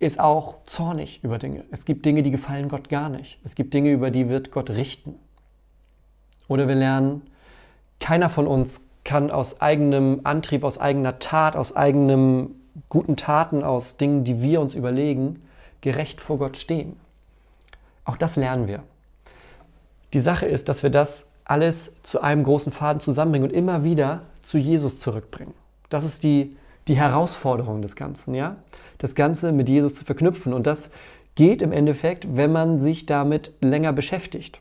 ist 0.00 0.18
auch 0.18 0.56
zornig 0.64 1.22
über 1.22 1.38
Dinge. 1.38 1.64
Es 1.70 1.84
gibt 1.84 2.04
Dinge, 2.04 2.22
die 2.22 2.30
gefallen 2.30 2.68
Gott 2.68 2.88
gar 2.88 3.08
nicht. 3.08 3.38
Es 3.44 3.54
gibt 3.54 3.74
Dinge, 3.74 3.92
über 3.92 4.10
die 4.10 4.28
wird 4.28 4.50
Gott 4.50 4.70
richten. 4.70 5.14
Oder 6.48 6.66
wir 6.66 6.74
lernen, 6.74 7.22
keiner 8.00 8.30
von 8.30 8.46
uns 8.46 8.80
kann 9.04 9.30
aus 9.30 9.60
eigenem 9.60 10.22
Antrieb, 10.24 10.64
aus 10.64 10.78
eigener 10.78 11.18
Tat, 11.18 11.54
aus 11.54 11.76
eigenen 11.76 12.60
guten 12.88 13.16
Taten, 13.16 13.62
aus 13.62 13.98
Dingen, 13.98 14.24
die 14.24 14.42
wir 14.42 14.60
uns 14.60 14.74
überlegen, 14.74 15.42
gerecht 15.82 16.20
vor 16.20 16.38
Gott 16.38 16.56
stehen. 16.56 16.96
Auch 18.04 18.16
das 18.16 18.36
lernen 18.36 18.68
wir. 18.68 18.82
Die 20.14 20.20
Sache 20.20 20.46
ist, 20.46 20.68
dass 20.68 20.82
wir 20.82 20.90
das 20.90 21.26
alles 21.44 21.94
zu 22.02 22.20
einem 22.22 22.42
großen 22.42 22.72
Faden 22.72 23.00
zusammenbringen 23.00 23.50
und 23.50 23.54
immer 23.54 23.84
wieder 23.84 24.22
zu 24.40 24.56
Jesus 24.56 24.98
zurückbringen. 24.98 25.54
Das 25.88 26.04
ist 26.04 26.22
die, 26.22 26.56
die 26.88 26.96
Herausforderung 26.96 27.82
des 27.82 27.96
Ganzen, 27.96 28.34
ja? 28.34 28.56
Das 29.00 29.14
Ganze 29.14 29.50
mit 29.50 29.68
Jesus 29.68 29.96
zu 29.96 30.04
verknüpfen. 30.04 30.52
Und 30.52 30.66
das 30.66 30.90
geht 31.34 31.62
im 31.62 31.72
Endeffekt, 31.72 32.36
wenn 32.36 32.52
man 32.52 32.78
sich 32.78 33.06
damit 33.06 33.52
länger 33.60 33.92
beschäftigt. 33.92 34.60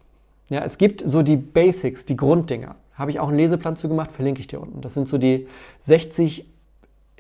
Ja, 0.50 0.64
es 0.64 0.78
gibt 0.78 1.02
so 1.06 1.22
die 1.22 1.38
Basics, 1.38 2.06
die 2.06 2.18
Grunddinger. 2.18 2.76
Habe 2.96 3.12
ich 3.12 3.20
auch 3.20 3.28
einen 3.30 3.38
Leseplan 3.38 3.76
zu 3.76 3.88
gemacht, 3.88 4.12
verlinke 4.12 4.42
ich 4.42 4.48
dir 4.48 4.60
unten. 4.60 4.82
Das 4.82 4.94
sind 4.94 5.08
so 5.08 5.18
die 5.18 5.48
60, 5.80 6.46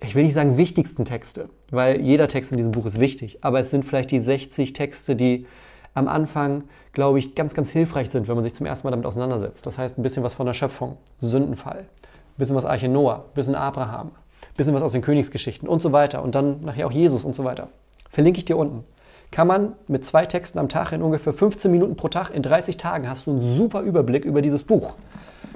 ich 0.02 0.16
will 0.16 0.24
nicht 0.24 0.34
sagen 0.34 0.58
wichtigsten 0.58 1.06
Texte, 1.06 1.50
weil 1.72 2.02
jeder 2.02 2.28
Text 2.28 2.52
in 2.52 2.58
diesem 2.58 2.72
Buch 2.72 2.86
ist 2.86 3.00
wichtig, 3.00 3.40
aber 3.42 3.60
es 3.60 3.70
sind 3.70 3.86
vielleicht 3.86 4.12
die 4.12 4.20
60 4.20 4.74
Texte, 4.74 5.16
die 5.16 5.46
am 5.94 6.08
Anfang, 6.08 6.64
glaube 6.94 7.20
ich, 7.20 7.36
ganz, 7.36 7.54
ganz 7.54 7.70
hilfreich 7.70 8.10
sind, 8.10 8.28
wenn 8.28 8.36
man 8.36 8.44
sich 8.44 8.54
zum 8.54 8.66
ersten 8.66 8.88
Mal 8.88 8.92
damit 8.92 9.06
auseinandersetzt. 9.06 9.66
Das 9.66 9.78
heißt, 9.78 9.98
ein 9.98 10.04
bisschen 10.04 10.24
was 10.24 10.34
von 10.34 10.46
der 10.46 10.54
Schöpfung, 10.54 10.98
Sündenfall, 11.20 11.80
ein 11.80 12.38
bisschen 12.38 12.56
was 12.56 12.66
Arche 12.66 12.90
Noah, 12.90 13.26
ein 13.28 13.34
bisschen 13.36 13.56
Abraham, 13.56 14.12
bisschen 14.56 14.74
was 14.74 14.84
aus 14.84 14.92
den 14.92 15.02
Königsgeschichten 15.02 15.68
und 15.68 15.82
so 15.82 15.92
weiter 15.92 16.24
und 16.24 16.36
dann 16.36 16.62
nachher 16.62 16.88
auch 16.88 16.92
Jesus 16.92 17.24
und 17.24 17.36
so 17.36 17.44
weiter. 17.44 17.70
Verlinke 18.10 18.40
ich 18.40 18.46
dir 18.46 18.58
unten 18.58 18.84
kann 19.32 19.48
man 19.48 19.74
mit 19.88 20.06
zwei 20.06 20.26
Texten 20.26 20.60
am 20.60 20.70
Tag 20.70 20.92
in 20.92 21.02
ungefähr 21.02 21.34
15 21.34 21.72
Minuten 21.72 21.96
pro 21.96 22.08
Tag, 22.08 22.32
in 22.32 22.42
30 22.42 22.78
Tagen 22.78 23.08
hast 23.08 23.28
du 23.28 23.32
einen 23.32 23.42
super 23.42 23.82
Überblick 23.82 24.26
über 24.26 24.42
dieses 24.42 24.64
Buch. 24.64 24.96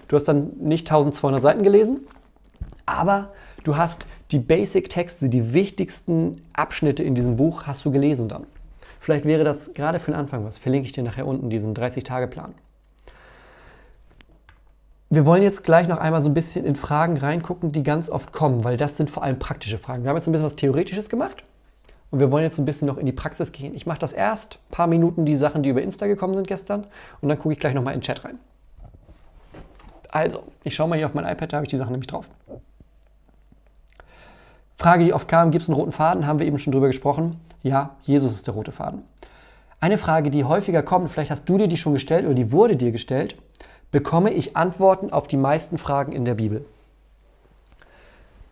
Du 0.08 0.16
hast 0.16 0.26
dann 0.26 0.52
nicht 0.60 0.88
1200 0.88 1.42
Seiten 1.42 1.64
gelesen, 1.64 2.02
aber 2.86 3.32
du 3.64 3.76
hast 3.76 4.06
die 4.32 4.40
Basic-Texte, 4.40 5.30
die 5.30 5.54
wichtigsten 5.54 6.42
Abschnitte 6.54 7.04
in 7.04 7.16
diesem 7.16 7.36
Buch 7.36 7.64
hast 7.64 7.86
du 7.86 7.92
gelesen 7.92 8.28
dann. 8.28 8.46
Vielleicht 9.00 9.26
wäre 9.26 9.44
das 9.44 9.74
gerade 9.74 10.00
für 10.00 10.12
den 10.12 10.20
Anfang 10.20 10.46
was. 10.46 10.58
Verlinke 10.58 10.86
ich 10.86 10.92
dir 10.92 11.04
nachher 11.04 11.28
unten 11.28 11.50
diesen 11.50 11.74
30-Tage-Plan. 11.74 12.54
Wir 15.14 15.28
wollen 15.28 15.44
jetzt 15.44 15.64
gleich 15.64 15.88
noch 15.88 16.00
einmal 16.00 16.24
so 16.24 16.30
ein 16.30 16.34
bisschen 16.34 16.66
in 16.66 16.74
Fragen 16.74 17.18
reingucken, 17.18 17.72
die 17.72 17.84
ganz 17.84 18.10
oft 18.10 18.34
kommen, 18.34 18.64
weil 18.64 18.78
das 18.78 18.98
sind 18.98 19.12
vor 19.12 19.22
allem 19.22 19.38
praktische 19.38 19.78
Fragen. 19.78 20.02
Wir 20.02 20.10
haben 20.10 20.18
jetzt 20.18 20.28
ein 20.28 20.32
bisschen 20.32 20.48
was 20.48 20.56
Theoretisches 20.56 21.08
gemacht 21.08 21.44
und 22.10 22.20
wir 22.20 22.32
wollen 22.32 22.44
jetzt 22.44 22.58
ein 22.58 22.66
bisschen 22.66 22.88
noch 22.88 22.98
in 22.98 23.06
die 23.06 23.12
Praxis 23.12 23.52
gehen. 23.52 23.76
Ich 23.76 23.86
mache 23.86 24.00
das 24.00 24.12
erst, 24.12 24.56
ein 24.56 24.72
paar 24.72 24.88
Minuten 24.88 25.24
die 25.24 25.36
Sachen, 25.36 25.62
die 25.62 25.70
über 25.70 25.84
Insta 25.84 26.08
gekommen 26.08 26.34
sind 26.34 26.48
gestern. 26.48 26.88
Und 27.22 27.30
dann 27.30 27.38
gucke 27.38 27.54
ich 27.54 27.60
gleich 27.60 27.76
nochmal 27.76 27.94
in 27.94 28.00
den 28.00 28.04
Chat 28.04 28.26
rein. 28.26 28.40
Also, 30.10 30.46
ich 30.64 30.74
schaue 30.74 30.88
mal 30.88 30.98
hier 30.98 31.06
auf 31.06 31.14
mein 31.14 31.26
iPad, 31.26 31.54
da 31.54 31.58
habe 31.58 31.66
ich 31.66 31.70
die 31.70 31.78
Sachen 31.78 31.92
nämlich 31.92 32.08
drauf. 32.08 32.32
Frage, 34.78 35.06
die 35.06 35.14
oft 35.14 35.28
kam, 35.28 35.52
gibt 35.52 35.62
es 35.62 35.70
einen 35.70 35.78
roten 35.78 35.92
Faden? 35.92 36.26
Haben 36.26 36.40
wir 36.40 36.48
eben 36.48 36.58
schon 36.58 36.74
drüber 36.74 36.88
gesprochen. 36.88 37.40
Ja, 37.62 37.98
Jesus 38.02 38.34
ist 38.34 38.48
der 38.48 38.56
rote 38.56 38.72
Faden. 38.72 39.04
Eine 39.80 40.00
Frage, 40.00 40.32
die 40.32 40.44
häufiger 40.44 40.82
kommt, 40.82 41.12
vielleicht 41.12 41.30
hast 41.30 41.46
du 41.46 41.60
dir 41.60 41.68
die 41.68 41.78
schon 41.78 41.94
gestellt 41.94 42.26
oder 42.26 42.34
die 42.34 42.52
wurde 42.52 42.78
dir 42.78 42.92
gestellt, 42.92 43.36
bekomme 43.94 44.34
ich 44.34 44.58
Antworten 44.58 45.12
auf 45.12 45.28
die 45.28 45.38
meisten 45.38 45.78
Fragen 45.78 46.14
in 46.14 46.26
der 46.26 46.34
Bibel? 46.34 46.66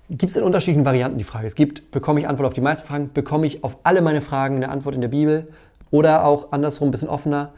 Gibt 0.07 0.29
es 0.29 0.37
in 0.37 0.43
unterschiedlichen 0.43 0.85
Varianten 0.85 1.17
die 1.17 1.23
Frage. 1.23 1.47
Es 1.47 1.55
gibt, 1.55 1.89
bekomme 1.89 2.19
ich 2.19 2.27
Antwort 2.27 2.47
auf 2.47 2.53
die 2.53 2.61
meisten 2.61 2.85
Fragen, 2.87 3.09
bekomme 3.11 3.47
ich 3.47 3.63
auf 3.63 3.77
alle 3.83 4.01
meine 4.01 4.21
Fragen 4.21 4.57
eine 4.57 4.69
Antwort 4.69 4.93
in 4.93 5.01
der 5.01 5.07
Bibel 5.07 5.47
oder 5.89 6.25
auch 6.25 6.51
andersrum 6.51 6.89
ein 6.89 6.91
bisschen 6.91 7.09
offener. 7.09 7.53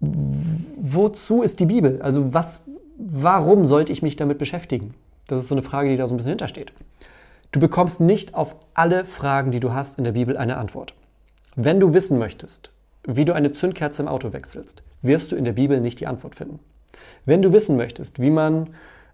Wozu 0.00 1.42
ist 1.42 1.60
die 1.60 1.66
Bibel? 1.66 2.02
Also 2.02 2.34
was, 2.34 2.60
warum 2.98 3.66
sollte 3.66 3.92
ich 3.92 4.02
mich 4.02 4.16
damit 4.16 4.38
beschäftigen? 4.38 4.94
Das 5.28 5.38
ist 5.38 5.46
so 5.46 5.54
eine 5.54 5.62
Frage, 5.62 5.90
die 5.90 5.96
da 5.96 6.08
so 6.08 6.14
ein 6.14 6.16
bisschen 6.16 6.30
hintersteht. 6.30 6.72
Du 7.52 7.60
bekommst 7.60 8.00
nicht 8.00 8.34
auf 8.34 8.56
alle 8.74 9.04
Fragen, 9.04 9.52
die 9.52 9.60
du 9.60 9.72
hast 9.72 9.96
in 9.96 10.04
der 10.04 10.12
Bibel, 10.12 10.36
eine 10.36 10.56
Antwort. 10.56 10.92
Wenn 11.54 11.78
du 11.78 11.94
wissen 11.94 12.18
möchtest, 12.18 12.72
wie 13.04 13.24
du 13.24 13.32
eine 13.32 13.52
Zündkerze 13.52 14.02
im 14.02 14.08
Auto 14.08 14.32
wechselst, 14.32 14.82
wirst 15.02 15.30
du 15.30 15.36
in 15.36 15.44
der 15.44 15.52
Bibel 15.52 15.80
nicht 15.80 16.00
die 16.00 16.08
Antwort 16.08 16.34
finden. 16.34 16.58
Wenn 17.24 17.42
du 17.42 17.52
wissen 17.52 17.76
möchtest, 17.76 18.20
wie 18.20 18.30
man 18.30 18.70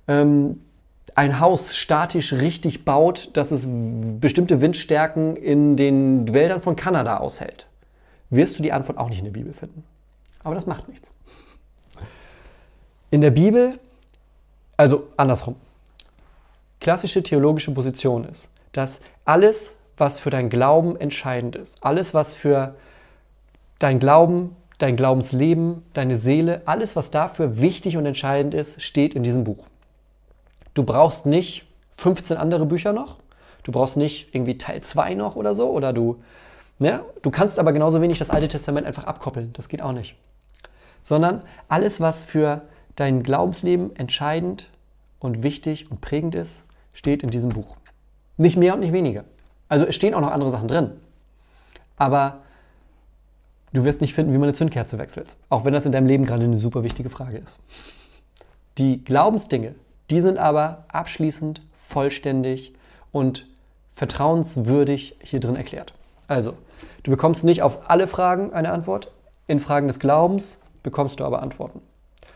ähm, 0.09 0.61
ein 1.15 1.41
Haus 1.41 1.77
statisch 1.77 2.33
richtig 2.33 2.85
baut, 2.85 3.31
dass 3.37 3.51
es 3.51 3.69
bestimmte 3.69 4.61
Windstärken 4.61 5.37
in 5.37 5.77
den 5.77 6.33
Wäldern 6.33 6.61
von 6.61 6.77
Kanada 6.77 7.19
aushält, 7.19 7.67
wirst 8.31 8.59
du 8.59 8.63
die 8.63 8.73
Antwort 8.73 8.99
auch 8.99 9.09
nicht 9.09 9.19
in 9.19 9.25
der 9.25 9.33
Bibel 9.33 9.53
finden. 9.53 9.85
Aber 10.43 10.55
das 10.55 10.67
macht 10.67 10.89
nichts. 10.89 11.13
In 13.11 13.21
der 13.21 13.31
Bibel, 13.31 13.79
also 14.77 15.09
andersrum, 15.17 15.57
klassische 16.81 17.23
theologische 17.23 17.73
Position 17.73 18.25
ist, 18.25 18.51
dass 18.73 19.01
alles, 19.25 19.77
was 19.97 20.19
für 20.19 20.31
dein 20.31 20.51
Glauben 20.51 20.97
entscheidend 20.97 21.55
ist, 21.57 21.83
alles, 21.85 22.13
was 22.13 22.35
für 22.35 22.75
dein 23.79 24.01
Glauben, 24.01 24.57
dein 24.79 24.97
Glaubensleben, 24.97 25.83
deine 25.93 26.17
Seele, 26.17 26.63
alles, 26.67 26.97
was 26.97 27.11
dafür 27.11 27.61
wichtig 27.61 27.97
und 27.97 28.07
entscheidend 28.07 28.55
ist, 28.55 28.83
steht 28.83 29.15
in 29.15 29.23
diesem 29.23 29.45
Buch. 29.45 29.67
Du 30.75 30.83
brauchst 30.83 31.27
nicht 31.27 31.67
15 31.93 32.37
andere 32.37 32.67
Bücher 32.67 32.93
noch. 32.93 33.19
Du 33.63 33.73
brauchst 33.73 33.97
nicht 33.97 34.35
irgendwie 34.35 34.59
Teil 34.59 34.83
2 34.83 35.15
noch 35.15 35.37
oder 35.37 35.55
so. 35.55 35.71
Oder 35.71 35.93
du, 35.93 36.23
ne? 36.79 37.01
du 37.23 37.31
kannst 37.31 37.59
aber 37.59 37.73
genauso 37.73 38.01
wenig 38.01 38.19
das 38.19 38.31
Alte 38.31 38.49
Testament 38.49 38.87
einfach 38.87 39.05
abkoppeln. 39.05 39.53
Das 39.53 39.69
geht 39.69 39.81
auch 39.81 39.93
nicht. 39.93 40.17
Sondern 41.03 41.43
alles, 41.69 42.01
was 42.01 42.25
für 42.25 42.63
dein 42.97 43.23
Glaubensleben 43.23 43.95
entscheidend 43.97 44.69
und 45.21 45.43
wichtig 45.43 45.91
und 45.91 46.01
prägend 46.01 46.35
ist, 46.35 46.65
steht 46.93 47.23
in 47.23 47.31
diesem 47.31 47.51
Buch. 47.51 47.77
Nicht 48.37 48.57
mehr 48.57 48.75
und 48.75 48.81
nicht 48.81 48.93
weniger. 48.93 49.25
Also 49.69 49.87
es 49.87 49.95
stehen 49.95 50.15
auch 50.15 50.21
noch 50.21 50.31
andere 50.31 50.51
Sachen 50.51 50.69
drin. 50.69 50.91
Aber 51.97 52.43
du 53.75 53.85
wirst 53.85 54.01
nicht 54.01 54.15
finden, 54.15 54.33
wie 54.33 54.39
man 54.39 54.49
eine 54.49 54.55
Zündkerze 54.55 54.99
wechselt. 54.99 55.37
Auch 55.51 55.65
wenn 55.67 55.75
das 55.75 55.85
in 55.85 55.93
deinem 55.93 56.07
Leben 56.07 56.25
gerade 56.25 56.45
eine 56.45 56.59
super 56.59 56.83
wichtige 56.83 57.11
Frage 57.11 57.37
ist. 57.37 57.59
Die 58.79 59.05
Glaubensdinge, 59.05 59.75
die 60.11 60.21
sind 60.21 60.39
aber 60.39 60.85
abschließend, 60.89 61.61
vollständig 61.73 62.73
und 63.13 63.47
vertrauenswürdig 63.89 65.17
hier 65.21 65.41
drin 65.41 65.57
erklärt. 65.57 65.93
Also, 66.27 66.55
du 67.03 67.11
bekommst 67.11 67.45
nicht 67.45 67.63
auf 67.63 67.91
alle 67.91 68.07
Fragen 68.07 68.53
eine 68.53 68.73
Antwort. 68.73 69.13
In 69.47 69.61
Fragen 69.61 69.89
des 69.89 69.99
Glaubens 69.99 70.59
bekommst 70.83 71.21
du 71.21 71.25
aber 71.25 71.43
Antworten. 71.43 71.81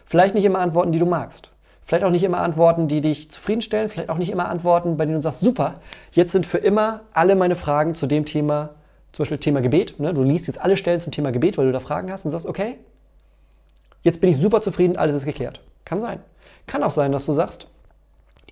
Vielleicht 0.05 0.35
nicht 0.35 0.45
immer 0.45 0.59
Antworten, 0.59 0.93
die 0.93 0.99
du 0.99 1.07
magst. 1.07 1.51
Vielleicht 1.83 2.05
auch 2.05 2.11
nicht 2.11 2.25
immer 2.25 2.39
Antworten, 2.39 2.87
die 2.87 3.01
dich 3.01 3.31
zufriedenstellen. 3.31 3.89
Vielleicht 3.89 4.11
auch 4.11 4.19
nicht 4.19 4.31
immer 4.31 4.49
Antworten, 4.49 4.97
bei 4.97 5.07
denen 5.07 5.17
du 5.17 5.23
sagst, 5.23 5.41
super, 5.41 5.77
jetzt 6.13 6.33
sind 6.33 6.47
für 6.47 6.59
immer 6.59 7.01
alle 7.13 7.35
meine 7.35 7.55
Fragen 7.55 7.95
zu 7.95 8.07
dem 8.07 8.25
Thema, 8.25 8.71
zum 9.13 9.23
Beispiel 9.23 9.39
Thema 9.39 9.61
Gebet. 9.61 9.99
Ne? 9.99 10.15
Du 10.15 10.23
liest 10.23 10.47
jetzt 10.47 10.61
alle 10.61 10.77
Stellen 10.77 11.01
zum 11.01 11.13
Thema 11.13 11.33
Gebet, 11.33 11.59
weil 11.59 11.67
du 11.67 11.73
da 11.73 11.81
Fragen 11.81 12.11
hast 12.13 12.25
und 12.25 12.31
sagst, 12.31 12.47
okay, 12.47 12.79
jetzt 14.03 14.21
bin 14.21 14.31
ich 14.31 14.39
super 14.39 14.61
zufrieden, 14.61 14.97
alles 14.97 15.17
ist 15.17 15.25
geklärt. 15.25 15.61
Kann 15.85 16.01
sein. 16.01 16.21
Kann 16.67 16.83
auch 16.83 16.91
sein, 16.91 17.13
dass 17.13 17.27
du 17.27 17.33
sagst, 17.33 17.69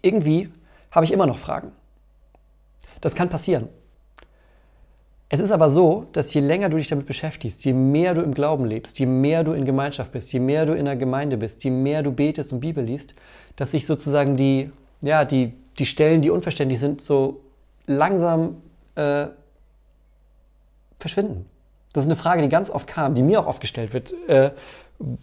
irgendwie 0.02 0.50
habe 0.90 1.04
ich 1.04 1.12
immer 1.12 1.26
noch 1.26 1.38
Fragen. 1.38 1.72
Das 3.00 3.14
kann 3.14 3.28
passieren. 3.28 3.68
Es 5.28 5.40
ist 5.40 5.50
aber 5.50 5.70
so, 5.70 6.06
dass 6.12 6.32
je 6.32 6.40
länger 6.40 6.68
du 6.68 6.76
dich 6.76 6.86
damit 6.86 7.06
beschäftigst, 7.06 7.64
je 7.64 7.72
mehr 7.72 8.14
du 8.14 8.22
im 8.22 8.32
Glauben 8.32 8.64
lebst, 8.64 8.98
je 9.00 9.06
mehr 9.06 9.42
du 9.42 9.52
in 9.52 9.64
Gemeinschaft 9.64 10.12
bist, 10.12 10.32
je 10.32 10.38
mehr 10.38 10.66
du 10.66 10.72
in 10.72 10.84
der 10.84 10.94
Gemeinde 10.94 11.36
bist, 11.36 11.64
je 11.64 11.70
mehr 11.70 12.04
du 12.04 12.12
betest 12.12 12.52
und 12.52 12.60
Bibel 12.60 12.84
liest, 12.84 13.14
dass 13.56 13.72
sich 13.72 13.86
sozusagen 13.86 14.36
die, 14.36 14.70
ja, 15.00 15.24
die, 15.24 15.52
die 15.78 15.86
Stellen, 15.86 16.22
die 16.22 16.30
unverständlich 16.30 16.78
sind, 16.78 17.02
so 17.02 17.40
langsam 17.86 18.62
äh, 18.94 19.26
verschwinden. 20.98 21.46
Das 21.92 22.04
ist 22.04 22.08
eine 22.08 22.16
Frage, 22.16 22.42
die 22.42 22.48
ganz 22.48 22.70
oft 22.70 22.86
kam, 22.86 23.14
die 23.14 23.22
mir 23.22 23.40
auch 23.40 23.46
oft 23.46 23.60
gestellt 23.60 23.92
wird. 23.94 24.14
Äh, 24.28 24.50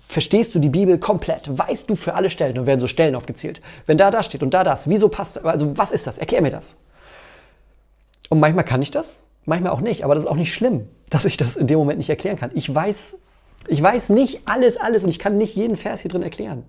verstehst 0.07 0.55
du 0.55 0.59
die 0.59 0.69
Bibel 0.69 0.97
komplett? 0.97 1.43
Weißt 1.47 1.89
du 1.89 1.95
für 1.95 2.15
alle 2.15 2.29
Stellen? 2.29 2.57
Und 2.57 2.65
werden 2.65 2.79
so 2.79 2.87
Stellen 2.87 3.15
aufgezählt. 3.15 3.61
Wenn 3.85 3.97
da 3.97 4.11
das 4.11 4.25
steht 4.25 4.43
und 4.43 4.53
da 4.53 4.63
das, 4.63 4.89
wieso 4.89 5.09
passt, 5.09 5.43
also 5.45 5.77
was 5.77 5.91
ist 5.91 6.07
das? 6.07 6.17
Erklär 6.17 6.41
mir 6.41 6.51
das. 6.51 6.77
Und 8.29 8.39
manchmal 8.39 8.65
kann 8.65 8.81
ich 8.81 8.91
das, 8.91 9.21
manchmal 9.45 9.71
auch 9.71 9.81
nicht. 9.81 10.03
Aber 10.03 10.15
das 10.15 10.23
ist 10.23 10.29
auch 10.29 10.35
nicht 10.35 10.53
schlimm, 10.53 10.87
dass 11.09 11.25
ich 11.25 11.37
das 11.37 11.55
in 11.55 11.67
dem 11.67 11.77
Moment 11.77 11.99
nicht 11.99 12.09
erklären 12.09 12.37
kann. 12.37 12.51
Ich 12.53 12.73
weiß, 12.73 13.17
ich 13.67 13.81
weiß 13.81 14.09
nicht 14.09 14.47
alles, 14.47 14.77
alles 14.77 15.03
und 15.03 15.09
ich 15.09 15.19
kann 15.19 15.37
nicht 15.37 15.55
jeden 15.55 15.77
Vers 15.77 16.01
hier 16.01 16.09
drin 16.09 16.23
erklären. 16.23 16.63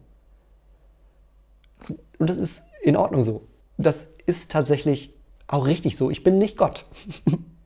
Und 2.18 2.30
das 2.30 2.38
ist 2.38 2.62
in 2.82 2.96
Ordnung 2.96 3.22
so. 3.22 3.42
Das 3.76 4.06
ist 4.26 4.50
tatsächlich 4.50 5.14
auch 5.46 5.66
richtig 5.66 5.96
so. 5.96 6.10
Ich 6.10 6.22
bin 6.22 6.38
nicht 6.38 6.56
Gott. 6.56 6.84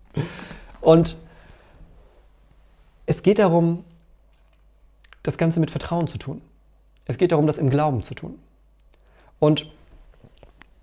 und 0.80 1.16
es 3.08 3.22
geht 3.22 3.38
darum, 3.38 3.84
das 5.22 5.38
Ganze 5.38 5.60
mit 5.60 5.70
Vertrauen 5.70 6.08
zu 6.08 6.18
tun. 6.18 6.42
Es 7.06 7.16
geht 7.16 7.32
darum, 7.32 7.46
das 7.46 7.56
im 7.56 7.70
Glauben 7.70 8.02
zu 8.02 8.14
tun. 8.14 8.38
Und 9.38 9.66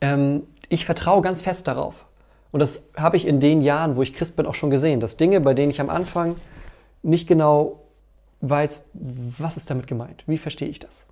ähm, 0.01 0.41
ich 0.67 0.85
vertraue 0.85 1.21
ganz 1.21 1.43
fest 1.43 1.67
darauf. 1.67 2.05
Und 2.51 2.61
das 2.61 2.81
habe 2.97 3.15
ich 3.15 3.27
in 3.27 3.39
den 3.39 3.61
Jahren, 3.61 3.95
wo 3.95 4.01
ich 4.01 4.13
Christ 4.13 4.35
bin, 4.35 4.47
auch 4.47 4.55
schon 4.55 4.71
gesehen, 4.71 4.99
dass 4.99 5.17
Dinge, 5.17 5.39
bei 5.39 5.53
denen 5.53 5.69
ich 5.69 5.79
am 5.79 5.91
Anfang 5.91 6.35
nicht 7.03 7.27
genau 7.27 7.79
weiß, 8.41 8.85
was 8.93 9.55
ist 9.55 9.69
damit 9.69 9.85
gemeint, 9.85 10.23
wie 10.25 10.39
verstehe 10.39 10.67
ich 10.67 10.79
das. 10.79 11.05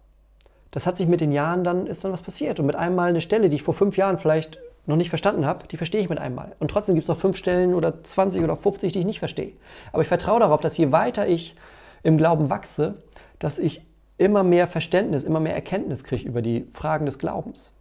Das 0.71 0.88
hat 0.88 0.97
sich 0.97 1.08
mit 1.08 1.21
den 1.21 1.32
Jahren 1.32 1.64
dann, 1.64 1.86
ist 1.86 2.03
dann 2.03 2.11
was 2.11 2.24
passiert. 2.24 2.59
Und 2.59 2.66
mit 2.66 2.76
einmal 2.76 3.09
eine 3.09 3.22
Stelle, 3.22 3.49
die 3.49 3.57
ich 3.57 3.64
vor 3.64 3.76
fünf 3.76 3.97
Jahren 3.97 4.18
vielleicht 4.18 4.57
noch 4.86 4.95
nicht 4.95 5.09
verstanden 5.09 5.45
habe, 5.45 5.67
die 5.67 5.77
verstehe 5.77 6.01
ich 6.01 6.09
mit 6.09 6.19
einmal. 6.19 6.55
Und 6.59 6.69
trotzdem 6.69 6.95
gibt 6.95 7.03
es 7.03 7.09
noch 7.09 7.17
fünf 7.17 7.38
Stellen 7.38 7.73
oder 7.73 8.03
20 8.03 8.43
oder 8.43 8.57
50, 8.57 8.91
die 8.91 8.99
ich 8.99 9.05
nicht 9.05 9.19
verstehe. 9.19 9.53
Aber 9.91 10.01
ich 10.01 10.07
vertraue 10.07 10.39
darauf, 10.39 10.59
dass 10.59 10.77
je 10.77 10.91
weiter 10.91 11.27
ich 11.27 11.55
im 12.03 12.17
Glauben 12.17 12.49
wachse, 12.49 12.95
dass 13.39 13.59
ich 13.59 13.81
immer 14.17 14.43
mehr 14.43 14.67
Verständnis, 14.67 15.23
immer 15.23 15.39
mehr 15.39 15.55
Erkenntnis 15.55 16.03
kriege 16.03 16.27
über 16.27 16.41
die 16.41 16.65
Fragen 16.71 17.05
des 17.05 17.17
Glaubens. 17.17 17.73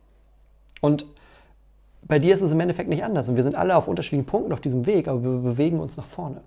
Und 0.81 1.07
bei 2.03 2.19
dir 2.19 2.35
ist 2.35 2.43
es 2.43 2.53
im 2.53 2.61
Endeffekt 2.61 2.89
nicht 2.89 3.05
anders. 3.05 3.29
Und 3.29 3.37
wir 3.37 3.43
sind 3.43 3.57
alle 3.57 3.77
auf 3.77 3.89
unterschiedlichen 3.89 4.27
Punkten 4.27 4.53
auf 4.53 4.61
diesem 4.61 4.87
Weg, 4.87 5.09
aber 5.09 5.23
wir 5.23 5.31
bewegen 5.39 5.81
uns 5.81 5.97
nach 5.97 6.07
vorne. 6.07 6.41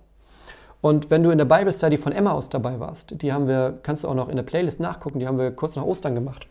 Und 0.80 1.10
wenn 1.10 1.22
du 1.22 1.30
in 1.30 1.38
der 1.38 1.46
Bible 1.46 1.72
Study 1.72 1.96
von 1.96 2.12
Emma 2.12 2.32
aus 2.32 2.48
dabei 2.48 2.78
warst, 2.78 3.22
die 3.22 3.32
haben 3.32 3.48
wir, 3.48 3.78
kannst 3.82 4.04
du 4.04 4.08
auch 4.08 4.14
noch 4.14 4.28
in 4.28 4.36
der 4.36 4.42
Playlist 4.42 4.80
nachgucken, 4.80 5.18
die 5.18 5.26
haben 5.26 5.38
wir 5.38 5.50
kurz 5.50 5.76
nach 5.76 5.84
Ostern 5.84 6.14
gemacht. 6.14 6.46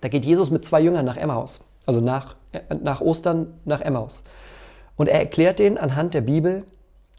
Da 0.00 0.08
geht 0.08 0.24
Jesus 0.24 0.50
mit 0.50 0.64
zwei 0.64 0.80
Jüngern 0.80 1.04
nach 1.04 1.16
Emmaus, 1.16 1.64
also 1.84 2.00
nach, 2.00 2.36
nach 2.82 3.00
Ostern 3.00 3.54
nach 3.64 3.80
Emmaus. 3.80 4.24
Und 4.96 5.08
er 5.08 5.20
erklärt 5.20 5.58
denen 5.58 5.78
anhand 5.78 6.14
der 6.14 6.20
Bibel, 6.20 6.64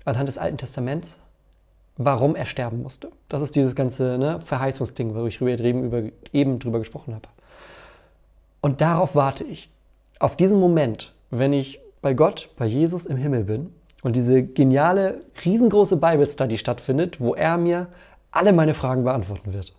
anhand 0.05 0.29
des 0.29 0.37
Alten 0.37 0.57
Testaments, 0.57 1.19
warum 1.97 2.35
er 2.35 2.45
sterben 2.45 2.81
musste. 2.81 3.11
Das 3.27 3.41
ist 3.41 3.55
dieses 3.55 3.75
ganze 3.75 4.17
ne, 4.17 4.39
Verheißungsding, 4.41 5.15
wo 5.15 5.25
ich 5.25 5.41
eben, 5.41 5.83
über, 5.83 6.03
eben 6.33 6.59
drüber 6.59 6.79
gesprochen 6.79 7.13
habe. 7.15 7.27
Und 8.61 8.81
darauf 8.81 9.15
warte 9.15 9.43
ich. 9.43 9.69
Auf 10.19 10.35
diesen 10.35 10.59
Moment, 10.59 11.13
wenn 11.31 11.51
ich 11.53 11.79
bei 12.01 12.13
Gott, 12.13 12.49
bei 12.57 12.65
Jesus 12.65 13.05
im 13.05 13.17
Himmel 13.17 13.43
bin 13.43 13.73
und 14.03 14.15
diese 14.15 14.43
geniale, 14.43 15.21
riesengroße 15.43 15.97
Bible 15.97 16.29
Study 16.29 16.57
stattfindet, 16.57 17.19
wo 17.19 17.33
er 17.33 17.57
mir 17.57 17.87
alle 18.31 18.53
meine 18.53 18.73
Fragen 18.73 19.03
beantworten 19.03 19.53
wird. 19.53 19.73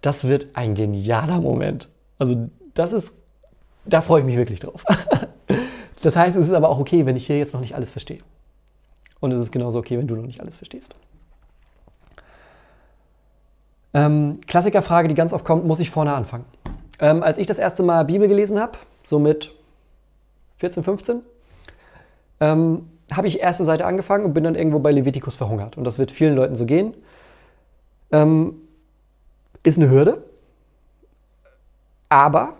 Das 0.00 0.24
wird 0.24 0.48
ein 0.54 0.74
genialer 0.74 1.40
Moment. 1.40 1.88
Also 2.18 2.48
das 2.74 2.92
ist, 2.92 3.14
da 3.86 4.00
freue 4.00 4.20
ich 4.20 4.26
mich 4.26 4.36
wirklich 4.36 4.60
drauf. 4.60 4.84
Das 6.02 6.16
heißt, 6.16 6.36
es 6.36 6.48
ist 6.48 6.52
aber 6.52 6.68
auch 6.68 6.78
okay, 6.78 7.06
wenn 7.06 7.16
ich 7.16 7.26
hier 7.26 7.38
jetzt 7.38 7.54
noch 7.54 7.62
nicht 7.62 7.74
alles 7.74 7.90
verstehe. 7.90 8.18
Und 9.20 9.32
es 9.32 9.40
ist 9.40 9.52
genauso 9.52 9.78
okay, 9.78 9.96
wenn 9.96 10.06
du 10.06 10.14
noch 10.14 10.26
nicht 10.26 10.38
alles 10.42 10.54
verstehst. 10.54 10.94
Ähm, 13.94 14.40
Klassikerfrage, 14.46 15.08
die 15.08 15.14
ganz 15.14 15.32
oft 15.32 15.46
kommt, 15.46 15.64
muss 15.64 15.80
ich 15.80 15.88
vorne 15.88 16.12
anfangen? 16.12 16.44
Ähm, 16.98 17.22
als 17.22 17.38
ich 17.38 17.46
das 17.46 17.58
erste 17.58 17.82
Mal 17.82 18.04
Bibel 18.04 18.28
gelesen 18.28 18.60
habe, 18.60 18.72
so 19.02 19.18
mit 19.18 19.54
14, 20.58 20.82
15, 20.82 21.22
ähm, 22.40 22.90
habe 23.10 23.26
ich 23.26 23.40
erste 23.40 23.64
Seite 23.64 23.86
angefangen 23.86 24.26
und 24.26 24.34
bin 24.34 24.44
dann 24.44 24.56
irgendwo 24.56 24.80
bei 24.80 24.92
Levitikus 24.92 25.36
verhungert. 25.36 25.78
Und 25.78 25.84
das 25.84 25.98
wird 25.98 26.10
vielen 26.10 26.34
Leuten 26.34 26.56
so 26.56 26.66
gehen. 26.66 26.94
Ähm, 28.12 28.56
ist 29.62 29.78
eine 29.78 29.88
Hürde, 29.88 30.22
aber 32.10 32.58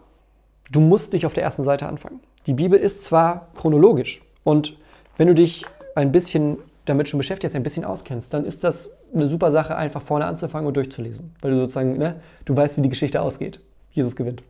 du 0.74 0.80
musst 0.80 1.12
nicht 1.12 1.24
auf 1.24 1.32
der 1.32 1.44
ersten 1.44 1.62
Seite 1.62 1.86
anfangen. 1.86 2.20
Die 2.46 2.52
Bibel 2.52 2.78
ist 2.78 3.04
zwar 3.04 3.48
chronologisch 3.54 4.22
und 4.42 4.76
wenn 5.16 5.28
du 5.28 5.34
dich 5.34 5.64
ein 5.94 6.12
bisschen 6.12 6.58
damit 6.84 7.08
schon 7.08 7.18
beschäftigst, 7.18 7.56
ein 7.56 7.62
bisschen 7.62 7.84
auskennst, 7.84 8.34
dann 8.34 8.44
ist 8.44 8.64
das 8.64 8.90
eine 9.14 9.28
super 9.28 9.50
Sache, 9.50 9.76
einfach 9.76 10.02
vorne 10.02 10.26
anzufangen 10.26 10.66
und 10.66 10.76
durchzulesen. 10.76 11.34
Weil 11.40 11.52
du 11.52 11.56
sozusagen, 11.58 11.96
ne, 11.96 12.16
du 12.44 12.54
weißt, 12.54 12.76
wie 12.76 12.82
die 12.82 12.88
Geschichte 12.88 13.22
ausgeht. 13.22 13.60
Jesus 13.92 14.16
gewinnt. 14.16 14.42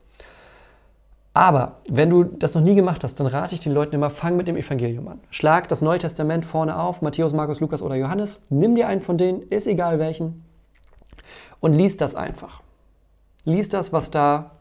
Aber 1.35 1.77
wenn 1.89 2.11
du 2.11 2.25
das 2.25 2.55
noch 2.55 2.63
nie 2.63 2.75
gemacht 2.75 3.05
hast, 3.05 3.21
dann 3.21 3.27
rate 3.27 3.55
ich 3.55 3.61
den 3.61 3.73
Leuten 3.73 3.95
immer, 3.95 4.09
fang 4.09 4.37
mit 4.37 4.49
dem 4.49 4.57
Evangelium 4.57 5.07
an. 5.09 5.21
Schlag 5.31 5.69
das 5.69 5.83
Neue 5.83 5.99
Testament 5.99 6.45
vorne 6.45 6.79
auf, 6.79 7.03
Matthäus, 7.03 7.33
Markus, 7.33 7.61
Lukas 7.61 7.83
oder 7.83 7.97
Johannes. 7.97 8.39
Nimm 8.49 8.75
dir 8.75 8.89
einen 8.89 9.01
von 9.01 9.19
denen, 9.19 9.43
ist 9.43 9.67
egal 9.67 9.99
welchen, 9.99 10.45
und 11.61 11.73
lies 11.73 11.97
das 11.97 12.15
einfach. 12.15 12.63
Lies 13.45 13.69
das, 13.69 13.93
was 13.93 14.11
da 14.11 14.54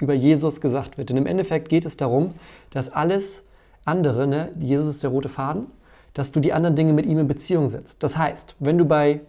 über 0.00 0.14
Jesus 0.14 0.60
gesagt 0.60 0.98
wird. 0.98 1.10
Denn 1.10 1.16
im 1.16 1.26
Endeffekt 1.26 1.68
geht 1.68 1.84
es 1.84 1.96
darum, 1.96 2.34
dass 2.70 2.88
alles 2.88 3.42
andere, 3.84 4.26
ne, 4.26 4.52
Jesus 4.58 4.88
ist 4.88 5.02
der 5.02 5.10
rote 5.10 5.28
Faden, 5.28 5.66
dass 6.14 6.32
du 6.32 6.40
die 6.40 6.52
anderen 6.52 6.76
Dinge 6.76 6.92
mit 6.92 7.06
ihm 7.06 7.18
in 7.18 7.28
Beziehung 7.28 7.68
setzt. 7.68 8.02
Das 8.02 8.16
heißt, 8.16 8.56
wenn 8.60 8.78
du 8.78 8.84
bei 8.84 9.20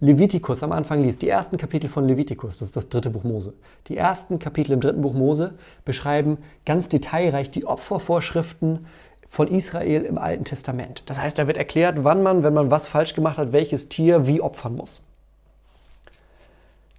Levitikus 0.00 0.62
am 0.62 0.72
Anfang 0.72 1.02
liest, 1.02 1.22
die 1.22 1.28
ersten 1.28 1.56
Kapitel 1.56 1.88
von 1.88 2.06
Levitikus, 2.06 2.58
das 2.58 2.68
ist 2.68 2.76
das 2.76 2.88
dritte 2.88 3.10
Buch 3.10 3.24
Mose, 3.24 3.54
die 3.86 3.96
ersten 3.96 4.38
Kapitel 4.38 4.72
im 4.72 4.80
dritten 4.80 5.00
Buch 5.00 5.14
Mose 5.14 5.54
beschreiben 5.84 6.38
ganz 6.66 6.88
detailreich 6.88 7.50
die 7.50 7.64
Opfervorschriften 7.64 8.86
von 9.26 9.48
Israel 9.48 10.02
im 10.02 10.18
Alten 10.18 10.44
Testament. 10.44 11.04
Das 11.06 11.20
heißt, 11.20 11.38
da 11.38 11.46
wird 11.46 11.56
erklärt, 11.56 12.04
wann 12.04 12.22
man, 12.22 12.42
wenn 12.42 12.54
man 12.54 12.70
was 12.70 12.88
falsch 12.88 13.14
gemacht 13.14 13.38
hat, 13.38 13.52
welches 13.52 13.88
Tier 13.88 14.26
wie 14.26 14.40
opfern 14.40 14.76
muss. 14.76 15.00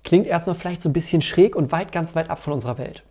Klingt 0.05 0.27
erstmal 0.27 0.55
vielleicht 0.55 0.83
so 0.83 0.87
ein 0.87 0.93
bisschen 0.93 1.23
schräg 1.23 1.55
und 1.55 1.71
weit, 1.71 1.91
ganz 1.91 2.15
weit 2.15 2.29
ab 2.29 2.37
von 2.39 2.53
unserer 2.53 2.77
Welt. 2.77 3.03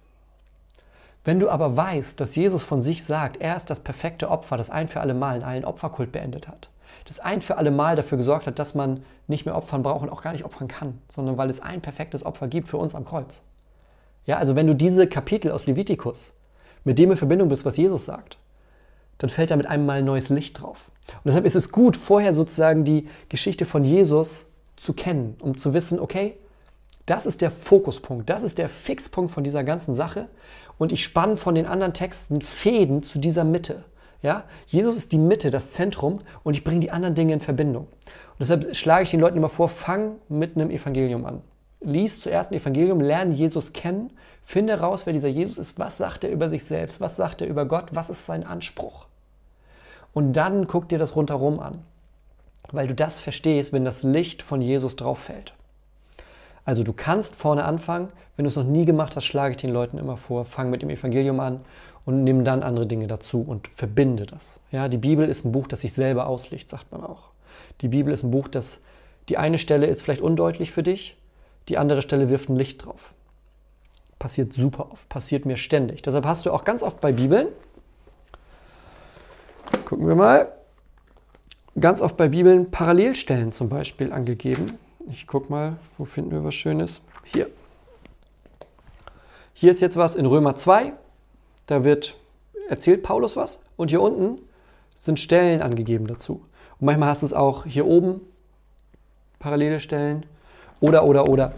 Wenn 1.24 1.40
du 1.40 1.50
aber 1.50 1.76
weißt, 1.76 2.20
dass 2.20 2.36
Jesus 2.36 2.62
von 2.62 2.80
sich 2.80 3.02
sagt, 3.02 3.38
er 3.38 3.56
ist 3.56 3.68
das 3.68 3.80
perfekte 3.80 4.30
Opfer, 4.30 4.56
das 4.56 4.70
ein 4.70 4.86
für 4.86 5.00
alle 5.00 5.12
Mal 5.12 5.36
in 5.36 5.42
allen 5.42 5.64
Opferkult 5.64 6.12
beendet 6.12 6.46
hat, 6.46 6.70
das 7.06 7.18
ein 7.18 7.40
für 7.40 7.56
alle 7.56 7.72
Mal 7.72 7.96
dafür 7.96 8.16
gesorgt 8.16 8.46
hat, 8.46 8.60
dass 8.60 8.76
man 8.76 9.02
nicht 9.26 9.44
mehr 9.44 9.56
opfern 9.56 9.82
braucht 9.82 10.02
und 10.02 10.10
auch 10.10 10.22
gar 10.22 10.32
nicht 10.32 10.44
opfern 10.44 10.68
kann, 10.68 11.00
sondern 11.08 11.36
weil 11.36 11.50
es 11.50 11.60
ein 11.60 11.80
perfektes 11.80 12.24
Opfer 12.24 12.46
gibt 12.46 12.68
für 12.68 12.76
uns 12.76 12.94
am 12.94 13.04
Kreuz. 13.04 13.42
Ja, 14.24 14.36
also 14.36 14.54
wenn 14.54 14.68
du 14.68 14.74
diese 14.74 15.08
Kapitel 15.08 15.50
aus 15.50 15.66
Levitikus 15.66 16.32
mit 16.84 17.00
dem 17.00 17.10
in 17.10 17.16
Verbindung 17.16 17.48
bist, 17.48 17.64
was 17.64 17.76
Jesus 17.76 18.04
sagt, 18.04 18.38
dann 19.18 19.30
fällt 19.30 19.50
da 19.50 19.56
mit 19.56 19.66
einem 19.66 19.84
Mal 19.84 20.02
neues 20.02 20.28
Licht 20.28 20.60
drauf. 20.60 20.90
Und 21.08 21.26
deshalb 21.26 21.44
ist 21.44 21.56
es 21.56 21.72
gut, 21.72 21.96
vorher 21.96 22.32
sozusagen 22.32 22.84
die 22.84 23.08
Geschichte 23.28 23.66
von 23.66 23.82
Jesus 23.82 24.46
zu 24.76 24.92
kennen, 24.92 25.36
um 25.40 25.58
zu 25.58 25.74
wissen, 25.74 25.98
okay, 25.98 26.36
das 27.06 27.26
ist 27.26 27.42
der 27.42 27.50
Fokuspunkt, 27.50 28.30
das 28.30 28.42
ist 28.42 28.58
der 28.58 28.68
Fixpunkt 28.68 29.30
von 29.30 29.44
dieser 29.44 29.64
ganzen 29.64 29.94
Sache 29.94 30.28
und 30.78 30.92
ich 30.92 31.04
spanne 31.04 31.36
von 31.36 31.54
den 31.54 31.66
anderen 31.66 31.92
Texten 31.92 32.40
Fäden 32.40 33.02
zu 33.02 33.18
dieser 33.18 33.44
Mitte. 33.44 33.84
Ja? 34.22 34.44
Jesus 34.66 34.96
ist 34.96 35.12
die 35.12 35.18
Mitte, 35.18 35.50
das 35.50 35.70
Zentrum 35.70 36.20
und 36.42 36.54
ich 36.56 36.64
bringe 36.64 36.80
die 36.80 36.90
anderen 36.90 37.14
Dinge 37.14 37.34
in 37.34 37.40
Verbindung. 37.40 37.84
Und 37.84 38.40
deshalb 38.40 38.74
schlage 38.74 39.04
ich 39.04 39.10
den 39.10 39.20
Leuten 39.20 39.36
immer 39.36 39.50
vor, 39.50 39.68
fang 39.68 40.16
mit 40.28 40.56
einem 40.56 40.70
Evangelium 40.70 41.26
an. 41.26 41.42
Lies 41.80 42.20
zuerst 42.20 42.50
ein 42.50 42.54
Evangelium, 42.54 43.00
lerne 43.00 43.34
Jesus 43.34 43.74
kennen, 43.74 44.10
finde 44.42 44.80
raus, 44.80 45.04
wer 45.04 45.12
dieser 45.12 45.28
Jesus 45.28 45.58
ist, 45.58 45.78
was 45.78 45.98
sagt 45.98 46.24
er 46.24 46.30
über 46.30 46.48
sich 46.48 46.64
selbst, 46.64 47.00
was 47.00 47.16
sagt 47.16 47.42
er 47.42 47.46
über 47.48 47.66
Gott, 47.66 47.90
was 47.92 48.08
ist 48.08 48.24
sein 48.24 48.44
Anspruch. 48.44 49.06
Und 50.14 50.32
dann 50.32 50.66
guck 50.66 50.88
dir 50.88 50.98
das 50.98 51.14
rundherum 51.14 51.60
an, 51.60 51.82
weil 52.72 52.86
du 52.86 52.94
das 52.94 53.20
verstehst, 53.20 53.74
wenn 53.74 53.84
das 53.84 54.02
Licht 54.02 54.42
von 54.42 54.62
Jesus 54.62 54.96
drauf 54.96 55.18
fällt. 55.18 55.54
Also 56.64 56.82
du 56.82 56.92
kannst 56.92 57.34
vorne 57.34 57.64
anfangen. 57.64 58.08
Wenn 58.36 58.44
du 58.44 58.48
es 58.48 58.56
noch 58.56 58.64
nie 58.64 58.84
gemacht 58.84 59.16
hast, 59.16 59.24
schlage 59.24 59.52
ich 59.52 59.56
den 59.58 59.70
Leuten 59.70 59.98
immer 59.98 60.16
vor, 60.16 60.44
fang 60.44 60.70
mit 60.70 60.82
dem 60.82 60.90
Evangelium 60.90 61.40
an 61.40 61.60
und 62.04 62.24
nimm 62.24 62.44
dann 62.44 62.62
andere 62.62 62.86
Dinge 62.86 63.06
dazu 63.06 63.42
und 63.46 63.68
verbinde 63.68 64.26
das. 64.26 64.60
Ja, 64.72 64.88
die 64.88 64.98
Bibel 64.98 65.28
ist 65.28 65.44
ein 65.44 65.52
Buch, 65.52 65.66
das 65.68 65.82
sich 65.82 65.92
selber 65.92 66.26
auslegt, 66.26 66.68
sagt 66.68 66.90
man 66.90 67.04
auch. 67.04 67.30
Die 67.80 67.88
Bibel 67.88 68.12
ist 68.12 68.22
ein 68.22 68.30
Buch, 68.30 68.48
das 68.48 68.80
die 69.28 69.38
eine 69.38 69.58
Stelle 69.58 69.86
ist 69.86 70.02
vielleicht 70.02 70.20
undeutlich 70.20 70.70
für 70.70 70.82
dich, 70.82 71.16
die 71.68 71.78
andere 71.78 72.02
Stelle 72.02 72.28
wirft 72.28 72.50
ein 72.50 72.56
Licht 72.56 72.84
drauf. 72.84 73.14
Passiert 74.18 74.52
super 74.52 74.90
oft, 74.92 75.08
passiert 75.08 75.46
mir 75.46 75.56
ständig. 75.56 76.02
Deshalb 76.02 76.26
hast 76.26 76.46
du 76.46 76.52
auch 76.52 76.64
ganz 76.64 76.82
oft 76.82 77.00
bei 77.00 77.12
Bibeln, 77.12 77.48
gucken 79.84 80.06
wir 80.06 80.14
mal, 80.14 80.52
ganz 81.78 82.00
oft 82.00 82.16
bei 82.16 82.28
Bibeln 82.28 82.70
Parallelstellen 82.70 83.52
zum 83.52 83.68
Beispiel 83.68 84.12
angegeben. 84.12 84.78
Ich 85.10 85.26
gucke 85.26 85.52
mal, 85.52 85.76
wo 85.98 86.04
finden 86.04 86.30
wir 86.30 86.44
was 86.44 86.54
Schönes? 86.54 87.02
Hier. 87.24 87.50
Hier 89.52 89.70
ist 89.70 89.80
jetzt 89.80 89.96
was 89.96 90.16
in 90.16 90.24
Römer 90.24 90.56
2. 90.56 90.94
Da 91.66 91.84
wird 91.84 92.16
erzählt 92.70 93.02
Paulus 93.02 93.36
was. 93.36 93.60
Und 93.76 93.90
hier 93.90 94.00
unten 94.00 94.40
sind 94.94 95.20
Stellen 95.20 95.60
angegeben 95.60 96.06
dazu. 96.06 96.46
Und 96.80 96.86
manchmal 96.86 97.10
hast 97.10 97.20
du 97.20 97.26
es 97.26 97.32
auch 97.34 97.66
hier 97.66 97.86
oben, 97.86 98.22
parallele 99.38 99.78
Stellen. 99.78 100.24
Oder, 100.80 101.04
oder, 101.04 101.28
oder. 101.28 101.52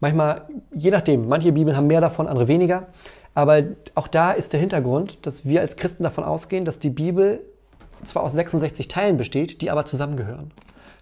Manchmal, 0.00 0.48
je 0.74 0.90
nachdem, 0.90 1.28
manche 1.28 1.52
Bibeln 1.52 1.76
haben 1.76 1.86
mehr 1.86 2.00
davon, 2.00 2.26
andere 2.26 2.48
weniger. 2.48 2.88
Aber 3.34 3.62
auch 3.94 4.08
da 4.08 4.32
ist 4.32 4.52
der 4.52 4.58
Hintergrund, 4.58 5.24
dass 5.26 5.44
wir 5.44 5.60
als 5.60 5.76
Christen 5.76 6.02
davon 6.02 6.24
ausgehen, 6.24 6.64
dass 6.64 6.80
die 6.80 6.90
Bibel 6.90 7.40
zwar 8.02 8.24
aus 8.24 8.32
66 8.32 8.88
Teilen 8.88 9.16
besteht, 9.16 9.60
die 9.62 9.70
aber 9.70 9.86
zusammengehören. 9.86 10.50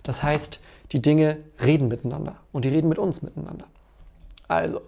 Das 0.02 0.22
heißt, 0.22 0.60
die 0.92 1.02
Dinge 1.02 1.38
reden 1.62 1.88
miteinander 1.88 2.36
und 2.52 2.64
die 2.64 2.68
reden 2.68 2.88
mit 2.88 2.98
uns 2.98 3.22
miteinander. 3.22 3.66
Also, 4.48 4.80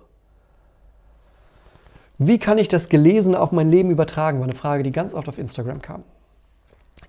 wie 2.18 2.38
kann 2.38 2.58
ich 2.58 2.68
das 2.68 2.88
Gelesene 2.88 3.38
auf 3.38 3.52
mein 3.52 3.70
Leben 3.70 3.90
übertragen? 3.90 4.38
War 4.38 4.44
eine 4.44 4.54
Frage, 4.54 4.82
die 4.82 4.92
ganz 4.92 5.14
oft 5.14 5.28
auf 5.28 5.38
Instagram 5.38 5.80
kam. 5.80 6.02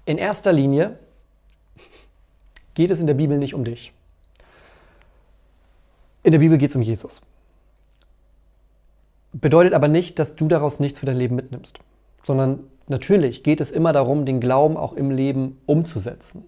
In 0.06 0.18
erster 0.18 0.54
Linie 0.54 1.00
geht 2.76 2.92
es 2.92 3.00
in 3.00 3.08
der 3.08 3.16
Bibel 3.16 3.38
nicht 3.38 3.56
um 3.56 3.64
dich. 3.64 3.92
In 6.24 6.32
der 6.32 6.40
Bibel 6.40 6.58
geht 6.58 6.70
es 6.70 6.76
um 6.76 6.82
Jesus. 6.82 7.22
Bedeutet 9.32 9.74
aber 9.74 9.88
nicht, 9.88 10.20
dass 10.20 10.36
du 10.36 10.48
daraus 10.48 10.80
nichts 10.80 11.00
für 11.00 11.06
dein 11.06 11.18
Leben 11.18 11.36
mitnimmst, 11.36 11.80
sondern 12.24 12.60
natürlich 12.88 13.44
geht 13.44 13.62
es 13.62 13.72
immer 13.72 13.94
darum, 13.94 14.26
den 14.26 14.40
Glauben 14.40 14.78
auch 14.78 14.94
im 14.94 15.12
Leben 15.12 15.60
umzusetzen. 15.66 16.46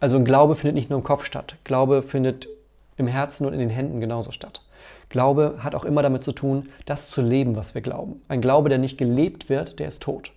Also 0.00 0.16
ein 0.16 0.24
Glaube 0.24 0.56
findet 0.56 0.74
nicht 0.74 0.90
nur 0.90 0.98
im 0.98 1.04
Kopf 1.04 1.24
statt. 1.24 1.56
Glaube 1.64 2.02
findet 2.02 2.48
im 2.96 3.06
Herzen 3.06 3.46
und 3.46 3.52
in 3.52 3.60
den 3.60 3.70
Händen 3.70 4.00
genauso 4.00 4.32
statt. 4.32 4.62
Glaube 5.10 5.56
hat 5.58 5.74
auch 5.74 5.84
immer 5.84 6.02
damit 6.02 6.24
zu 6.24 6.32
tun, 6.32 6.70
das 6.86 7.10
zu 7.10 7.20
leben, 7.20 7.56
was 7.56 7.74
wir 7.74 7.82
glauben. 7.82 8.22
Ein 8.28 8.40
Glaube, 8.40 8.68
der 8.68 8.78
nicht 8.78 8.96
gelebt 8.96 9.48
wird, 9.48 9.78
der 9.78 9.88
ist 9.88 10.02
tot. 10.02 10.32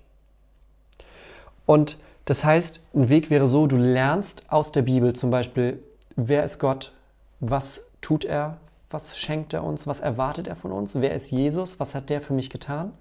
Und 1.66 1.98
das 2.26 2.44
heißt, 2.44 2.84
ein 2.94 3.10
Weg 3.10 3.30
wäre 3.30 3.48
so, 3.48 3.68
du 3.68 3.78
lernst 3.78 4.44
aus 4.50 4.72
der 4.72 4.82
Bibel 4.82 5.14
zum 5.14 5.30
Beispiel, 5.30 5.82
wer 6.16 6.44
ist 6.44 6.60
Gott, 6.60 6.94
was 7.40 7.88
tut 8.02 8.26
er, 8.26 8.58
was 8.90 9.18
schenkt 9.18 9.54
er 9.54 9.64
uns, 9.64 9.88
was 9.88 10.00
erwartet 10.00 10.48
er 10.48 10.56
von 10.56 10.72
uns, 10.72 10.96
wer 10.96 11.14
ist 11.14 11.32
Jesus, 11.32 11.80
was 11.80 11.96
hat 11.96 12.10
der 12.10 12.22
für 12.22 12.34
mich 12.34 12.50
getan. 12.50 12.94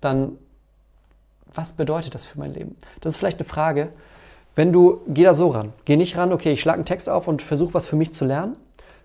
Dann, 0.00 0.38
was 1.52 1.72
bedeutet 1.72 2.14
das 2.14 2.24
für 2.24 2.38
mein 2.38 2.52
Leben? 2.52 2.76
Das 3.00 3.14
ist 3.14 3.18
vielleicht 3.18 3.38
eine 3.38 3.48
Frage, 3.48 3.92
wenn 4.54 4.72
du, 4.72 5.00
geh 5.08 5.24
da 5.24 5.34
so 5.34 5.48
ran. 5.48 5.72
Geh 5.84 5.96
nicht 5.96 6.16
ran, 6.16 6.32
okay, 6.32 6.52
ich 6.52 6.60
schlage 6.60 6.76
einen 6.76 6.84
Text 6.84 7.08
auf 7.08 7.28
und 7.28 7.42
versuche 7.42 7.74
was 7.74 7.86
für 7.86 7.96
mich 7.96 8.12
zu 8.12 8.24
lernen, 8.24 8.56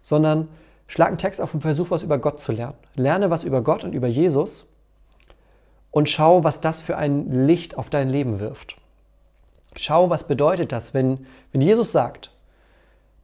sondern 0.02 0.48
Schlag 0.90 1.10
einen 1.10 1.20
Text 1.20 1.40
auf 1.40 1.54
und 1.54 1.62
versuch 1.62 1.92
was 1.92 2.02
über 2.02 2.18
Gott 2.18 2.40
zu 2.40 2.52
lernen. 2.52 2.74
Lerne 2.96 3.30
was 3.30 3.44
über 3.44 3.62
Gott 3.62 3.84
und 3.84 3.94
über 3.94 4.08
Jesus 4.08 4.66
und 5.92 6.10
schau, 6.10 6.44
was 6.44 6.62
das 6.62 6.82
für 6.82 6.98
ein 6.98 7.46
Licht 7.46 7.78
auf 7.78 7.92
dein 7.92 8.10
Leben 8.10 8.40
wirft. 8.40 8.76
Schau, 9.76 10.10
was 10.10 10.28
bedeutet 10.28 10.72
das, 10.72 10.96
wenn, 10.96 11.28
wenn 11.52 11.62
Jesus 11.62 11.92
sagt, 11.92 12.32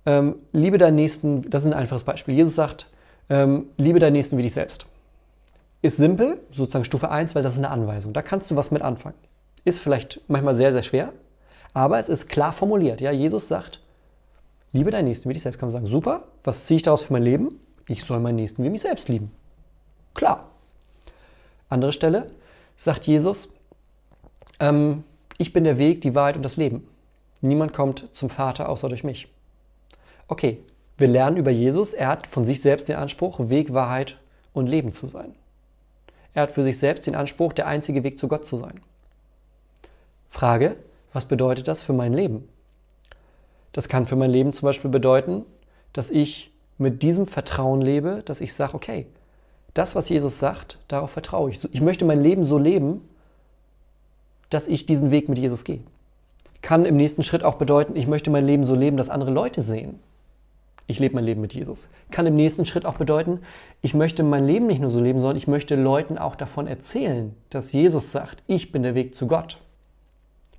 ähm, 0.06 0.36
liebe 0.52 0.78
deinen 0.78 0.94
Nächsten, 0.94 1.50
das 1.50 1.64
ist 1.64 1.72
ein 1.72 1.78
einfaches 1.78 2.04
Beispiel. 2.04 2.36
Jesus 2.36 2.54
sagt, 2.54 2.88
ähm, 3.30 3.66
liebe 3.78 3.98
deinen 3.98 4.14
Nächsten 4.14 4.38
wie 4.38 4.44
dich 4.44 4.54
selbst. 4.54 4.86
Ist 5.82 5.98
simpel, 5.98 6.40
sozusagen 6.52 6.86
Stufe 6.86 7.10
1, 7.10 7.34
weil 7.34 7.42
das 7.42 7.54
ist 7.54 7.60
eine 7.60 7.72
Anweisung. 7.72 8.14
Da 8.14 8.22
kannst 8.22 8.52
du 8.52 8.56
was 8.56 8.70
mit 8.70 8.84
anfangen. 8.84 9.18
Ist 9.64 9.80
vielleicht 9.80 10.22
manchmal 10.28 10.54
sehr, 10.54 10.72
sehr 10.72 10.84
schwer, 10.84 11.14
aber 11.76 12.00
es 12.00 12.08
ist 12.08 12.30
klar 12.30 12.54
formuliert. 12.54 13.02
Ja, 13.02 13.12
Jesus 13.12 13.50
sagt, 13.50 13.82
liebe 14.72 14.92
deinen 14.92 15.06
Nächsten 15.06 15.28
wie 15.30 15.34
dich 15.34 15.44
selbst. 15.44 15.60
Kannst 15.60 15.76
du 15.76 15.78
sagen, 15.78 15.88
super, 15.88 16.24
was 16.44 16.66
ziehe 16.66 16.78
ich 16.78 16.84
daraus 16.84 17.04
für 17.04 17.14
mein 17.14 17.22
Leben? 17.22 17.60
Ich 17.90 18.06
soll 18.06 18.22
meinen 18.22 18.38
Nächsten 18.38 18.64
wie 18.64 18.70
mich 18.70 18.82
selbst 18.82 19.10
lieben. 19.10 19.30
Klar. 20.14 20.50
Andere 21.68 21.92
Stelle 21.92 22.32
sagt 22.78 23.06
Jesus, 23.08 23.54
ähm, 24.62 25.04
ich 25.38 25.52
bin 25.52 25.66
der 25.66 25.78
Weg, 25.78 26.00
die 26.00 26.16
Wahrheit 26.16 26.38
und 26.38 26.44
das 26.44 26.56
Leben. 26.56 26.88
Niemand 27.42 27.74
kommt 27.74 28.16
zum 28.16 28.30
Vater 28.30 28.70
außer 28.70 28.88
durch 28.88 29.04
mich. 29.04 29.28
Okay, 30.30 30.60
wir 30.98 31.10
lernen 31.10 31.36
über 31.36 31.52
Jesus, 31.52 31.94
er 31.94 32.08
hat 32.08 32.26
von 32.26 32.46
sich 32.46 32.62
selbst 32.62 32.88
den 32.88 32.96
Anspruch, 32.96 33.50
Weg, 33.50 33.74
Wahrheit 33.74 34.18
und 34.54 34.68
Leben 34.68 34.94
zu 34.94 35.08
sein. 35.08 35.36
Er 36.34 36.44
hat 36.44 36.54
für 36.54 36.64
sich 36.64 36.80
selbst 36.80 37.06
den 37.06 37.16
Anspruch, 37.16 37.52
der 37.52 37.68
einzige 37.68 38.04
Weg 38.04 38.18
zu 38.18 38.30
Gott 38.30 38.46
zu 38.46 38.56
sein. 38.56 38.80
Frage, 40.30 40.78
was 41.16 41.26
bedeutet 41.26 41.70
das 41.70 41.82
für 41.82 41.94
mein 41.94 42.14
Leben? 42.14 42.44
Das 43.72 43.88
kann 43.88 44.06
für 44.06 44.18
mein 44.18 44.32
Leben 44.32 44.52
zum 44.52 44.68
Beispiel 44.68 44.92
bedeuten, 44.92 45.46
dass 45.94 46.12
ich 46.12 46.52
mit 46.78 47.04
diesem 47.04 47.26
Vertrauen 47.26 47.80
lebe, 47.80 48.22
dass 48.26 48.42
ich 48.42 48.54
sage, 48.54 48.74
okay, 48.74 49.08
das, 49.74 49.96
was 49.96 50.10
Jesus 50.10 50.40
sagt, 50.40 50.78
darauf 50.90 51.12
vertraue 51.12 51.50
ich. 51.50 51.74
Ich 51.74 51.80
möchte 51.80 52.04
mein 52.04 52.22
Leben 52.22 52.44
so 52.44 52.58
leben, 52.58 53.00
dass 54.50 54.68
ich 54.68 54.86
diesen 54.86 55.10
Weg 55.10 55.30
mit 55.30 55.38
Jesus 55.38 55.64
gehe. 55.64 55.80
Kann 56.62 56.84
im 56.84 56.98
nächsten 56.98 57.24
Schritt 57.24 57.44
auch 57.44 57.56
bedeuten, 57.56 57.96
ich 57.96 58.08
möchte 58.08 58.30
mein 58.30 58.46
Leben 58.46 58.66
so 58.66 58.76
leben, 58.76 58.98
dass 58.98 59.10
andere 59.10 59.32
Leute 59.32 59.64
sehen. 59.64 60.00
Ich 60.88 61.00
lebe 61.00 61.16
mein 61.16 61.24
Leben 61.24 61.40
mit 61.40 61.54
Jesus. 61.54 61.90
Kann 62.12 62.28
im 62.28 62.36
nächsten 62.36 62.66
Schritt 62.66 62.86
auch 62.86 62.96
bedeuten, 62.96 63.40
ich 63.82 63.94
möchte 63.94 64.22
mein 64.24 64.46
Leben 64.46 64.68
nicht 64.68 64.82
nur 64.82 64.90
so 64.90 65.00
leben, 65.00 65.22
sondern 65.22 65.38
ich 65.38 65.48
möchte 65.48 65.76
Leuten 65.76 66.18
auch 66.18 66.36
davon 66.36 66.68
erzählen, 66.68 67.34
dass 67.50 67.72
Jesus 67.72 68.12
sagt, 68.12 68.44
ich 68.48 68.74
bin 68.74 68.84
der 68.84 68.96
Weg 68.96 69.16
zu 69.16 69.28
Gott. 69.28 69.60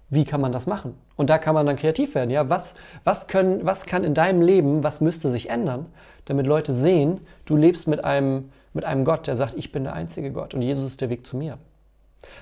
Wie 0.09 0.25
kann 0.25 0.41
man 0.41 0.53
das 0.53 0.67
machen? 0.67 0.95
Und 1.17 1.31
da 1.31 1.39
kann 1.39 1.55
man 1.55 1.67
dann 1.67 1.77
kreativ 1.77 2.15
werden. 2.15 2.31
Ja, 2.31 2.49
was, 2.49 2.77
was, 3.03 3.27
können, 3.27 3.67
was 3.67 3.87
kann 3.87 4.05
in 4.05 4.15
deinem 4.15 4.41
Leben, 4.41 4.85
was 4.85 5.01
müsste 5.01 5.31
sich 5.31 5.51
ändern, 5.51 5.87
damit 6.27 6.47
Leute 6.47 6.73
sehen, 6.73 7.21
du 7.45 7.57
lebst 7.57 7.89
mit 7.89 8.05
einem, 8.05 8.51
mit 8.73 8.85
einem 8.85 9.05
Gott, 9.05 9.27
der 9.27 9.35
sagt, 9.35 9.55
ich 9.57 9.73
bin 9.73 9.85
der 9.85 9.95
einzige 9.95 10.31
Gott 10.31 10.55
und 10.55 10.63
Jesus 10.63 10.85
ist 10.85 11.01
der 11.01 11.11
Weg 11.11 11.27
zu 11.27 11.37
mir. 11.37 11.59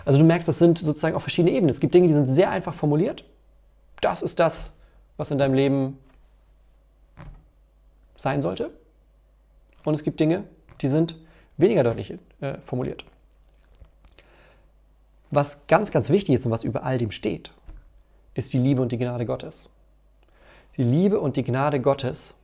Also 0.05 0.19
du 0.19 0.25
merkst, 0.25 0.47
das 0.47 0.59
sind 0.59 0.79
sozusagen 0.79 1.17
auf 1.17 1.23
verschiedene 1.23 1.55
Ebenen. 1.55 1.71
Es 1.71 1.81
gibt 1.81 1.95
Dinge, 1.95 2.09
die 2.09 2.15
sind 2.15 2.27
sehr 2.27 2.51
einfach 2.51 2.75
formuliert. 2.75 3.25
Das 4.01 4.23
ist 4.23 4.41
das, 4.41 4.71
was 5.17 5.31
in 5.31 5.39
deinem 5.39 5.55
Leben 5.55 5.99
sein 8.17 8.43
sollte. 8.43 8.71
Und 9.85 9.95
es 9.95 10.03
gibt 10.03 10.21
Dinge, 10.21 10.45
die 10.81 10.89
sind 10.89 11.17
weniger 11.57 11.83
deutlich 11.83 12.15
äh, 12.41 12.59
formuliert. 12.59 13.05
Was 15.35 15.67
ganz, 15.67 15.91
ganz 15.91 16.11
wichtig 16.11 16.37
ist 16.37 16.47
und 16.47 16.53
was 16.53 16.63
über 16.63 16.85
all 16.85 16.97
dem 16.97 17.11
steht, 17.11 17.53
ist 18.35 18.53
die 18.53 18.59
Liebe 18.59 18.81
und 18.81 18.93
die 18.93 18.99
Gnade 18.99 19.25
Gottes. 19.25 19.69
Die 20.77 20.85
Liebe 20.85 21.19
und 21.19 21.37
die 21.37 21.43
Gnade 21.43 21.81
Gottes 21.81 22.35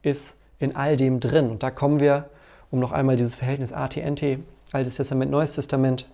ist 0.00 0.38
in 0.58 0.74
all 0.74 0.96
dem 0.96 1.20
drin. 1.20 1.50
Und 1.50 1.62
da 1.62 1.70
kommen 1.70 2.00
wir, 2.00 2.30
um 2.70 2.80
noch 2.80 2.92
einmal 2.92 3.16
dieses 3.16 3.34
Verhältnis 3.34 3.72
ATNT, 3.72 4.38
Altes 4.72 4.96
Testament, 4.96 5.30
Neues 5.30 5.54
Testament, 5.54 6.06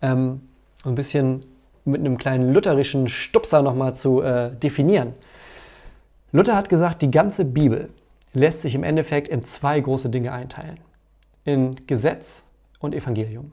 ähm, 0.00 0.40
ein 0.84 0.94
bisschen 0.94 1.40
mit 1.84 2.00
einem 2.00 2.16
kleinen 2.16 2.54
lutherischen 2.54 3.08
Stupser 3.08 3.60
nochmal 3.60 3.94
zu 3.94 4.22
äh, 4.22 4.54
definieren. 4.54 5.12
Luther 6.32 6.56
hat 6.56 6.70
gesagt, 6.70 7.02
die 7.02 7.10
ganze 7.10 7.44
Bibel 7.44 7.90
lässt 8.32 8.62
sich 8.62 8.74
im 8.74 8.82
Endeffekt 8.82 9.28
in 9.28 9.44
zwei 9.44 9.78
große 9.78 10.08
Dinge 10.08 10.32
einteilen. 10.32 10.78
In 11.44 11.74
Gesetz 11.86 12.44
und 12.78 12.94
Evangelium. 12.94 13.52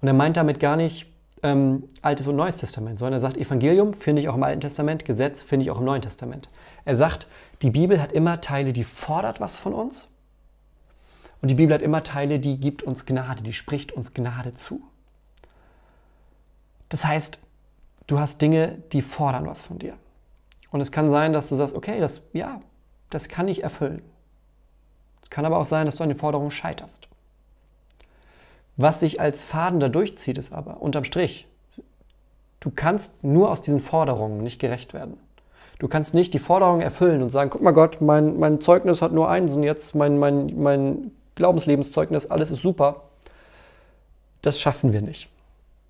Und 0.00 0.08
er 0.08 0.14
meint 0.14 0.38
damit 0.38 0.58
gar 0.58 0.76
nicht 0.76 1.06
ähm, 1.42 1.84
Altes 2.02 2.26
und 2.26 2.36
Neues 2.36 2.56
Testament, 2.56 2.98
sondern 2.98 3.14
er 3.14 3.20
sagt, 3.20 3.36
Evangelium 3.36 3.92
finde 3.94 4.22
ich 4.22 4.28
auch 4.28 4.34
im 4.34 4.42
Alten 4.42 4.60
Testament, 4.60 5.04
Gesetz 5.04 5.42
finde 5.42 5.64
ich 5.64 5.70
auch 5.70 5.78
im 5.78 5.84
Neuen 5.84 6.02
Testament. 6.02 6.48
Er 6.84 6.96
sagt, 6.96 7.28
die 7.62 7.70
Bibel 7.70 8.00
hat 8.00 8.12
immer 8.12 8.40
Teile, 8.40 8.72
die 8.72 8.84
fordert 8.84 9.40
was 9.40 9.56
von 9.56 9.74
uns. 9.74 10.08
Und 11.42 11.48
die 11.48 11.54
Bibel 11.54 11.74
hat 11.74 11.82
immer 11.82 12.02
Teile, 12.02 12.40
die 12.40 12.58
gibt 12.58 12.82
uns 12.82 13.04
Gnade, 13.06 13.42
die 13.42 13.52
spricht 13.52 13.92
uns 13.92 14.14
Gnade 14.14 14.52
zu. 14.52 14.82
Das 16.88 17.04
heißt, 17.04 17.40
du 18.06 18.18
hast 18.18 18.40
Dinge, 18.40 18.82
die 18.92 19.02
fordern 19.02 19.46
was 19.46 19.60
von 19.62 19.78
dir. 19.78 19.94
Und 20.70 20.80
es 20.80 20.92
kann 20.92 21.10
sein, 21.10 21.32
dass 21.32 21.48
du 21.48 21.54
sagst, 21.54 21.74
okay, 21.74 22.00
das, 22.00 22.22
ja, 22.32 22.60
das 23.10 23.28
kann 23.28 23.48
ich 23.48 23.62
erfüllen. 23.62 24.02
Es 25.22 25.30
kann 25.30 25.44
aber 25.44 25.58
auch 25.58 25.64
sein, 25.64 25.86
dass 25.86 25.96
du 25.96 26.02
an 26.02 26.08
den 26.08 26.18
Forderungen 26.18 26.50
scheiterst. 26.50 27.08
Was 28.76 29.00
sich 29.00 29.20
als 29.20 29.44
Faden 29.44 29.80
da 29.80 29.88
durchzieht, 29.88 30.38
ist 30.38 30.52
aber 30.52 30.82
unterm 30.82 31.04
Strich, 31.04 31.46
du 32.60 32.70
kannst 32.70 33.24
nur 33.24 33.50
aus 33.50 33.60
diesen 33.60 33.80
Forderungen 33.80 34.42
nicht 34.42 34.60
gerecht 34.60 34.92
werden. 34.92 35.18
Du 35.78 35.88
kannst 35.88 36.14
nicht 36.14 36.32
die 36.34 36.38
Forderungen 36.38 36.80
erfüllen 36.80 37.22
und 37.22 37.28
sagen, 37.30 37.50
guck 37.50 37.62
mal 37.62 37.72
Gott, 37.72 38.00
mein, 38.00 38.38
mein 38.38 38.60
Zeugnis 38.60 39.02
hat 39.02 39.12
nur 39.12 39.28
Einsen 39.28 39.62
jetzt, 39.62 39.94
mein, 39.94 40.18
mein, 40.18 40.58
mein 40.58 41.10
Glaubenslebenszeugnis, 41.34 42.26
alles 42.26 42.50
ist 42.50 42.62
super. 42.62 43.02
Das 44.40 44.58
schaffen 44.60 44.92
wir 44.92 45.02
nicht. 45.02 45.28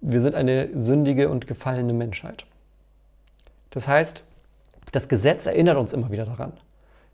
Wir 0.01 0.21
sind 0.21 0.35
eine 0.35 0.71
sündige 0.75 1.29
und 1.29 1.47
gefallene 1.47 1.93
Menschheit. 1.93 2.47
Das 3.71 3.87
heißt, 3.87 4.25
das 4.93 5.09
Gesetz 5.09 5.47
erinnert 5.47 5.77
uns 5.77 5.93
immer 5.93 6.11
wieder 6.11 6.25
daran. 6.25 6.53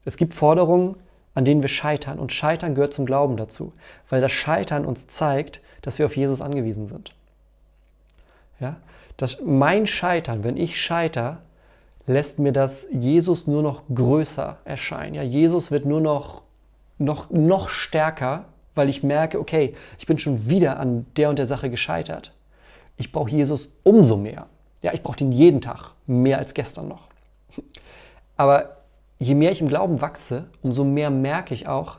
Es 0.04 0.16
gibt 0.16 0.34
Forderungen, 0.34 0.96
an 1.34 1.44
denen 1.44 1.62
wir 1.62 1.68
scheitern. 1.68 2.18
Und 2.18 2.32
Scheitern 2.32 2.74
gehört 2.74 2.94
zum 2.94 3.06
Glauben 3.06 3.36
dazu, 3.36 3.72
weil 4.08 4.20
das 4.20 4.32
Scheitern 4.32 4.84
uns 4.84 5.06
zeigt, 5.06 5.60
dass 5.80 5.98
wir 5.98 6.06
auf 6.06 6.16
Jesus 6.16 6.40
angewiesen 6.40 6.86
sind. 6.86 7.14
Ja? 8.60 8.76
Das, 9.16 9.40
mein 9.44 9.86
Scheitern, 9.86 10.44
wenn 10.44 10.56
ich 10.56 10.80
scheiter, 10.80 11.42
lässt 12.06 12.38
mir 12.38 12.52
das 12.52 12.88
Jesus 12.90 13.46
nur 13.46 13.62
noch 13.62 13.82
größer 13.94 14.58
erscheinen. 14.64 15.14
Ja, 15.14 15.22
Jesus 15.22 15.70
wird 15.70 15.84
nur 15.84 16.00
noch, 16.00 16.42
noch, 16.98 17.30
noch 17.30 17.68
stärker, 17.68 18.46
weil 18.74 18.88
ich 18.88 19.02
merke, 19.02 19.38
okay, 19.38 19.74
ich 19.98 20.06
bin 20.06 20.18
schon 20.18 20.48
wieder 20.48 20.80
an 20.80 21.06
der 21.16 21.28
und 21.28 21.38
der 21.38 21.46
Sache 21.46 21.70
gescheitert. 21.70 22.32
Ich 22.96 23.12
brauche 23.12 23.30
Jesus 23.30 23.68
umso 23.82 24.16
mehr. 24.16 24.46
Ja, 24.82 24.92
ich 24.92 25.02
brauche 25.02 25.18
den 25.18 25.32
jeden 25.32 25.60
Tag, 25.60 25.92
mehr 26.06 26.38
als 26.38 26.54
gestern 26.54 26.88
noch. 26.88 27.08
Aber 28.36 28.76
je 29.22 29.34
mehr 29.34 29.52
ich 29.52 29.60
im 29.60 29.68
Glauben 29.68 30.00
wachse, 30.00 30.46
umso 30.62 30.84
mehr 30.84 31.10
merke 31.10 31.54
ich 31.54 31.68
auch, 31.68 31.98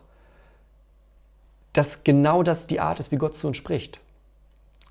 dass 1.74 2.03
genau 2.03 2.43
das 2.43 2.67
die 2.67 2.80
Art 2.80 2.99
ist, 2.99 3.11
wie 3.11 3.17
Gott 3.17 3.36
zu 3.36 3.47
uns 3.47 3.57
spricht. 3.57 3.99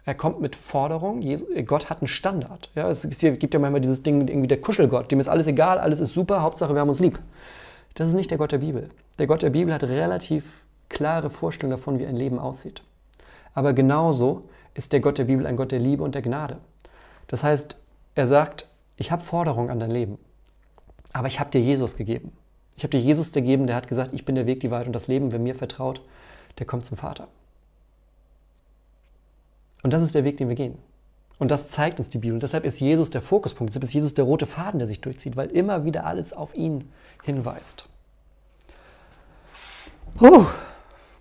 Er 0.04 0.14
kommt 0.14 0.40
mit 0.40 0.56
Forderungen. 0.56 1.22
Gott 1.64 1.88
hat 1.88 2.00
einen 2.00 2.08
Standard. 2.08 2.70
Ja, 2.74 2.88
es 2.88 3.06
gibt 3.08 3.54
ja 3.54 3.60
manchmal 3.60 3.80
dieses 3.80 4.02
Ding, 4.02 4.26
irgendwie 4.26 4.48
der 4.48 4.60
Kuschelgott. 4.60 5.12
Dem 5.12 5.20
ist 5.20 5.28
alles 5.28 5.46
egal, 5.46 5.78
alles 5.78 6.00
ist 6.00 6.12
super, 6.12 6.42
Hauptsache 6.42 6.74
wir 6.74 6.80
haben 6.80 6.88
uns 6.88 6.98
lieb. 6.98 7.20
Das 7.94 8.08
ist 8.08 8.14
nicht 8.14 8.30
der 8.30 8.38
Gott 8.38 8.50
der 8.50 8.58
Bibel. 8.58 8.88
Der 9.20 9.28
Gott 9.28 9.42
der 9.42 9.50
Bibel 9.50 9.72
hat 9.72 9.84
relativ 9.84 10.64
klare 10.88 11.30
Vorstellungen 11.30 11.76
davon, 11.78 12.00
wie 12.00 12.06
ein 12.06 12.16
Leben 12.16 12.40
aussieht. 12.40 12.82
Aber 13.54 13.74
genauso 13.74 14.48
ist 14.74 14.92
der 14.92 15.00
Gott 15.00 15.18
der 15.18 15.24
Bibel 15.24 15.46
ein 15.46 15.56
Gott 15.56 15.70
der 15.70 15.78
Liebe 15.78 16.02
und 16.02 16.14
der 16.14 16.22
Gnade. 16.22 16.58
Das 17.28 17.44
heißt, 17.44 17.76
er 18.16 18.26
sagt, 18.26 18.66
ich 18.96 19.12
habe 19.12 19.22
Forderungen 19.22 19.70
an 19.70 19.78
dein 19.78 19.90
Leben. 19.90 20.18
Aber 21.12 21.28
ich 21.28 21.40
habe 21.40 21.50
dir 21.50 21.60
Jesus 21.60 21.96
gegeben. 21.96 22.32
Ich 22.76 22.84
habe 22.84 22.90
dir 22.90 23.00
Jesus 23.00 23.32
gegeben, 23.32 23.66
der 23.66 23.76
hat 23.76 23.88
gesagt, 23.88 24.14
ich 24.14 24.24
bin 24.24 24.34
der 24.34 24.46
Weg, 24.46 24.60
die 24.60 24.70
Wahrheit 24.70 24.86
und 24.86 24.94
das 24.94 25.08
Leben. 25.08 25.30
Wer 25.32 25.38
mir 25.38 25.54
vertraut, 25.54 26.00
der 26.58 26.66
kommt 26.66 26.84
zum 26.84 26.96
Vater. 26.96 27.28
Und 29.82 29.92
das 29.92 30.02
ist 30.02 30.14
der 30.14 30.24
Weg, 30.24 30.36
den 30.38 30.48
wir 30.48 30.54
gehen. 30.54 30.78
Und 31.38 31.50
das 31.50 31.70
zeigt 31.70 31.98
uns 31.98 32.08
die 32.08 32.18
Bibel. 32.18 32.34
Und 32.34 32.42
deshalb 32.42 32.64
ist 32.64 32.80
Jesus 32.80 33.10
der 33.10 33.20
Fokuspunkt. 33.20 33.70
Deshalb 33.70 33.84
ist 33.84 33.92
Jesus 33.92 34.14
der 34.14 34.24
rote 34.24 34.46
Faden, 34.46 34.78
der 34.78 34.86
sich 34.86 35.00
durchzieht, 35.00 35.36
weil 35.36 35.48
immer 35.50 35.84
wieder 35.84 36.06
alles 36.06 36.32
auf 36.32 36.54
ihn 36.54 36.90
hinweist. 37.24 37.86
Puh. 40.14 40.46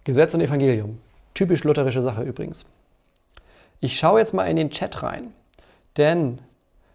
Gesetz 0.03 0.33
und 0.33 0.41
Evangelium. 0.41 0.99
Typisch 1.33 1.63
lutherische 1.63 2.01
Sache 2.01 2.23
übrigens. 2.23 2.65
Ich 3.79 3.97
schaue 3.97 4.19
jetzt 4.19 4.33
mal 4.33 4.45
in 4.45 4.57
den 4.57 4.69
Chat 4.69 5.01
rein, 5.01 5.33
denn 5.97 6.39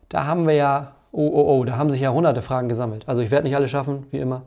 da 0.09 0.24
haben 0.24 0.47
wir 0.47 0.55
ja 0.55 0.95
oh, 1.16 1.30
oh, 1.32 1.58
oh, 1.58 1.64
da 1.64 1.76
haben 1.76 1.90
sich 1.90 2.00
ja 2.02 2.12
hunderte 2.12 2.42
Fragen 2.42 2.68
gesammelt. 2.68 3.08
Also 3.08 3.22
ich 3.22 3.30
werde 3.30 3.44
nicht 3.44 3.56
alle 3.56 3.68
schaffen, 3.68 4.06
wie 4.10 4.18
immer. 4.18 4.42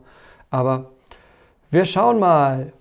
Aber 0.50 0.90
wir 1.70 1.84
schauen 1.84 2.18
mal. 2.18 2.72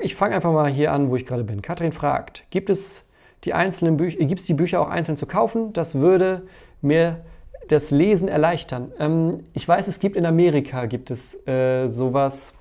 Ich 0.00 0.14
fange 0.14 0.34
einfach 0.36 0.52
mal 0.52 0.70
hier 0.70 0.92
an, 0.92 1.10
wo 1.10 1.16
ich 1.16 1.26
gerade 1.26 1.44
bin. 1.44 1.60
Katrin 1.60 1.92
fragt, 1.92 2.44
gibt 2.50 2.70
es 2.70 3.04
die 3.44 3.52
einzelnen 3.52 3.98
Bücher, 3.98 4.18
gibt 4.24 4.40
es 4.40 4.46
die 4.46 4.54
Bücher 4.54 4.80
auch 4.80 4.88
einzeln 4.88 5.16
zu 5.16 5.26
kaufen? 5.26 5.72
Das 5.72 5.96
würde 5.96 6.46
mir 6.80 7.24
das 7.68 7.90
Lesen 7.90 8.28
erleichtern. 8.28 8.92
Ähm, 8.98 9.44
ich 9.52 9.66
weiß, 9.66 9.88
es 9.88 9.98
gibt 9.98 10.16
in 10.16 10.24
Amerika 10.24 10.86
gibt 10.86 11.10
es 11.10 11.46
äh, 11.46 11.88
sowas. 11.88 12.54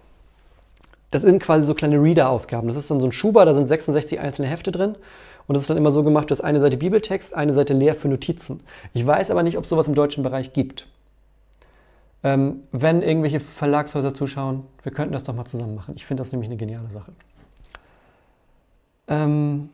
Das 1.11 1.21
sind 1.21 1.41
quasi 1.41 1.65
so 1.65 1.73
kleine 1.73 2.01
Reader-Ausgaben. 2.01 2.67
Das 2.67 2.77
ist 2.77 2.89
dann 2.89 2.99
so 2.99 3.05
ein 3.05 3.11
Schuber, 3.11 3.45
da 3.45 3.53
sind 3.53 3.67
66 3.67 4.19
einzelne 4.19 4.47
Hefte 4.47 4.71
drin. 4.71 4.95
Und 5.52 5.56
das 5.56 5.64
ist 5.64 5.70
dann 5.70 5.76
immer 5.76 5.91
so 5.91 6.02
gemacht, 6.02 6.30
du 6.30 6.32
hast 6.32 6.39
eine 6.39 6.62
Seite 6.62 6.78
Bibeltext, 6.78 7.34
eine 7.34 7.52
Seite 7.52 7.74
leer 7.74 7.93
für 7.93 8.08
Notizen. 8.08 8.62
Ich 8.93 9.06
weiß 9.06 9.32
aber 9.32 9.43
nicht, 9.43 9.58
ob 9.58 9.66
es 9.66 9.70
sowas 9.70 9.86
im 9.86 9.93
deutschen 9.93 10.24
Bereich 10.24 10.54
gibt. 10.54 10.88
Ähm, 12.24 12.64
wenn 12.72 13.02
irgendwelche 13.02 13.41
Verlagshäuser 13.41 14.14
zuschauen, 14.14 14.64
wir 14.82 14.93
könnten 14.93 15.12
das 15.12 15.24
doch 15.24 15.36
mal 15.36 15.43
zusammen 15.43 15.76
machen. 15.76 15.93
Ich 15.97 16.06
finde 16.06 16.22
das 16.22 16.32
nämlich 16.32 16.47
eine 16.47 16.56
geniale 16.56 16.89
Sache. 16.89 17.12
Ähm 19.10 19.72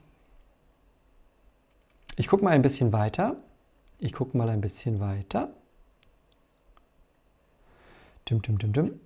ich 2.16 2.28
gucke 2.28 2.44
mal 2.44 2.50
ein 2.50 2.64
bisschen 2.64 2.92
weiter. 2.92 3.36
Ich 4.00 4.14
gucke 4.14 4.36
mal 4.36 4.50
ein 4.50 4.62
bisschen 4.62 5.00
weiter. 5.00 5.52
Dim, 8.28 8.42
dim, 8.42 8.58
dim, 8.58 8.74
dim. 8.74 9.00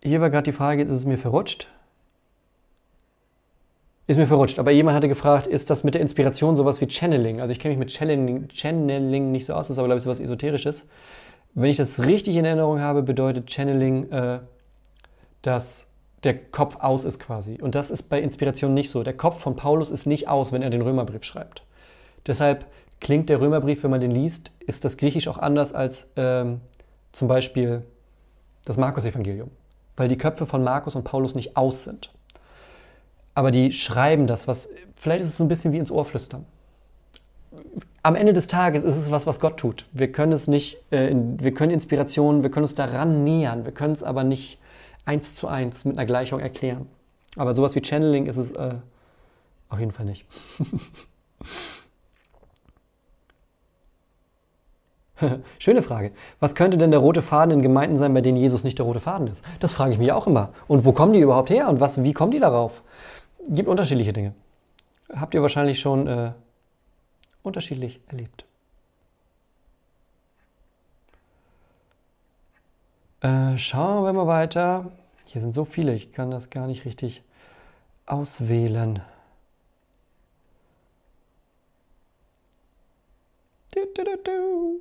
Hier 0.00 0.20
war 0.20 0.30
gerade 0.30 0.44
die 0.44 0.56
Frage, 0.56 0.84
ist 0.84 0.92
es 0.92 1.06
mir 1.06 1.18
verrutscht? 1.18 1.74
Ist 4.06 4.18
mir 4.18 4.26
verrutscht, 4.26 4.58
aber 4.58 4.70
jemand 4.70 4.96
hatte 4.96 5.08
gefragt, 5.08 5.46
ist 5.46 5.70
das 5.70 5.82
mit 5.82 5.94
der 5.94 6.02
Inspiration 6.02 6.56
sowas 6.56 6.78
wie 6.80 6.86
Channeling? 6.86 7.40
Also 7.40 7.52
ich 7.52 7.58
kenne 7.58 7.72
mich 7.72 7.78
mit 7.78 7.90
Channeling, 7.90 8.48
Channeling 8.52 9.32
nicht 9.32 9.46
so 9.46 9.54
aus, 9.54 9.68
das 9.68 9.70
ist 9.70 9.78
aber 9.78 9.88
glaube 9.88 9.98
ich 9.98 10.04
sowas 10.04 10.20
Esoterisches. 10.20 10.86
Wenn 11.54 11.70
ich 11.70 11.78
das 11.78 12.04
richtig 12.04 12.36
in 12.36 12.44
Erinnerung 12.44 12.80
habe, 12.80 13.02
bedeutet 13.02 13.50
Channeling, 13.50 14.10
äh, 14.10 14.40
dass 15.40 15.90
der 16.22 16.36
Kopf 16.36 16.76
aus 16.80 17.04
ist 17.04 17.18
quasi. 17.18 17.58
Und 17.62 17.74
das 17.74 17.90
ist 17.90 18.04
bei 18.04 18.20
Inspiration 18.20 18.74
nicht 18.74 18.90
so. 18.90 19.02
Der 19.02 19.16
Kopf 19.16 19.40
von 19.40 19.56
Paulus 19.56 19.90
ist 19.90 20.06
nicht 20.06 20.28
aus, 20.28 20.52
wenn 20.52 20.62
er 20.62 20.70
den 20.70 20.82
Römerbrief 20.82 21.24
schreibt. 21.24 21.62
Deshalb 22.26 22.66
klingt 23.00 23.30
der 23.30 23.40
Römerbrief, 23.40 23.84
wenn 23.84 23.90
man 23.90 24.00
den 24.00 24.10
liest, 24.10 24.52
ist 24.66 24.84
das 24.84 24.98
Griechisch 24.98 25.28
auch 25.28 25.38
anders 25.38 25.72
als 25.72 26.08
ähm, 26.16 26.60
zum 27.12 27.28
Beispiel 27.28 27.84
das 28.66 28.76
Markus-Evangelium, 28.76 29.50
weil 29.96 30.08
die 30.08 30.18
Köpfe 30.18 30.44
von 30.44 30.62
Markus 30.62 30.94
und 30.94 31.04
Paulus 31.04 31.34
nicht 31.34 31.56
aus 31.56 31.84
sind 31.84 32.10
aber 33.34 33.50
die 33.50 33.72
schreiben 33.72 34.26
das, 34.26 34.46
was, 34.46 34.68
vielleicht 34.96 35.22
ist 35.22 35.30
es 35.30 35.36
so 35.36 35.44
ein 35.44 35.48
bisschen 35.48 35.72
wie 35.72 35.78
ins 35.78 35.90
Ohr 35.90 36.04
flüstern. 36.04 36.46
Am 38.02 38.14
Ende 38.16 38.32
des 38.32 38.46
Tages 38.46 38.84
ist 38.84 38.96
es 38.96 39.10
was, 39.10 39.26
was 39.26 39.40
Gott 39.40 39.56
tut. 39.56 39.86
Wir 39.92 40.12
können 40.12 40.32
es 40.32 40.46
nicht, 40.46 40.78
äh, 40.90 41.14
wir 41.14 41.54
können 41.54 41.72
Inspirationen, 41.72 42.42
wir 42.42 42.50
können 42.50 42.64
uns 42.64 42.74
daran 42.74 43.24
nähern, 43.24 43.64
wir 43.64 43.72
können 43.72 43.94
es 43.94 44.02
aber 44.02 44.24
nicht 44.24 44.58
eins 45.04 45.34
zu 45.34 45.48
eins 45.48 45.84
mit 45.84 45.96
einer 45.96 46.06
Gleichung 46.06 46.40
erklären. 46.40 46.86
Aber 47.36 47.54
sowas 47.54 47.74
wie 47.74 47.80
Channeling 47.80 48.26
ist 48.26 48.36
es 48.36 48.50
äh, 48.52 48.74
auf 49.68 49.80
jeden 49.80 49.90
Fall 49.90 50.06
nicht. 50.06 50.26
Schöne 55.58 55.82
Frage. 55.82 56.12
Was 56.40 56.54
könnte 56.54 56.76
denn 56.76 56.90
der 56.90 57.00
rote 57.00 57.22
Faden 57.22 57.52
in 57.52 57.62
Gemeinden 57.62 57.96
sein, 57.96 58.12
bei 58.14 58.20
denen 58.20 58.36
Jesus 58.36 58.64
nicht 58.64 58.78
der 58.78 58.86
rote 58.86 59.00
Faden 59.00 59.28
ist? 59.28 59.44
Das 59.60 59.72
frage 59.72 59.92
ich 59.92 59.98
mich 59.98 60.12
auch 60.12 60.26
immer. 60.26 60.50
Und 60.66 60.84
wo 60.84 60.92
kommen 60.92 61.12
die 61.12 61.20
überhaupt 61.20 61.50
her 61.50 61.68
und 61.68 61.80
was, 61.80 62.02
wie 62.02 62.12
kommen 62.12 62.32
die 62.32 62.40
darauf? 62.40 62.82
Gibt 63.48 63.68
unterschiedliche 63.68 64.12
Dinge. 64.12 64.34
Habt 65.14 65.34
ihr 65.34 65.42
wahrscheinlich 65.42 65.80
schon 65.80 66.06
äh, 66.06 66.32
unterschiedlich 67.42 68.00
erlebt. 68.08 68.44
Äh, 73.20 73.56
schauen 73.58 74.04
wir 74.04 74.12
mal 74.12 74.26
weiter. 74.26 74.92
Hier 75.24 75.40
sind 75.40 75.52
so 75.52 75.64
viele, 75.64 75.94
ich 75.94 76.12
kann 76.12 76.30
das 76.30 76.50
gar 76.50 76.66
nicht 76.66 76.84
richtig 76.84 77.22
auswählen. 78.06 79.02
Du, 83.74 83.80
du, 83.94 84.04
du, 84.22 84.80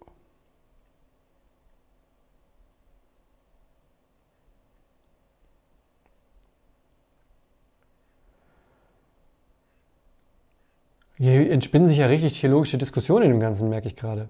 Hier 11.24 11.50
entspinnen 11.50 11.88
sich 11.88 12.00
ja 12.00 12.08
richtig 12.08 12.38
theologische 12.38 12.78
Diskussionen 12.78 13.24
in 13.24 13.32
dem 13.32 13.40
Ganzen, 13.40 13.70
merke 13.70 13.88
ich 13.88 13.96
gerade. 13.96 14.28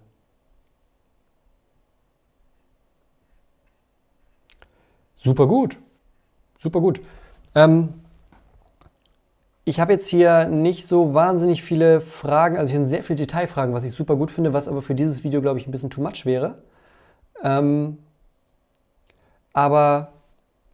Super 5.16 5.48
gut. 5.48 5.80
Super 6.56 6.82
gut. 6.82 7.02
Ähm, 7.56 7.96
ich 9.66 9.80
habe 9.80 9.94
jetzt 9.94 10.08
hier 10.08 10.46
nicht 10.46 10.86
so 10.86 11.16
wahnsinnig 11.16 11.64
viele 11.64 12.00
Fragen, 12.00 12.58
also 12.58 12.70
hier 12.70 12.78
sind 12.78 12.86
sehr 12.86 13.02
viele 13.02 13.18
Detailfragen, 13.18 13.74
was 13.74 13.86
ich 13.86 13.94
super 13.94 14.16
gut 14.16 14.30
finde, 14.30 14.54
was 14.54 14.68
aber 14.68 14.84
für 14.84 14.94
dieses 14.94 15.24
Video, 15.24 15.42
glaube 15.42 15.58
ich, 15.58 15.66
ein 15.66 15.72
bisschen 15.72 15.90
too 15.90 16.04
much 16.04 16.28
wäre. 16.28 16.62
Ähm, 17.44 17.98
aber 19.52 20.14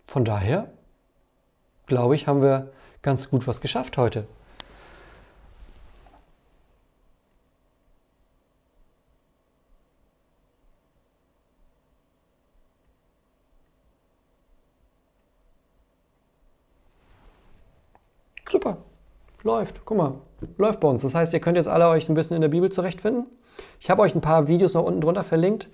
von 0.06 0.26
daher, 0.26 0.70
glaube 1.86 2.16
ich, 2.16 2.28
haben 2.28 2.42
wir 2.42 2.74
ganz 3.02 3.30
gut 3.30 3.48
was 3.48 3.62
geschafft 3.62 3.98
heute. 3.98 4.28
Super, 18.50 18.78
läuft. 19.44 19.82
Guck 19.86 19.98
mal, 19.98 20.14
läuft 20.58 20.80
bei 20.80 20.88
uns. 20.88 21.04
Das 21.04 21.14
heißt, 21.14 21.34
ihr 21.34 21.40
könnt 21.40 21.58
jetzt 21.58 21.68
alle 21.68 21.88
euch 21.90 22.10
ein 22.10 22.16
bisschen 22.16 22.36
in 22.36 22.42
der 22.42 22.50
Bibel 22.50 22.72
zurechtfinden. 22.72 23.28
Ich 23.80 23.90
habe 23.90 24.02
euch 24.02 24.16
ein 24.16 24.22
paar 24.22 24.48
Videos 24.48 24.74
noch 24.74 24.84
unten 24.84 25.02
drunter 25.02 25.24
verlinkt, 25.24 25.70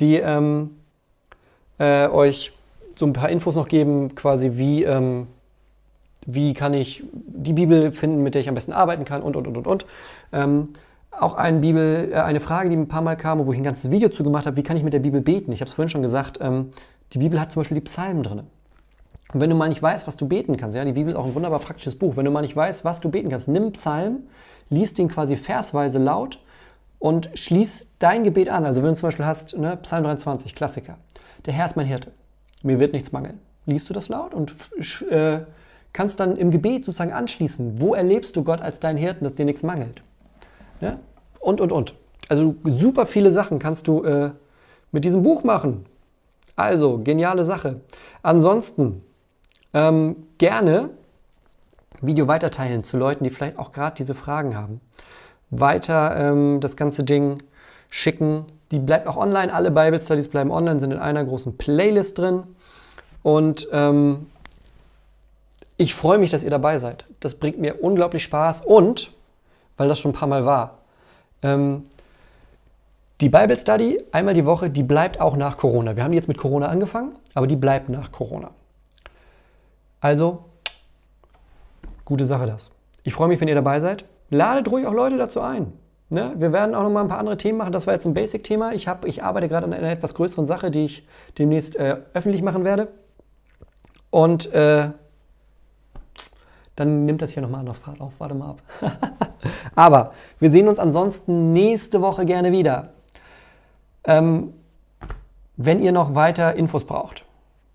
die 0.00 0.16
ähm, 0.16 0.76
äh, 1.78 2.08
euch 2.08 2.52
so 2.96 3.06
ein 3.06 3.12
paar 3.12 3.30
Infos 3.30 3.54
noch 3.54 3.68
geben, 3.68 4.14
quasi 4.14 4.52
wie, 4.54 4.84
ähm, 4.84 5.28
wie 6.26 6.52
kann 6.52 6.74
ich 6.74 7.04
die 7.12 7.52
Bibel 7.52 7.92
finden, 7.92 8.22
mit 8.22 8.34
der 8.34 8.42
ich 8.42 8.48
am 8.48 8.54
besten 8.54 8.72
arbeiten 8.72 9.04
kann 9.04 9.22
und, 9.22 9.36
und, 9.36 9.46
und, 9.46 9.56
und, 9.56 9.66
und. 9.66 9.86
Ähm, 10.32 10.70
auch 11.12 11.34
eine, 11.34 11.60
Bibel, 11.60 12.10
äh, 12.12 12.16
eine 12.16 12.40
Frage, 12.40 12.68
die 12.68 12.76
ein 12.76 12.88
paar 12.88 13.02
Mal 13.02 13.16
kam, 13.16 13.44
wo 13.44 13.52
ich 13.52 13.58
ein 13.58 13.64
ganzes 13.64 13.90
Video 13.90 14.08
zu 14.08 14.22
gemacht 14.22 14.46
habe, 14.46 14.56
wie 14.56 14.62
kann 14.62 14.76
ich 14.76 14.82
mit 14.82 14.92
der 14.92 14.98
Bibel 14.98 15.20
beten? 15.20 15.52
Ich 15.52 15.60
habe 15.60 15.68
es 15.68 15.74
vorhin 15.74 15.88
schon 15.88 16.02
gesagt, 16.02 16.38
ähm, 16.42 16.70
die 17.12 17.18
Bibel 17.18 17.40
hat 17.40 17.52
zum 17.52 17.60
Beispiel 17.60 17.76
die 17.76 17.84
Psalmen 17.84 18.22
drin. 18.22 18.42
Und 19.32 19.40
wenn 19.40 19.50
du 19.50 19.56
mal 19.56 19.68
nicht 19.68 19.82
weißt, 19.82 20.06
was 20.06 20.16
du 20.16 20.26
beten 20.26 20.56
kannst, 20.56 20.76
ja, 20.76 20.84
die 20.84 20.92
Bibel 20.92 21.12
ist 21.12 21.16
auch 21.16 21.26
ein 21.26 21.34
wunderbar 21.34 21.58
praktisches 21.58 21.96
Buch. 21.96 22.16
Wenn 22.16 22.24
du 22.24 22.30
mal 22.30 22.40
nicht 22.40 22.56
weißt, 22.56 22.84
was 22.84 23.00
du 23.00 23.10
beten 23.10 23.28
kannst, 23.28 23.48
nimm 23.48 23.72
Psalm, 23.72 24.20
lies 24.70 24.94
den 24.94 25.08
quasi 25.08 25.36
versweise 25.36 25.98
laut 25.98 26.38
und 26.98 27.30
schließ 27.34 27.90
dein 27.98 28.24
Gebet 28.24 28.48
an. 28.48 28.64
Also 28.64 28.82
wenn 28.82 28.90
du 28.90 28.96
zum 28.96 29.08
Beispiel 29.08 29.26
hast, 29.26 29.56
ne, 29.56 29.76
Psalm 29.82 30.04
23, 30.04 30.54
Klassiker. 30.54 30.96
Der 31.46 31.52
Herr 31.52 31.66
ist 31.66 31.76
mein 31.76 31.86
Hirte, 31.86 32.12
mir 32.62 32.80
wird 32.80 32.94
nichts 32.94 33.12
mangeln. 33.12 33.38
Liest 33.66 33.88
du 33.90 33.94
das 33.94 34.08
laut 34.08 34.32
und 34.32 34.54
äh, 35.10 35.40
kannst 35.92 36.20
dann 36.20 36.36
im 36.36 36.50
Gebet 36.50 36.86
sozusagen 36.86 37.12
anschließen. 37.12 37.80
Wo 37.80 37.94
erlebst 37.94 38.34
du 38.36 38.44
Gott 38.44 38.62
als 38.62 38.80
dein 38.80 38.96
Hirten, 38.96 39.24
dass 39.24 39.34
dir 39.34 39.44
nichts 39.44 39.62
mangelt? 39.62 40.02
Ne? 40.80 40.98
Und, 41.38 41.60
und, 41.60 41.70
und. 41.70 41.94
Also 42.28 42.54
super 42.64 43.06
viele 43.06 43.30
Sachen 43.30 43.58
kannst 43.58 43.88
du 43.88 44.04
äh, 44.04 44.30
mit 44.90 45.04
diesem 45.04 45.22
Buch 45.22 45.44
machen. 45.44 45.84
Also, 46.56 46.98
geniale 46.98 47.44
Sache. 47.44 47.80
Ansonsten, 48.22 49.02
ähm, 49.74 50.16
gerne 50.38 50.90
Video 52.00 52.28
weiterteilen 52.28 52.84
zu 52.84 52.96
Leuten, 52.96 53.24
die 53.24 53.30
vielleicht 53.30 53.58
auch 53.58 53.72
gerade 53.72 53.96
diese 53.96 54.14
Fragen 54.14 54.56
haben. 54.56 54.80
Weiter 55.50 56.16
ähm, 56.16 56.60
das 56.60 56.76
ganze 56.76 57.04
Ding 57.04 57.42
schicken. 57.88 58.44
Die 58.70 58.78
bleibt 58.78 59.06
auch 59.08 59.16
online. 59.16 59.52
Alle 59.52 59.70
Bible 59.70 60.00
Studies 60.00 60.28
bleiben 60.28 60.50
online, 60.50 60.78
sind 60.80 60.92
in 60.92 60.98
einer 60.98 61.24
großen 61.24 61.56
Playlist 61.56 62.18
drin. 62.18 62.44
Und 63.22 63.66
ähm, 63.72 64.26
ich 65.76 65.94
freue 65.94 66.18
mich, 66.18 66.30
dass 66.30 66.42
ihr 66.42 66.50
dabei 66.50 66.78
seid. 66.78 67.06
Das 67.20 67.34
bringt 67.34 67.58
mir 67.58 67.82
unglaublich 67.82 68.22
Spaß 68.24 68.62
und, 68.62 69.12
weil 69.76 69.88
das 69.88 69.98
schon 69.98 70.12
ein 70.12 70.14
paar 70.14 70.28
Mal 70.28 70.44
war, 70.44 70.78
ähm, 71.42 71.86
die 73.20 73.28
Bible 73.28 73.58
Study 73.58 74.00
einmal 74.12 74.34
die 74.34 74.44
Woche, 74.44 74.70
die 74.70 74.84
bleibt 74.84 75.20
auch 75.20 75.36
nach 75.36 75.56
Corona. 75.56 75.96
Wir 75.96 76.04
haben 76.04 76.12
jetzt 76.12 76.28
mit 76.28 76.38
Corona 76.38 76.66
angefangen, 76.66 77.16
aber 77.34 77.48
die 77.48 77.56
bleibt 77.56 77.88
nach 77.88 78.12
Corona. 78.12 78.50
Also, 80.00 80.44
gute 82.04 82.26
Sache 82.26 82.46
das. 82.46 82.70
Ich 83.02 83.14
freue 83.14 83.28
mich, 83.28 83.40
wenn 83.40 83.48
ihr 83.48 83.54
dabei 83.54 83.80
seid. 83.80 84.04
Ladet 84.30 84.70
ruhig 84.70 84.86
auch 84.86 84.92
Leute 84.92 85.16
dazu 85.16 85.40
ein. 85.40 85.72
Ne? 86.10 86.32
Wir 86.36 86.52
werden 86.52 86.74
auch 86.74 86.82
noch 86.82 86.90
mal 86.90 87.02
ein 87.02 87.08
paar 87.08 87.18
andere 87.18 87.36
Themen 87.36 87.58
machen. 87.58 87.72
Das 87.72 87.86
war 87.86 87.94
jetzt 87.94 88.06
ein 88.06 88.14
Basic-Thema. 88.14 88.72
Ich, 88.72 88.88
ich 89.04 89.22
arbeite 89.22 89.48
gerade 89.48 89.66
an 89.66 89.72
einer 89.72 89.90
etwas 89.90 90.14
größeren 90.14 90.46
Sache, 90.46 90.70
die 90.70 90.84
ich 90.84 91.06
demnächst 91.36 91.76
äh, 91.76 91.98
öffentlich 92.14 92.42
machen 92.42 92.64
werde. 92.64 92.88
Und 94.10 94.52
äh, 94.52 94.90
dann 96.76 97.04
nimmt 97.04 97.20
das 97.20 97.32
hier 97.32 97.42
nochmal 97.42 97.60
anders 97.60 97.78
Fahrt 97.78 98.00
auf. 98.00 98.20
Warte 98.20 98.34
mal 98.34 98.50
ab. 98.50 98.62
Aber 99.74 100.12
wir 100.38 100.50
sehen 100.50 100.68
uns 100.68 100.78
ansonsten 100.78 101.52
nächste 101.52 102.00
Woche 102.00 102.24
gerne 102.24 102.52
wieder. 102.52 102.90
Ähm, 104.04 104.54
wenn 105.56 105.80
ihr 105.82 105.92
noch 105.92 106.14
weiter 106.14 106.54
Infos 106.54 106.84
braucht, 106.84 107.24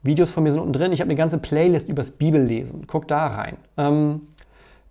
Videos 0.03 0.31
von 0.31 0.43
mir 0.43 0.51
sind 0.51 0.59
unten 0.59 0.73
drin. 0.73 0.91
Ich 0.91 0.99
habe 0.99 1.09
eine 1.09 1.17
ganze 1.17 1.37
Playlist 1.37 1.89
übers 1.89 2.11
Bibellesen. 2.11 2.85
Guckt 2.87 3.09
da 3.09 3.25
rein. 3.27 3.57
Ähm, 3.77 4.27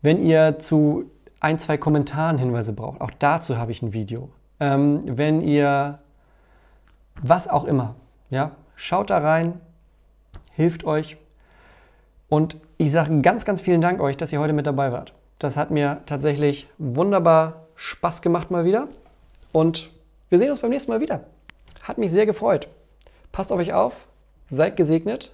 wenn 0.01 0.23
ihr 0.25 0.59
zu 0.59 1.05
ein, 1.39 1.59
zwei 1.59 1.77
Kommentaren 1.77 2.39
Hinweise 2.39 2.73
braucht, 2.73 3.01
auch 3.01 3.11
dazu 3.19 3.57
habe 3.59 3.71
ich 3.71 3.83
ein 3.83 3.93
Video. 3.93 4.31
ähm, 4.63 5.01
wenn 5.05 5.41
ihr 5.41 5.99
was 7.21 7.49
auch 7.49 7.65
immer, 7.65 7.97
ja, 8.31 8.53
schaut 8.77 9.11
da 9.11 9.19
rein, 9.19 9.61
hilft 10.53 10.85
euch. 10.85 11.17
Und 12.29 12.57
ich 12.79 12.93
sage 12.93 13.21
ganz, 13.21 13.45
ganz 13.45 13.61
vielen 13.61 13.81
Dank 13.81 14.01
euch, 14.01 14.17
dass 14.17 14.33
ihr 14.33 14.41
heute 14.41 14.53
mit 14.53 14.67
dabei 14.67 14.93
wart. 14.93 15.15
Das 15.39 15.57
hat 15.57 15.73
mir 15.73 16.01
tatsächlich 16.07 16.69
wunderbar 16.79 17.67
Spaß 17.75 18.23
gemacht 18.23 18.51
mal 18.51 18.65
wieder. 18.65 18.87
Und 19.51 19.91
wir 20.31 20.39
sehen 20.39 20.51
uns 20.51 20.61
beim 20.61 20.71
nächsten 20.71 20.93
Mal 20.93 21.01
wieder. 21.01 21.25
Hat 21.83 21.99
mich 21.99 22.13
sehr 22.13 22.25
gefreut. 22.25 22.69
Passt 23.33 23.51
auf 23.53 23.59
euch 23.59 23.73
auf, 23.73 24.07
seid 24.55 24.77
gesegnet 24.77 25.33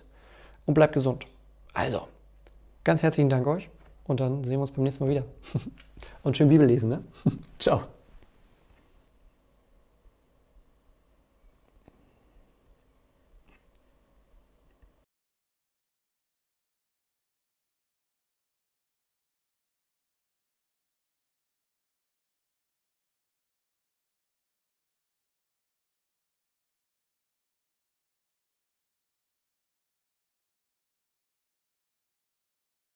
und 0.66 0.75
bleibt 0.75 0.95
gesund. 0.95 1.27
Also, 1.75 2.09
ganz 2.85 3.03
herzlichen 3.03 3.29
Dank 3.29 3.47
euch 3.47 3.69
und 4.05 4.21
dann 4.21 4.43
sehen 4.45 4.57
wir 4.57 4.62
uns 4.62 4.71
beim 4.71 4.85
nächsten 4.85 5.05
Mal 5.05 5.11
wieder. 5.11 5.25
Und 6.23 6.37
schön 6.37 6.49
Bibel 6.49 6.66
lesen, 6.66 6.91
ne? 6.91 7.03
Ciao. 7.59 7.83